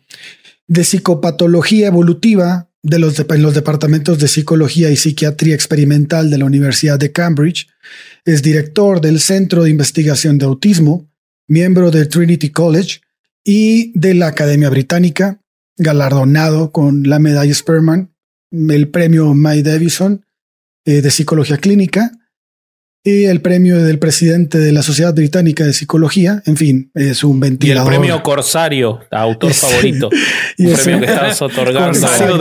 [0.67, 6.45] de psicopatología evolutiva de los, de- los departamentos de psicología y psiquiatría experimental de la
[6.45, 7.67] Universidad de Cambridge.
[8.25, 11.07] Es director del Centro de Investigación de Autismo,
[11.47, 13.01] miembro del Trinity College
[13.43, 15.39] y de la Academia Británica,
[15.77, 18.11] galardonado con la medalla Sperman
[18.51, 20.25] el premio May Davison
[20.85, 22.11] eh, de Psicología Clínica
[23.03, 26.43] y el premio del presidente de la Sociedad Británica de Psicología.
[26.45, 27.87] En fin, es un Y el ventilador.
[27.89, 30.09] premio Corsario, autor Ese- favorito.
[30.57, 32.35] y Un es premio un- que estamos otorgando Corsario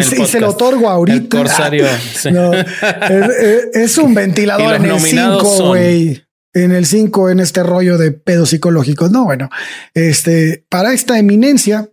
[0.00, 1.18] Y se- y se lo otorgo ahorita.
[1.18, 1.86] El Corsario.
[2.16, 2.30] sí.
[2.30, 6.22] No, es, un ventilador en el nominados 5, son- güey.
[6.54, 9.10] En el 5, en este rollo de pedos psicológicos.
[9.10, 9.50] No, bueno,
[9.92, 11.90] este, para esta eminencia,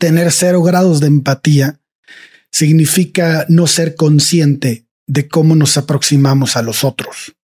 [0.00, 1.78] tener cero grados de empatía
[2.50, 7.36] significa no ser consciente de cómo nos aproximamos a los otros,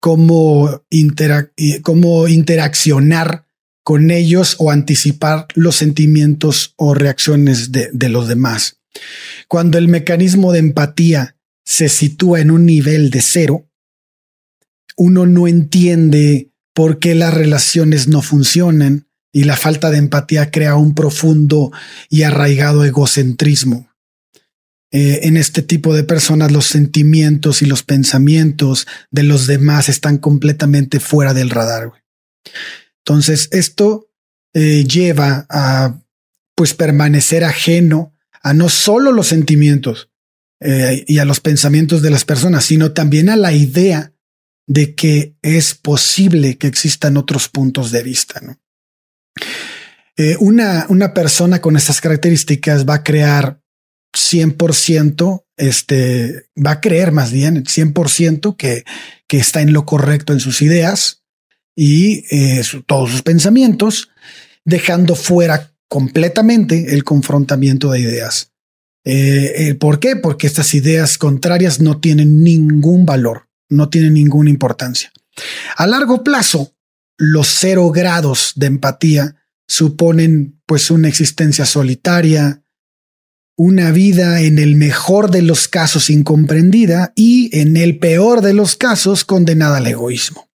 [0.00, 1.52] Cómo, interac-
[1.82, 3.46] cómo interaccionar
[3.84, 8.80] con ellos o anticipar los sentimientos o reacciones de los demás.
[9.48, 13.68] Cuando el mecanismo de empatía se sitúa en un nivel de cero,
[14.96, 20.76] uno no entiende por qué las relaciones no funcionan y la falta de empatía crea
[20.76, 21.72] un profundo
[22.10, 23.88] y arraigado egocentrismo.
[24.94, 30.18] Eh, en este tipo de personas los sentimientos y los pensamientos de los demás están
[30.18, 31.92] completamente fuera del radar.
[32.98, 34.10] Entonces, esto
[34.52, 35.98] eh, lleva a
[36.54, 40.10] pues permanecer ajeno a no solo los sentimientos
[40.60, 44.12] eh, y a los pensamientos de las personas, sino también a la idea
[44.66, 48.42] de que es posible que existan otros puntos de vista.
[48.42, 48.58] ¿no?
[50.38, 53.61] una, una persona con estas características va a crear
[54.12, 58.84] 100%, este, va a creer más bien 100% que,
[59.26, 61.22] que está en lo correcto en sus ideas
[61.74, 64.10] y eh, todos sus pensamientos,
[64.64, 68.52] dejando fuera completamente el confrontamiento de ideas.
[69.04, 70.16] Eh, ¿Por qué?
[70.16, 75.12] Porque estas ideas contrarias no tienen ningún valor, no tienen ninguna importancia.
[75.76, 76.74] A largo plazo,
[77.18, 79.36] los cero grados de empatía
[79.66, 82.61] suponen pues una existencia solitaria,
[83.56, 88.76] una vida en el mejor de los casos incomprendida y en el peor de los
[88.76, 90.48] casos condenada al egoísmo.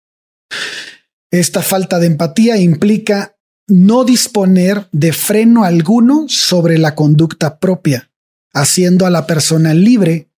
[1.31, 3.37] Esta falta de empatía implica
[3.67, 8.11] no disponer de freno alguno sobre la conducta propia,
[8.53, 10.31] haciendo a la persona libre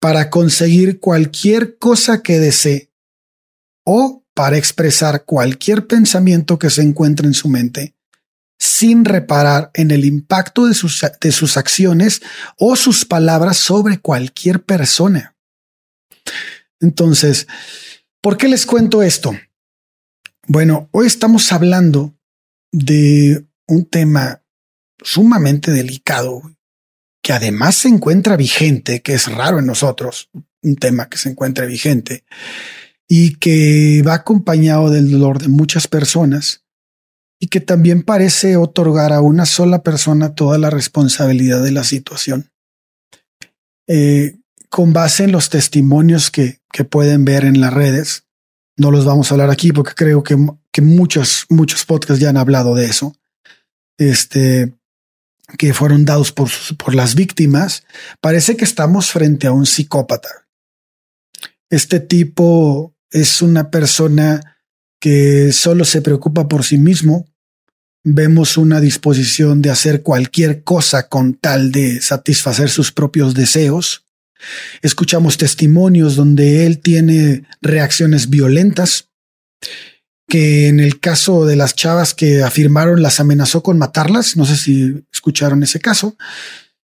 [0.00, 2.90] para conseguir cualquier cosa que desee
[3.84, 7.94] o para expresar cualquier pensamiento que se encuentre en su mente
[8.62, 12.22] sin reparar en el impacto de sus, de sus acciones
[12.56, 15.34] o sus palabras sobre cualquier persona.
[16.78, 17.48] Entonces,
[18.20, 19.36] ¿por qué les cuento esto?
[20.46, 22.16] Bueno, hoy estamos hablando
[22.70, 24.44] de un tema
[25.02, 26.42] sumamente delicado
[27.20, 30.30] que además se encuentra vigente, que es raro en nosotros,
[30.62, 32.24] un tema que se encuentra vigente
[33.08, 36.61] y que va acompañado del dolor de muchas personas
[37.42, 42.52] y que también parece otorgar a una sola persona toda la responsabilidad de la situación.
[43.88, 44.38] Eh,
[44.68, 48.26] con base en los testimonios que, que, pueden ver en las redes,
[48.76, 50.36] no los vamos a hablar aquí porque creo que,
[50.70, 53.16] que muchos, muchos podcasts ya han hablado de eso,
[53.98, 54.72] este,
[55.58, 56.48] que fueron dados por,
[56.78, 57.82] por las víctimas,
[58.20, 60.46] parece que estamos frente a un psicópata.
[61.70, 64.60] Este tipo es una persona
[65.00, 67.26] que solo se preocupa por sí mismo,
[68.04, 74.04] vemos una disposición de hacer cualquier cosa con tal de satisfacer sus propios deseos.
[74.82, 79.08] Escuchamos testimonios donde él tiene reacciones violentas,
[80.28, 84.56] que en el caso de las chavas que afirmaron las amenazó con matarlas, no sé
[84.56, 86.16] si escucharon ese caso,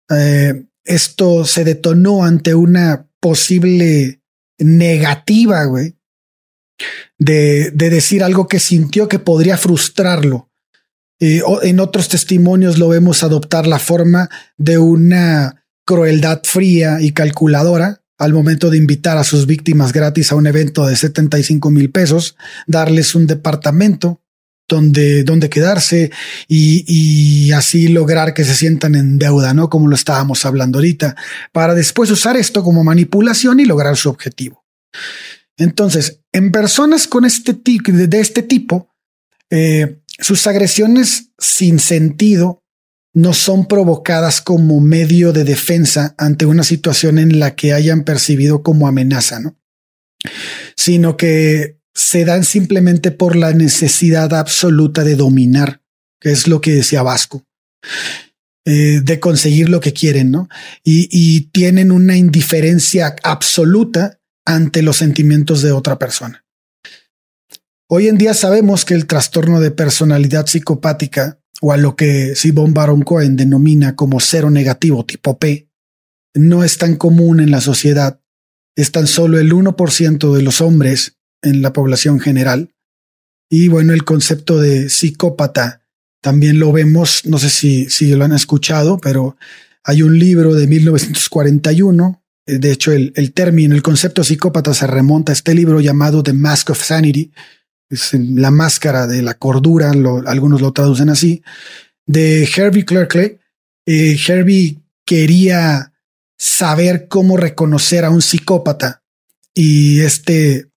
[0.10, 4.22] eh, esto se detonó ante una posible
[4.58, 5.96] negativa, güey,
[7.20, 10.50] de, de decir algo que sintió que podría frustrarlo
[11.20, 18.34] en otros testimonios lo vemos adoptar la forma de una crueldad fría y calculadora al
[18.34, 22.36] momento de invitar a sus víctimas gratis a un evento de 75 mil pesos,
[22.66, 24.22] darles un departamento
[24.68, 26.12] donde, donde quedarse
[26.48, 29.70] y, así lograr que se sientan en deuda, ¿no?
[29.70, 31.16] Como lo estábamos hablando ahorita,
[31.52, 34.66] para después usar esto como manipulación y lograr su objetivo.
[35.58, 38.90] Entonces, en personas con este tipo, de este tipo,
[39.50, 42.64] eh, sus agresiones sin sentido
[43.14, 48.62] no son provocadas como medio de defensa ante una situación en la que hayan percibido
[48.62, 49.58] como amenaza, ¿no?
[50.76, 55.82] Sino que se dan simplemente por la necesidad absoluta de dominar,
[56.20, 57.46] que es lo que decía Vasco,
[58.66, 60.50] eh, de conseguir lo que quieren, ¿no?
[60.84, 66.45] Y tienen una indiferencia absoluta ante los sentimientos de otra persona.
[67.88, 72.74] Hoy en día sabemos que el trastorno de personalidad psicopática, o a lo que Simon
[72.74, 75.70] Baron Cohen denomina como cero negativo tipo P,
[76.34, 78.20] no es tan común en la sociedad.
[78.76, 82.74] Es tan solo el 1% de los hombres en la población general.
[83.52, 85.86] Y bueno, el concepto de psicópata
[86.22, 89.38] también lo vemos, no sé si, si lo han escuchado, pero
[89.84, 92.24] hay un libro de 1941.
[92.48, 96.34] De hecho, el, el término, el concepto psicópata se remonta a este libro llamado The
[96.34, 97.32] Mask of Sanity,
[97.90, 101.44] es la máscara de la cordura, algunos lo traducen así,
[102.06, 103.40] de Herbie Clerkley.
[103.86, 105.94] Eh, Herbie quería
[106.38, 109.04] saber cómo reconocer a un psicópata
[109.54, 110.70] y este,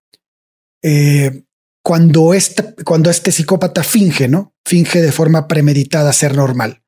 [0.82, 1.43] eh,
[1.82, 4.55] cuando, este, cuando este psicópata finge, ¿no?
[4.64, 6.82] Finge de forma premeditada ser normal.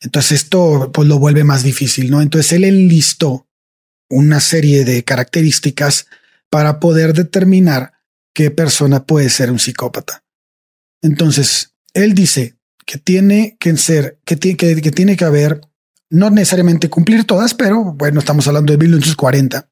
[0.00, 2.22] Entonces esto pues lo vuelve más difícil, ¿no?
[2.22, 3.48] Entonces él enlistó
[4.08, 6.06] una serie de características
[6.48, 7.99] para poder determinar
[8.34, 10.24] qué persona puede ser un psicópata.
[11.02, 15.60] Entonces, él dice que tiene que ser, que tiene que, tiene que haber
[16.08, 19.70] no necesariamente cumplir todas, pero bueno, estamos hablando de 1940.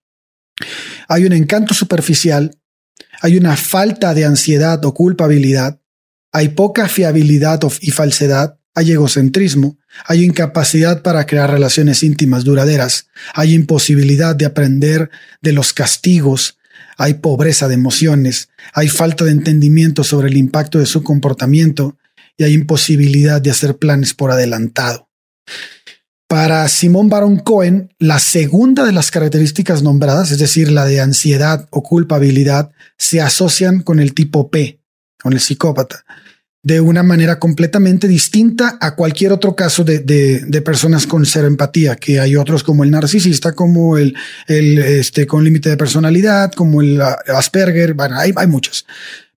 [1.09, 2.57] Hay un encanto superficial,
[3.21, 5.81] hay una falta de ansiedad o culpabilidad,
[6.33, 13.55] hay poca fiabilidad y falsedad, hay egocentrismo, hay incapacidad para crear relaciones íntimas duraderas, hay
[13.55, 15.11] imposibilidad de aprender
[15.41, 16.58] de los castigos,
[16.99, 21.97] hay pobreza de emociones, hay falta de entendimiento sobre el impacto de su comportamiento
[22.37, 25.09] y hay imposibilidad de hacer planes por adelantado.
[26.27, 31.67] Para Simón Baron Cohen, la segunda de las características nombradas, es decir, la de ansiedad
[31.71, 34.83] o culpabilidad, se asocian con el tipo P,
[35.23, 36.05] con el psicópata,
[36.69, 41.97] de una manera completamente distinta a cualquier otro caso de, de, personas con cero empatía,
[41.97, 44.15] que hay otros como el narcisista, como el,
[44.47, 48.85] el este, con límite de personalidad, como el Asperger, bueno, hay, hay muchos.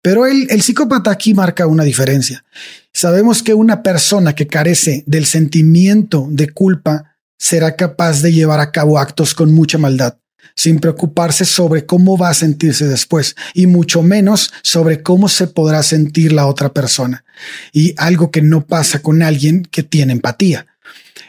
[0.01, 2.43] Pero el, el psicópata aquí marca una diferencia.
[2.91, 8.73] Sabemos que una persona que carece del sentimiento de culpa será capaz de llevar a
[8.73, 10.17] cabo actos con mucha maldad,
[10.55, 15.83] sin preocuparse sobre cómo va a sentirse después y mucho menos sobre cómo se podrá
[15.83, 17.23] sentir la otra persona.
[17.71, 20.67] Y algo que no pasa con alguien que tiene empatía.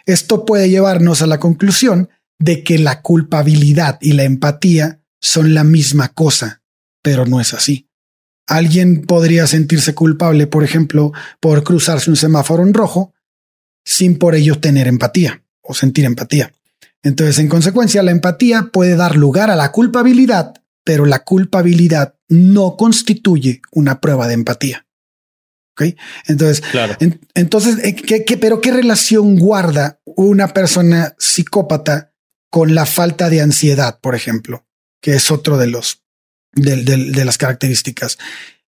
[0.07, 2.09] Esto puede llevarnos a la conclusión
[2.39, 6.63] de que la culpabilidad y la empatía son la misma cosa,
[7.03, 7.89] pero no es así.
[8.49, 13.15] Alguien podría sentirse culpable, por ejemplo, por cruzarse un semáforo en rojo,
[13.85, 16.53] sin por ello tener empatía o sentir empatía.
[17.03, 20.55] Entonces, en consecuencia, la empatía puede dar lugar a la culpabilidad,
[20.85, 24.87] pero la culpabilidad no constituye una prueba de empatía.
[25.75, 25.95] ¿Ok?
[26.27, 26.97] Entonces, Claro.
[27.01, 32.13] en- entonces, eh, ¿qué, qué- pero qué relación guarda una persona psicópata
[32.51, 34.67] con la falta de ansiedad, por ejemplo,
[35.01, 36.03] que es otro de los
[36.55, 38.19] de, de- de las características?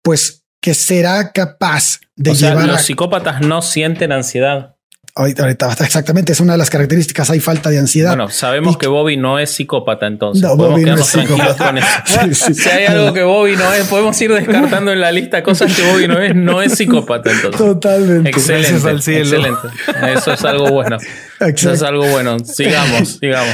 [0.02, 4.77] Pues que será capaz de o sea, los a, psicópatas no sienten ansiedad.
[5.18, 8.12] Ahorita, ahorita, exactamente, es una de las características, hay falta de ansiedad.
[8.12, 10.42] Bueno, sabemos Y- que Bobby no es psicópata, entonces.
[10.44, 11.66] No, podemos Bobby no quedarnos es tranquilos psicópata.
[11.66, 11.88] con eso.
[12.46, 12.62] Sí, sí.
[12.62, 15.82] Si hay algo que Bobby no es, podemos ir descartando en la lista cosas que
[15.92, 17.58] Bobby no es, no es psicópata, entonces.
[17.60, 18.30] Totalmente.
[18.30, 19.24] Excelente, Gracias al cielo.
[19.24, 20.14] excelente.
[20.20, 20.98] Eso es algo bueno.
[21.40, 21.74] Eso Exacto.
[21.74, 22.38] es algo bueno.
[22.40, 23.54] Sigamos, sigamos.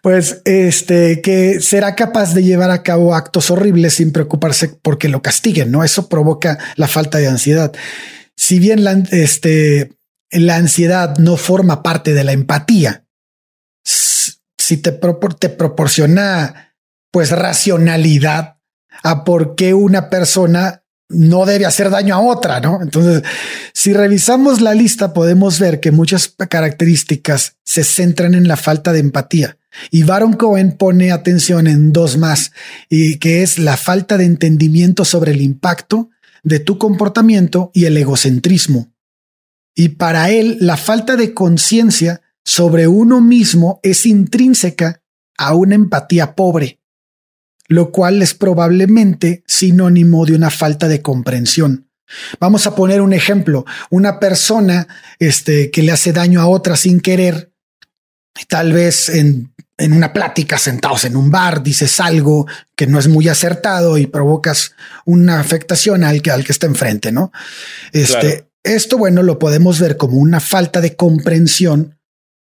[0.00, 5.22] Pues este que será capaz de llevar a cabo actos horribles sin preocuparse porque lo
[5.22, 5.82] castiguen, ¿no?
[5.82, 7.72] Eso provoca la falta de ansiedad.
[8.36, 9.90] Si bien la, este,
[10.30, 13.06] la ansiedad no forma parte de la empatía,
[13.84, 16.74] si te, te proporciona
[17.10, 18.58] pues racionalidad
[19.02, 22.82] a por qué una persona no debe hacer daño a otra, ¿no?
[22.82, 23.22] Entonces,
[23.72, 29.00] si revisamos la lista, podemos ver que muchas características se centran en la falta de
[29.00, 29.56] empatía.
[29.90, 32.52] Y Baron Cohen pone atención en dos más,
[32.90, 36.10] y que es la falta de entendimiento sobre el impacto
[36.42, 38.92] de tu comportamiento y el egocentrismo.
[39.78, 45.02] Y para él, la falta de conciencia sobre uno mismo es intrínseca
[45.36, 46.80] a una empatía pobre,
[47.68, 51.92] lo cual es probablemente sinónimo de una falta de comprensión.
[52.40, 53.66] Vamos a poner un ejemplo.
[53.88, 54.88] Una persona
[55.20, 57.52] este, que le hace daño a otra sin querer,
[58.48, 63.06] tal vez en, en una plática sentados en un bar, dices algo que no es
[63.06, 64.74] muy acertado y provocas
[65.04, 67.30] una afectación al que, al que está enfrente, ¿no?
[67.92, 68.47] Este.
[68.64, 71.98] Esto, bueno, lo podemos ver como una falta de comprensión,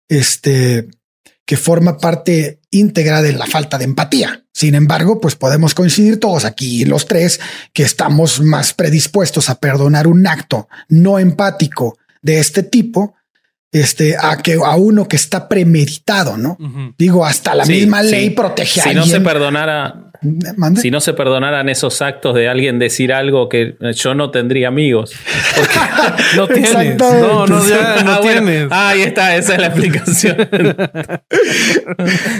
[0.09, 0.89] este,
[1.47, 4.45] que forma parte íntegra de la falta de empatía.
[4.53, 7.41] Sin embargo, pues podemos coincidir todos aquí, los tres,
[7.73, 13.15] que estamos más predispuestos a perdonar un acto no empático de este tipo,
[13.73, 16.57] este, a que a uno que está premeditado, ¿no?
[16.97, 18.11] Digo, hasta la Sí, misma sí.
[18.11, 20.04] ley protege a Si no se perdonara,
[20.57, 20.81] ¿Mande?
[20.81, 25.13] si no se perdonaran esos actos de alguien decir algo que yo no tendría amigos.
[26.37, 26.99] No tienes.
[26.99, 28.43] No, no, ya no Ah, bueno.
[28.43, 28.69] tienes.
[28.71, 30.37] Ah, ahí está, esa es la explicación.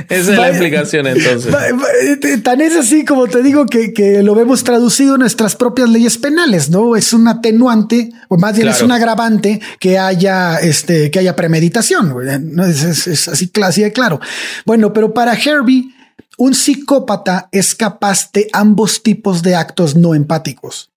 [0.09, 1.53] esa es la explicación entonces.
[1.53, 5.21] Va- va- eh, Tan es así como te digo que, que lo vemos traducido en
[5.21, 6.97] nuestras propias leyes penales, ¿no?
[6.97, 12.15] Es un atenuante, o más bien es un agravante que haya este, que haya premeditación.
[12.55, 14.21] No es, es- es así, así de claro.
[14.65, 15.94] Bueno, pero para Herbie,
[16.39, 20.91] un psicópata es capaz de ambos tipos de actos no empáticos.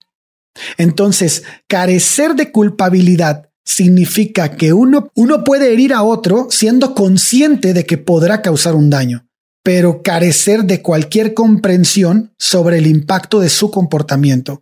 [0.78, 7.86] Entonces, carecer de culpabilidad significa que uno, uno puede herir a otro siendo consciente de
[7.86, 9.28] que podrá causar un daño,
[9.64, 14.62] pero carecer de cualquier comprensión sobre el impacto de su comportamiento.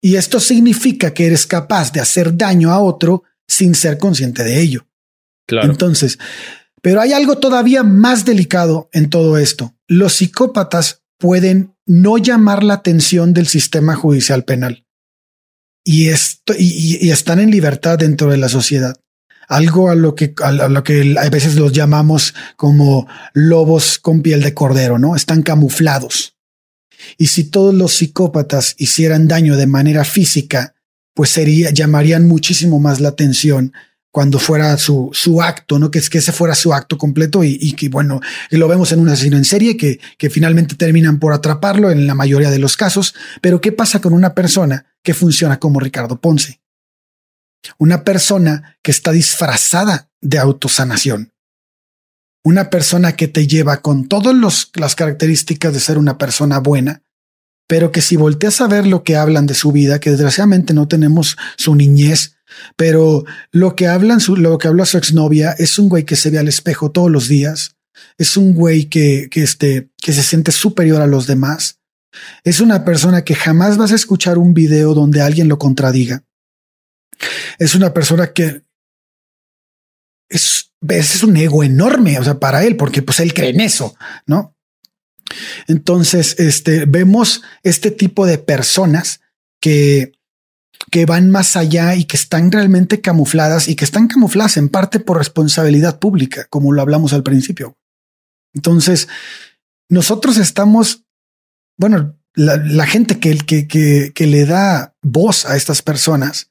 [0.00, 4.60] Y esto significa que eres capaz de hacer daño a otro sin ser consciente de
[4.60, 4.86] ello.
[5.46, 5.70] Claro.
[5.70, 6.18] Entonces,
[6.86, 9.74] pero hay algo todavía más delicado en todo esto.
[9.88, 14.86] Los psicópatas pueden no llamar la atención del sistema judicial penal
[15.82, 18.94] y, están en libertad dentro de la sociedad.
[19.48, 24.40] algo a lo que a lo que a veces los llamamos como lobos con piel
[24.42, 25.16] de cordero, ¿no?
[25.16, 26.36] Están camuflados.
[27.18, 30.76] Y si todos los psicópatas hicieran daño de manera física,
[31.14, 33.72] pues sería llamarían muchísimo más la atención
[34.16, 35.90] cuando fuera su, su acto, ¿no?
[35.90, 38.18] Que, es que ese fuera su acto completo y, que, bueno,
[38.50, 42.06] y lo vemos en un asesino en serie que, que finalmente terminan por atraparlo en
[42.06, 43.14] la mayoría de los casos.
[43.42, 46.62] Pero ¿qué pasa con una persona que funciona como Ricardo Ponce?
[47.76, 51.34] Una persona que está disfrazada de autosanación.
[52.42, 54.34] Una persona que te lleva con todas
[54.76, 57.02] las características de ser una persona buena,
[57.68, 60.88] pero que si volteas a ver lo que hablan de su vida, que desgraciadamente no
[60.88, 62.35] tenemos su niñez,
[62.76, 66.38] pero lo que hablan, lo que habla su exnovia es un güey que se ve
[66.38, 67.76] al espejo todos los días,
[68.18, 71.80] es un güey que, que, este, que se siente superior a los demás,
[72.44, 76.24] es una persona que jamás vas a escuchar un video donde alguien lo contradiga.
[77.58, 78.62] Es una persona que
[80.28, 83.94] es, es un ego enorme, o sea, para él, porque pues él cree en eso,
[84.26, 84.54] ¿no?
[85.66, 89.20] Entonces, este, vemos este tipo de personas
[89.60, 90.12] que,
[90.90, 95.00] que van más allá y que están realmente camufladas y que están camufladas en parte
[95.00, 97.76] por responsabilidad pública, como lo hablamos al principio.
[98.54, 99.08] Entonces,
[99.88, 101.04] nosotros estamos,
[101.76, 106.50] bueno, la, gente que, le da voz a estas personas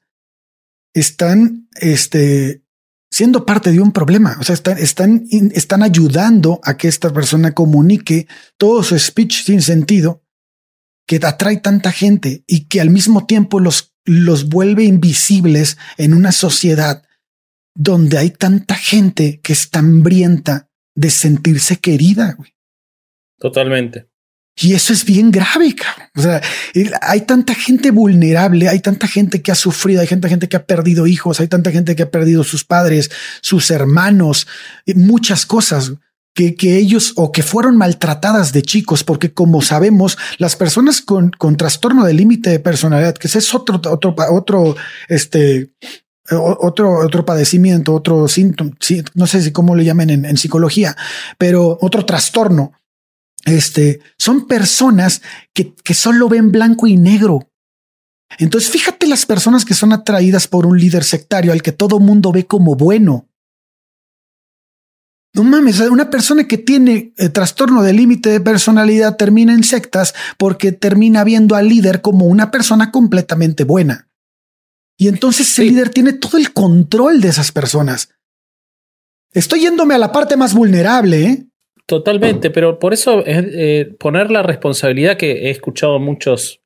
[0.94, 2.62] están este,
[3.10, 4.36] siendo parte de un problema.
[4.40, 8.26] O sea, están, están, están ayudando a que esta persona comunique
[8.58, 10.22] todo su speech sin sentido
[11.06, 16.32] que atrae tanta gente y que al mismo tiempo los, los vuelve invisibles en una
[16.32, 17.02] sociedad
[17.74, 22.38] donde hay tanta gente que está hambrienta de sentirse querida.
[23.38, 24.08] Totalmente.
[24.58, 25.74] Y eso es bien grave.
[25.74, 26.08] Cabrón.
[26.16, 26.40] O sea,
[27.02, 30.64] hay tanta gente vulnerable, hay tanta gente que ha sufrido, hay tanta gente que ha
[30.64, 33.10] perdido hijos, hay tanta gente que ha perdido sus padres,
[33.42, 34.46] sus hermanos,
[34.94, 35.92] muchas cosas
[36.36, 41.56] que, ellos o que fueron maltratadas de chicos, porque como sabemos, las personas con, con
[41.56, 44.76] trastorno de límite de personalidad, que ese es otro, otro, otro,
[45.08, 45.72] este,
[46.30, 48.72] otro, otro padecimiento, otro síntoma,
[49.14, 50.94] no sé si cómo le llamen en, en psicología,
[51.38, 52.72] pero otro trastorno
[53.46, 55.22] este, son personas
[55.54, 57.48] que, que solo ven blanco y negro.
[58.38, 62.32] Entonces, fíjate las personas que son atraídas por un líder sectario al que todo mundo
[62.32, 63.28] ve como bueno.
[65.36, 70.14] No mames, una persona que tiene eh, trastorno de límite de personalidad termina en sectas
[70.38, 74.08] porque termina viendo al líder como una persona completamente buena.
[74.98, 78.14] Y entonces ese líder tiene todo el control de esas personas.
[79.30, 81.46] Estoy yéndome a la parte más vulnerable, ¿eh?
[81.84, 86.62] Totalmente, pero por eso eh, poner la responsabilidad que he escuchado muchos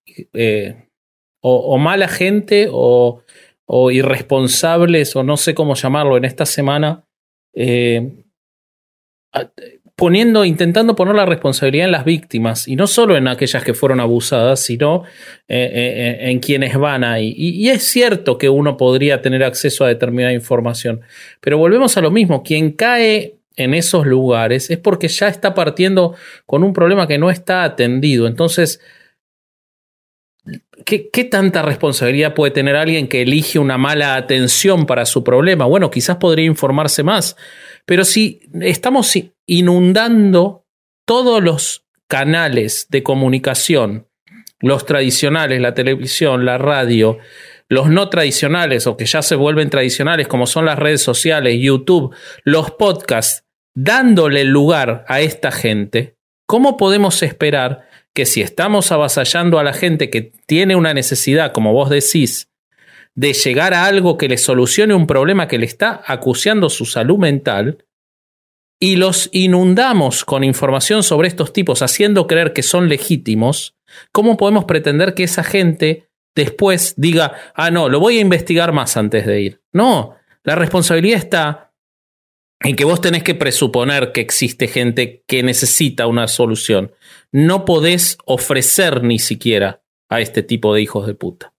[1.43, 3.25] o, o, mala gente o,
[3.67, 7.05] o, irresponsables o no sé cómo llamarlo en esta semana,
[7.53, 8.30] eh,
[9.97, 14.01] poniendo, intentando poner la responsabilidad en las víctimas y no solo en aquellas que fueron
[14.01, 15.05] abusadas, sino
[15.47, 17.35] en quienes van ahí.
[17.37, 21.03] Y, y es cierto que uno podría tener acceso a determinada información,
[21.41, 26.15] pero volvemos a lo mismo, quien cae en esos lugares es porque ya está partiendo
[26.47, 28.27] con un problema que no está atendido.
[28.27, 28.81] Entonces,
[30.85, 35.65] ¿qué, ¿qué, tanta responsabilidad puede tener alguien que elige una mala atención para su problema?
[35.65, 37.37] Bueno, quizás podría informarse más,
[37.87, 39.13] pero si estamos
[39.47, 40.67] inundando
[41.07, 44.09] todos los canales de comunicación,
[44.61, 47.19] los tradicionales, la televisión, la radio,
[47.69, 52.15] los no tradicionales o que ya se vuelven tradicionales, como son las redes sociales, YouTube,
[52.45, 53.45] los podcasts,
[53.75, 56.17] dándole lugar a esta gente,
[56.47, 61.73] ¿cómo podemos esperar que si estamos avasallando a la gente que tiene una necesidad, como
[61.73, 62.51] vos decís,
[63.15, 67.19] de llegar a algo que le solucione un problema que le está acuciando su salud
[67.19, 67.85] mental,
[68.83, 73.77] y los inundamos con información sobre estos tipos, haciendo creer que son legítimos,
[74.11, 78.97] ¿cómo podemos pretender que esa gente después diga, ah, no, lo voy a investigar más
[78.97, 79.63] antes de ir.
[79.73, 81.70] No, la responsabilidad está
[82.63, 86.93] en que vos tenés que presuponer que existe gente que necesita una solución.
[87.33, 91.55] No podés ofrecer ni siquiera a este tipo de hijos de puta.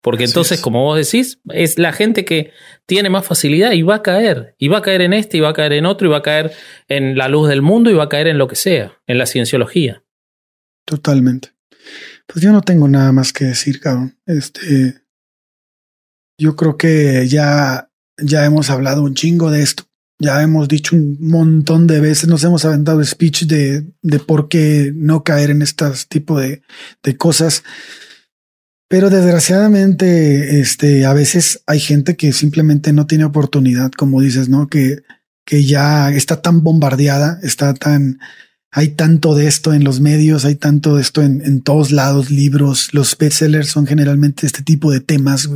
[0.00, 0.62] Porque Así entonces, es.
[0.62, 2.52] como vos decís, es la gente que
[2.86, 4.54] tiene más facilidad y va a caer.
[4.58, 6.22] Y va a caer en este, y va a caer en otro, y va a
[6.22, 6.52] caer
[6.88, 9.24] en la luz del mundo, y va a caer en lo que sea, en la
[9.24, 10.04] cienciología.
[10.84, 11.54] Totalmente.
[12.26, 14.18] Pues yo no tengo nada más que decir, cabrón.
[14.26, 15.02] Este,
[16.38, 19.84] yo creo que ya, ya hemos hablado un chingo de esto.
[20.24, 24.90] Ya hemos dicho un montón de veces, nos hemos aventado speech de, de por qué
[24.94, 26.62] no caer en este tipo de,
[27.02, 27.62] de cosas.
[28.88, 34.66] Pero desgraciadamente, este, a veces hay gente que simplemente no tiene oportunidad, como dices, ¿no?
[34.68, 35.02] Que,
[35.44, 38.18] que ya está tan bombardeada, está tan,
[38.70, 42.30] hay tanto de esto en los medios, hay tanto de esto en, en todos lados,
[42.30, 45.50] libros, los bestsellers son generalmente este tipo de temas.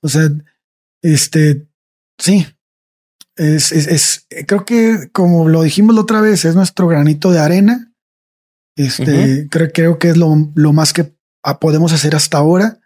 [0.00, 0.30] O sea,
[1.02, 1.66] este,
[2.18, 2.46] sí,
[3.40, 7.38] es, es, es, creo que como lo dijimos la otra vez, es nuestro granito de
[7.38, 7.90] arena.
[8.76, 11.14] Este, creo, creo que es lo, lo más que
[11.58, 12.80] podemos hacer hasta ahora.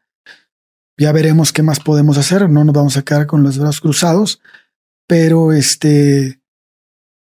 [0.97, 2.49] Ya veremos qué más podemos hacer.
[2.49, 4.41] No nos vamos a quedar con los brazos cruzados,
[5.09, 6.41] pero este,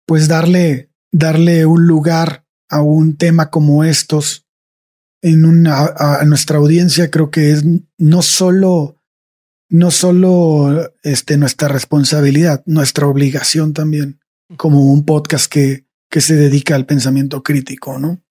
[0.06, 4.46] pues darle, darle un lugar a un tema como estos
[5.22, 7.64] en una, a, a nuestra audiencia creo que es
[7.96, 9.01] no solo
[9.72, 14.20] no solo este nuestra responsabilidad, nuestra obligación también
[14.56, 18.22] como un podcast que que se dedica al pensamiento crítico, ¿no?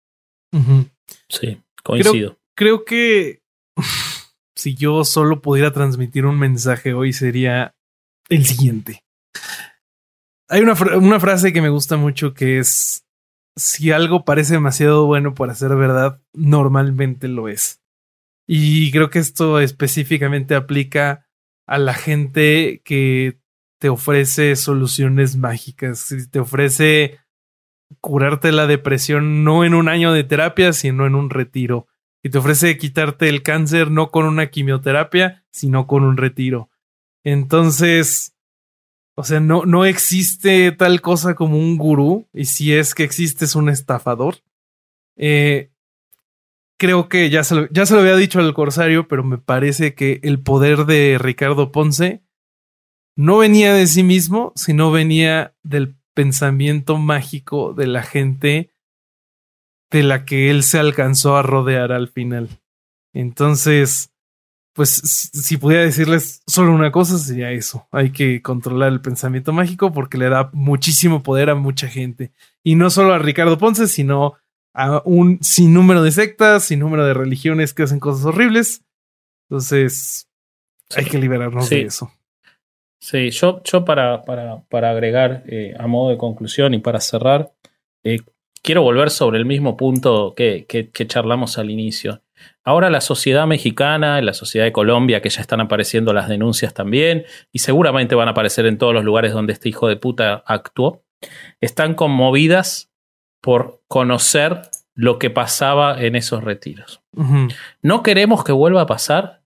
[1.30, 2.38] Sí, coincido.
[2.55, 3.41] Creo que
[4.55, 7.76] si yo solo pudiera transmitir un mensaje hoy sería
[8.30, 9.03] el siguiente.
[10.47, 13.03] Hay una, fra- una frase que me gusta mucho que es,
[13.57, 17.80] si algo parece demasiado bueno para ser verdad, normalmente lo es.
[18.47, 21.26] Y creo que esto específicamente aplica
[21.72, 23.39] a la gente que
[23.80, 27.19] te ofrece soluciones mágicas, si te ofrece
[27.99, 31.88] curarte la depresión no en un año de terapia, sino en un retiro
[32.23, 36.69] y te ofrece quitarte el cáncer no con una quimioterapia, sino con un retiro.
[37.23, 38.35] Entonces,
[39.15, 43.45] o sea, no, no existe tal cosa como un gurú, y si es que existe
[43.45, 44.35] es un estafador.
[45.18, 45.70] Eh,
[46.81, 49.93] creo que ya se, lo, ya se lo había dicho al Corsario, pero me parece
[49.93, 52.23] que el poder de Ricardo Ponce
[53.15, 58.73] no venía de sí mismo, sino venía del pensamiento mágico de la gente
[59.91, 62.49] de la que él se alcanzó a rodear al final.
[63.13, 64.11] Entonces,
[64.73, 67.87] pues si pudiera decirles solo una cosa sería eso.
[67.91, 72.31] Hay que controlar el pensamiento mágico porque le da muchísimo poder a mucha gente.
[72.63, 74.33] Y no solo a Ricardo Ponce, sino
[74.73, 78.84] a un sinnúmero de sectas, sinnúmero de religiones que hacen cosas horribles.
[79.49, 80.27] Entonces,
[80.95, 81.76] hay que liberarnos Sí.
[81.76, 82.11] de eso.
[82.99, 87.52] Sí, yo, yo para, para, para agregar eh, a modo de conclusión y para cerrar,
[88.03, 88.19] eh,
[88.61, 92.22] quiero volver sobre el mismo punto que, que, que charlamos al inicio.
[92.64, 97.26] Ahora la sociedad mexicana, la sociedad de Colombia, que ya están apareciendo las denuncias también,
[97.52, 101.03] y seguramente van a aparecer en todos los lugares donde este hijo de puta actuó,
[101.60, 102.90] están conmovidas
[103.41, 104.61] por conocer
[104.95, 107.01] lo que pasaba en esos retiros.
[107.81, 109.41] No queremos que vuelva a pasar.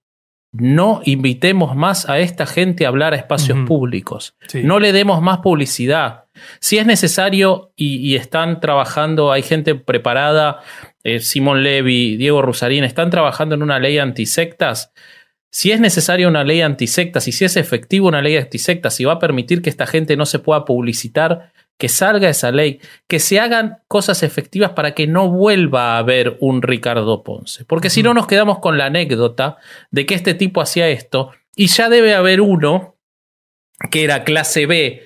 [0.52, 4.36] No invitemos más a esta gente a hablar a espacios públicos.
[4.48, 4.64] Sí.
[4.64, 6.26] No le demos más publicidad.
[6.60, 10.62] Si es necesario y, y están trabajando, hay gente preparada,
[11.04, 14.92] eh, Simón Levy, Diego Rusarín, están trabajando en una ley antisectas.
[15.52, 19.14] Si es necesaria una ley antisectas y si es efectiva una ley antisectas y va
[19.14, 23.40] a permitir que esta gente no se pueda publicitar, que salga esa ley, que se
[23.40, 27.66] hagan cosas efectivas para que no vuelva a haber un Ricardo Ponce.
[27.66, 29.58] Porque si no nos quedamos con la anécdota
[29.92, 32.96] de que este tipo hacía esto y ya debe haber uno
[33.92, 35.04] que era clase B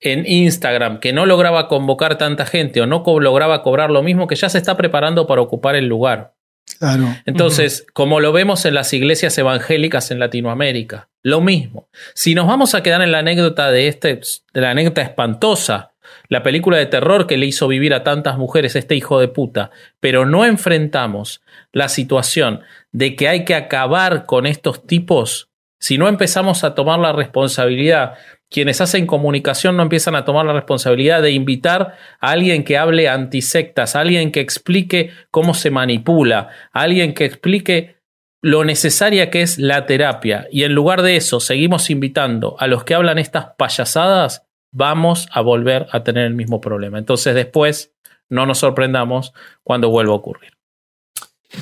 [0.00, 4.26] en Instagram, que no lograba convocar tanta gente o no co- lograba cobrar lo mismo,
[4.26, 6.34] que ya se está preparando para ocupar el lugar.
[6.78, 7.14] Claro.
[7.26, 11.88] Entonces, como lo vemos en las iglesias evangélicas en Latinoamérica, lo mismo.
[12.14, 14.20] Si nos vamos a quedar en la anécdota de este,
[14.52, 15.92] de la anécdota espantosa,
[16.28, 19.70] la película de terror que le hizo vivir a tantas mujeres este hijo de puta,
[20.00, 21.42] pero no enfrentamos
[21.72, 22.60] la situación
[22.92, 28.14] de que hay que acabar con estos tipos, si no empezamos a tomar la responsabilidad,
[28.48, 33.08] quienes hacen comunicación no empiezan a tomar la responsabilidad de invitar a alguien que hable
[33.08, 37.96] antisectas, a alguien que explique cómo se manipula, a alguien que explique
[38.42, 40.46] lo necesaria que es la terapia.
[40.52, 44.45] Y en lugar de eso, seguimos invitando a los que hablan estas payasadas,
[44.76, 46.98] vamos a volver a tener el mismo problema.
[46.98, 47.92] Entonces después
[48.28, 49.32] no nos sorprendamos
[49.62, 50.52] cuando vuelva a ocurrir.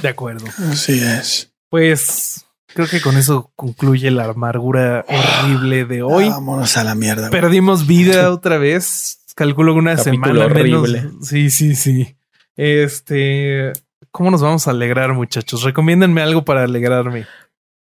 [0.02, 0.46] De acuerdo.
[0.70, 1.52] Así es.
[1.68, 6.28] Pues creo que con eso concluye la amargura horrible de hoy.
[6.28, 7.28] Vámonos a la mierda.
[7.28, 7.40] güey.
[7.40, 9.20] Perdimos vida otra vez.
[9.36, 11.02] Calculo que una Capítulo semana horrible.
[11.02, 11.26] menos.
[11.28, 12.16] Sí, sí, sí.
[12.56, 13.72] Este,
[14.10, 15.62] ¿cómo nos vamos a alegrar, muchachos?
[15.62, 17.26] Recomiéndenme algo para alegrarme.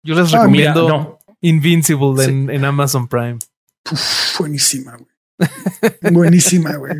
[0.02, 2.30] Yo les Ah, Mira, recomiendo no, Invincible Sí.
[2.30, 3.38] en, en Amazon Prime.
[3.90, 5.09] Uf, buenísima, güey.
[6.12, 6.94] buenísima, güey.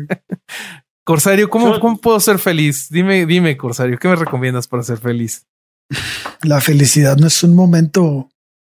[1.03, 2.87] Corsario, ¿cómo, Yo- ¿cómo puedo ser feliz?
[2.89, 5.47] Dime, dime, Corsario, ¿qué me recomiendas para ser feliz?
[6.43, 8.29] La felicidad no es un momento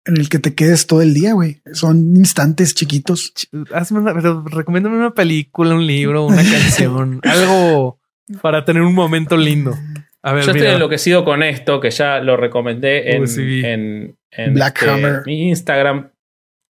[0.05, 1.61] en el que te quedes todo el día, güey.
[1.73, 3.35] Son instantes chiquitos.
[3.35, 8.01] Ch- Hazme una, pero recomiéndame una película, un libro, una canción, algo
[8.41, 9.77] para tener un momento lindo.
[10.23, 14.91] A ver, Yo estoy enloquecido con esto, que ya lo recomendé en, en, Black este,
[14.91, 15.23] Hammer.
[15.27, 16.12] mi Instagram.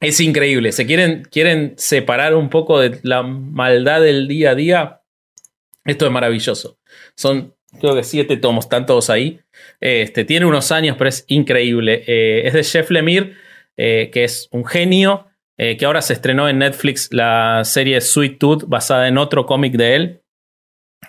[0.00, 0.72] Es increíble.
[0.72, 5.02] Se quieren, quieren separar un poco de la maldad del día a día.
[5.84, 6.78] Esto es maravilloso.
[7.14, 9.40] Son, creo que siete tomos, están todos ahí.
[9.80, 12.04] Este, tiene unos años, pero es increíble.
[12.06, 13.34] Eh, es de Jeff Lemire,
[13.76, 18.38] eh, que es un genio, eh, que ahora se estrenó en Netflix la serie Sweet
[18.38, 20.22] Tooth, basada en otro cómic de él.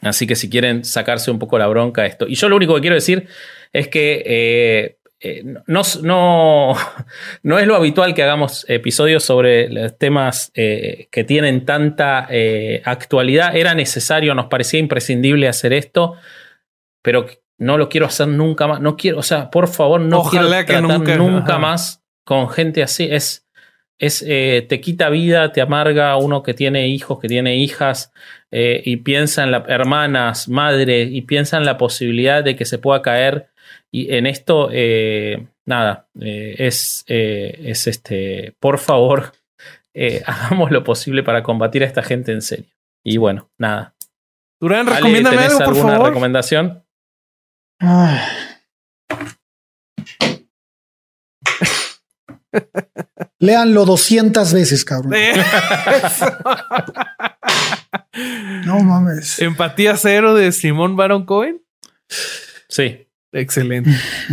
[0.01, 2.25] Así que si quieren sacarse un poco la bronca esto.
[2.27, 3.27] Y yo lo único que quiero decir
[3.73, 6.75] es que eh, no, no,
[7.43, 12.81] no es lo habitual que hagamos episodios sobre los temas eh, que tienen tanta eh,
[12.85, 13.55] actualidad.
[13.55, 16.15] Era necesario, nos parecía imprescindible hacer esto,
[17.01, 17.25] pero
[17.57, 18.79] no lo quiero hacer nunca más.
[18.79, 22.49] No quiero, o sea, por favor, no Ojalá que quiero tratar nunca, nunca, más con
[22.49, 23.07] gente así.
[23.09, 23.47] Es,
[23.97, 28.11] es te quita vida, te amarga uno que tiene hijos, que tiene hijas
[28.51, 33.01] y piensa en las hermanas, madre, y piensa en la posibilidad de que se pueda
[33.01, 33.47] caer.
[33.97, 39.33] Y en esto, eh, nada, eh, es, eh, es este, por favor,
[39.95, 42.71] eh, hagamos lo posible para combatir a esta gente en serio.
[43.03, 43.95] Y bueno, nada.
[44.61, 46.07] Durán, Ale, recomiéndame ¿tenés algo, por alguna favor.
[46.09, 46.83] recomendación?
[47.79, 48.19] Ay.
[53.39, 55.13] Léanlo 200 veces, cabrón.
[58.65, 59.39] No mames.
[59.39, 61.63] Empatía cero de Simón Baron Cohen.
[62.69, 63.06] Sí.
[63.39, 63.91] Excelente.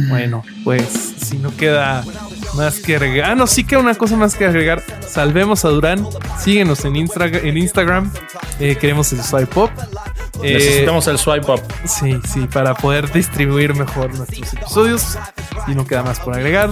[0.09, 0.87] Bueno, pues
[1.23, 2.03] si no queda
[2.55, 3.31] más que agregar.
[3.31, 4.83] Ah, no, sí queda una cosa más que agregar.
[5.09, 6.07] Salvemos a Durán.
[6.41, 8.11] Síguenos en, Instra- en Instagram.
[8.61, 9.71] Eh, queremos el swipe up.
[10.43, 11.61] Eh, Necesitamos el swipe up.
[11.87, 15.19] Sí, sí, para poder distribuir mejor nuestros episodios.
[15.67, 16.71] Y no queda más por agregar.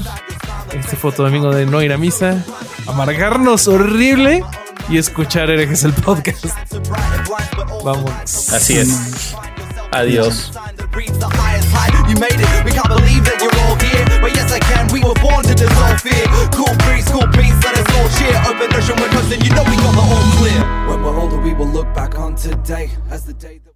[0.72, 2.42] Este fue otro domingo de no ir a misa,
[2.86, 4.42] amargarnos horrible
[4.88, 6.46] y escuchar herejes el podcast.
[7.84, 8.48] Vámonos.
[8.52, 9.34] Así es.
[9.90, 10.52] Adiós.
[10.94, 11.51] highest height.
[12.12, 12.64] You made it.
[12.64, 14.04] We can't believe that you're all here.
[14.20, 14.84] But yes, I can.
[14.92, 16.28] We were born to dissolve fear.
[16.52, 17.56] Cool breeze, cool peace.
[17.64, 18.36] Let us all cheer.
[18.52, 19.40] Open ocean, we're coasting.
[19.40, 20.60] You know we got the all clear.
[20.92, 23.71] When we're older, we will look back on today as the day that.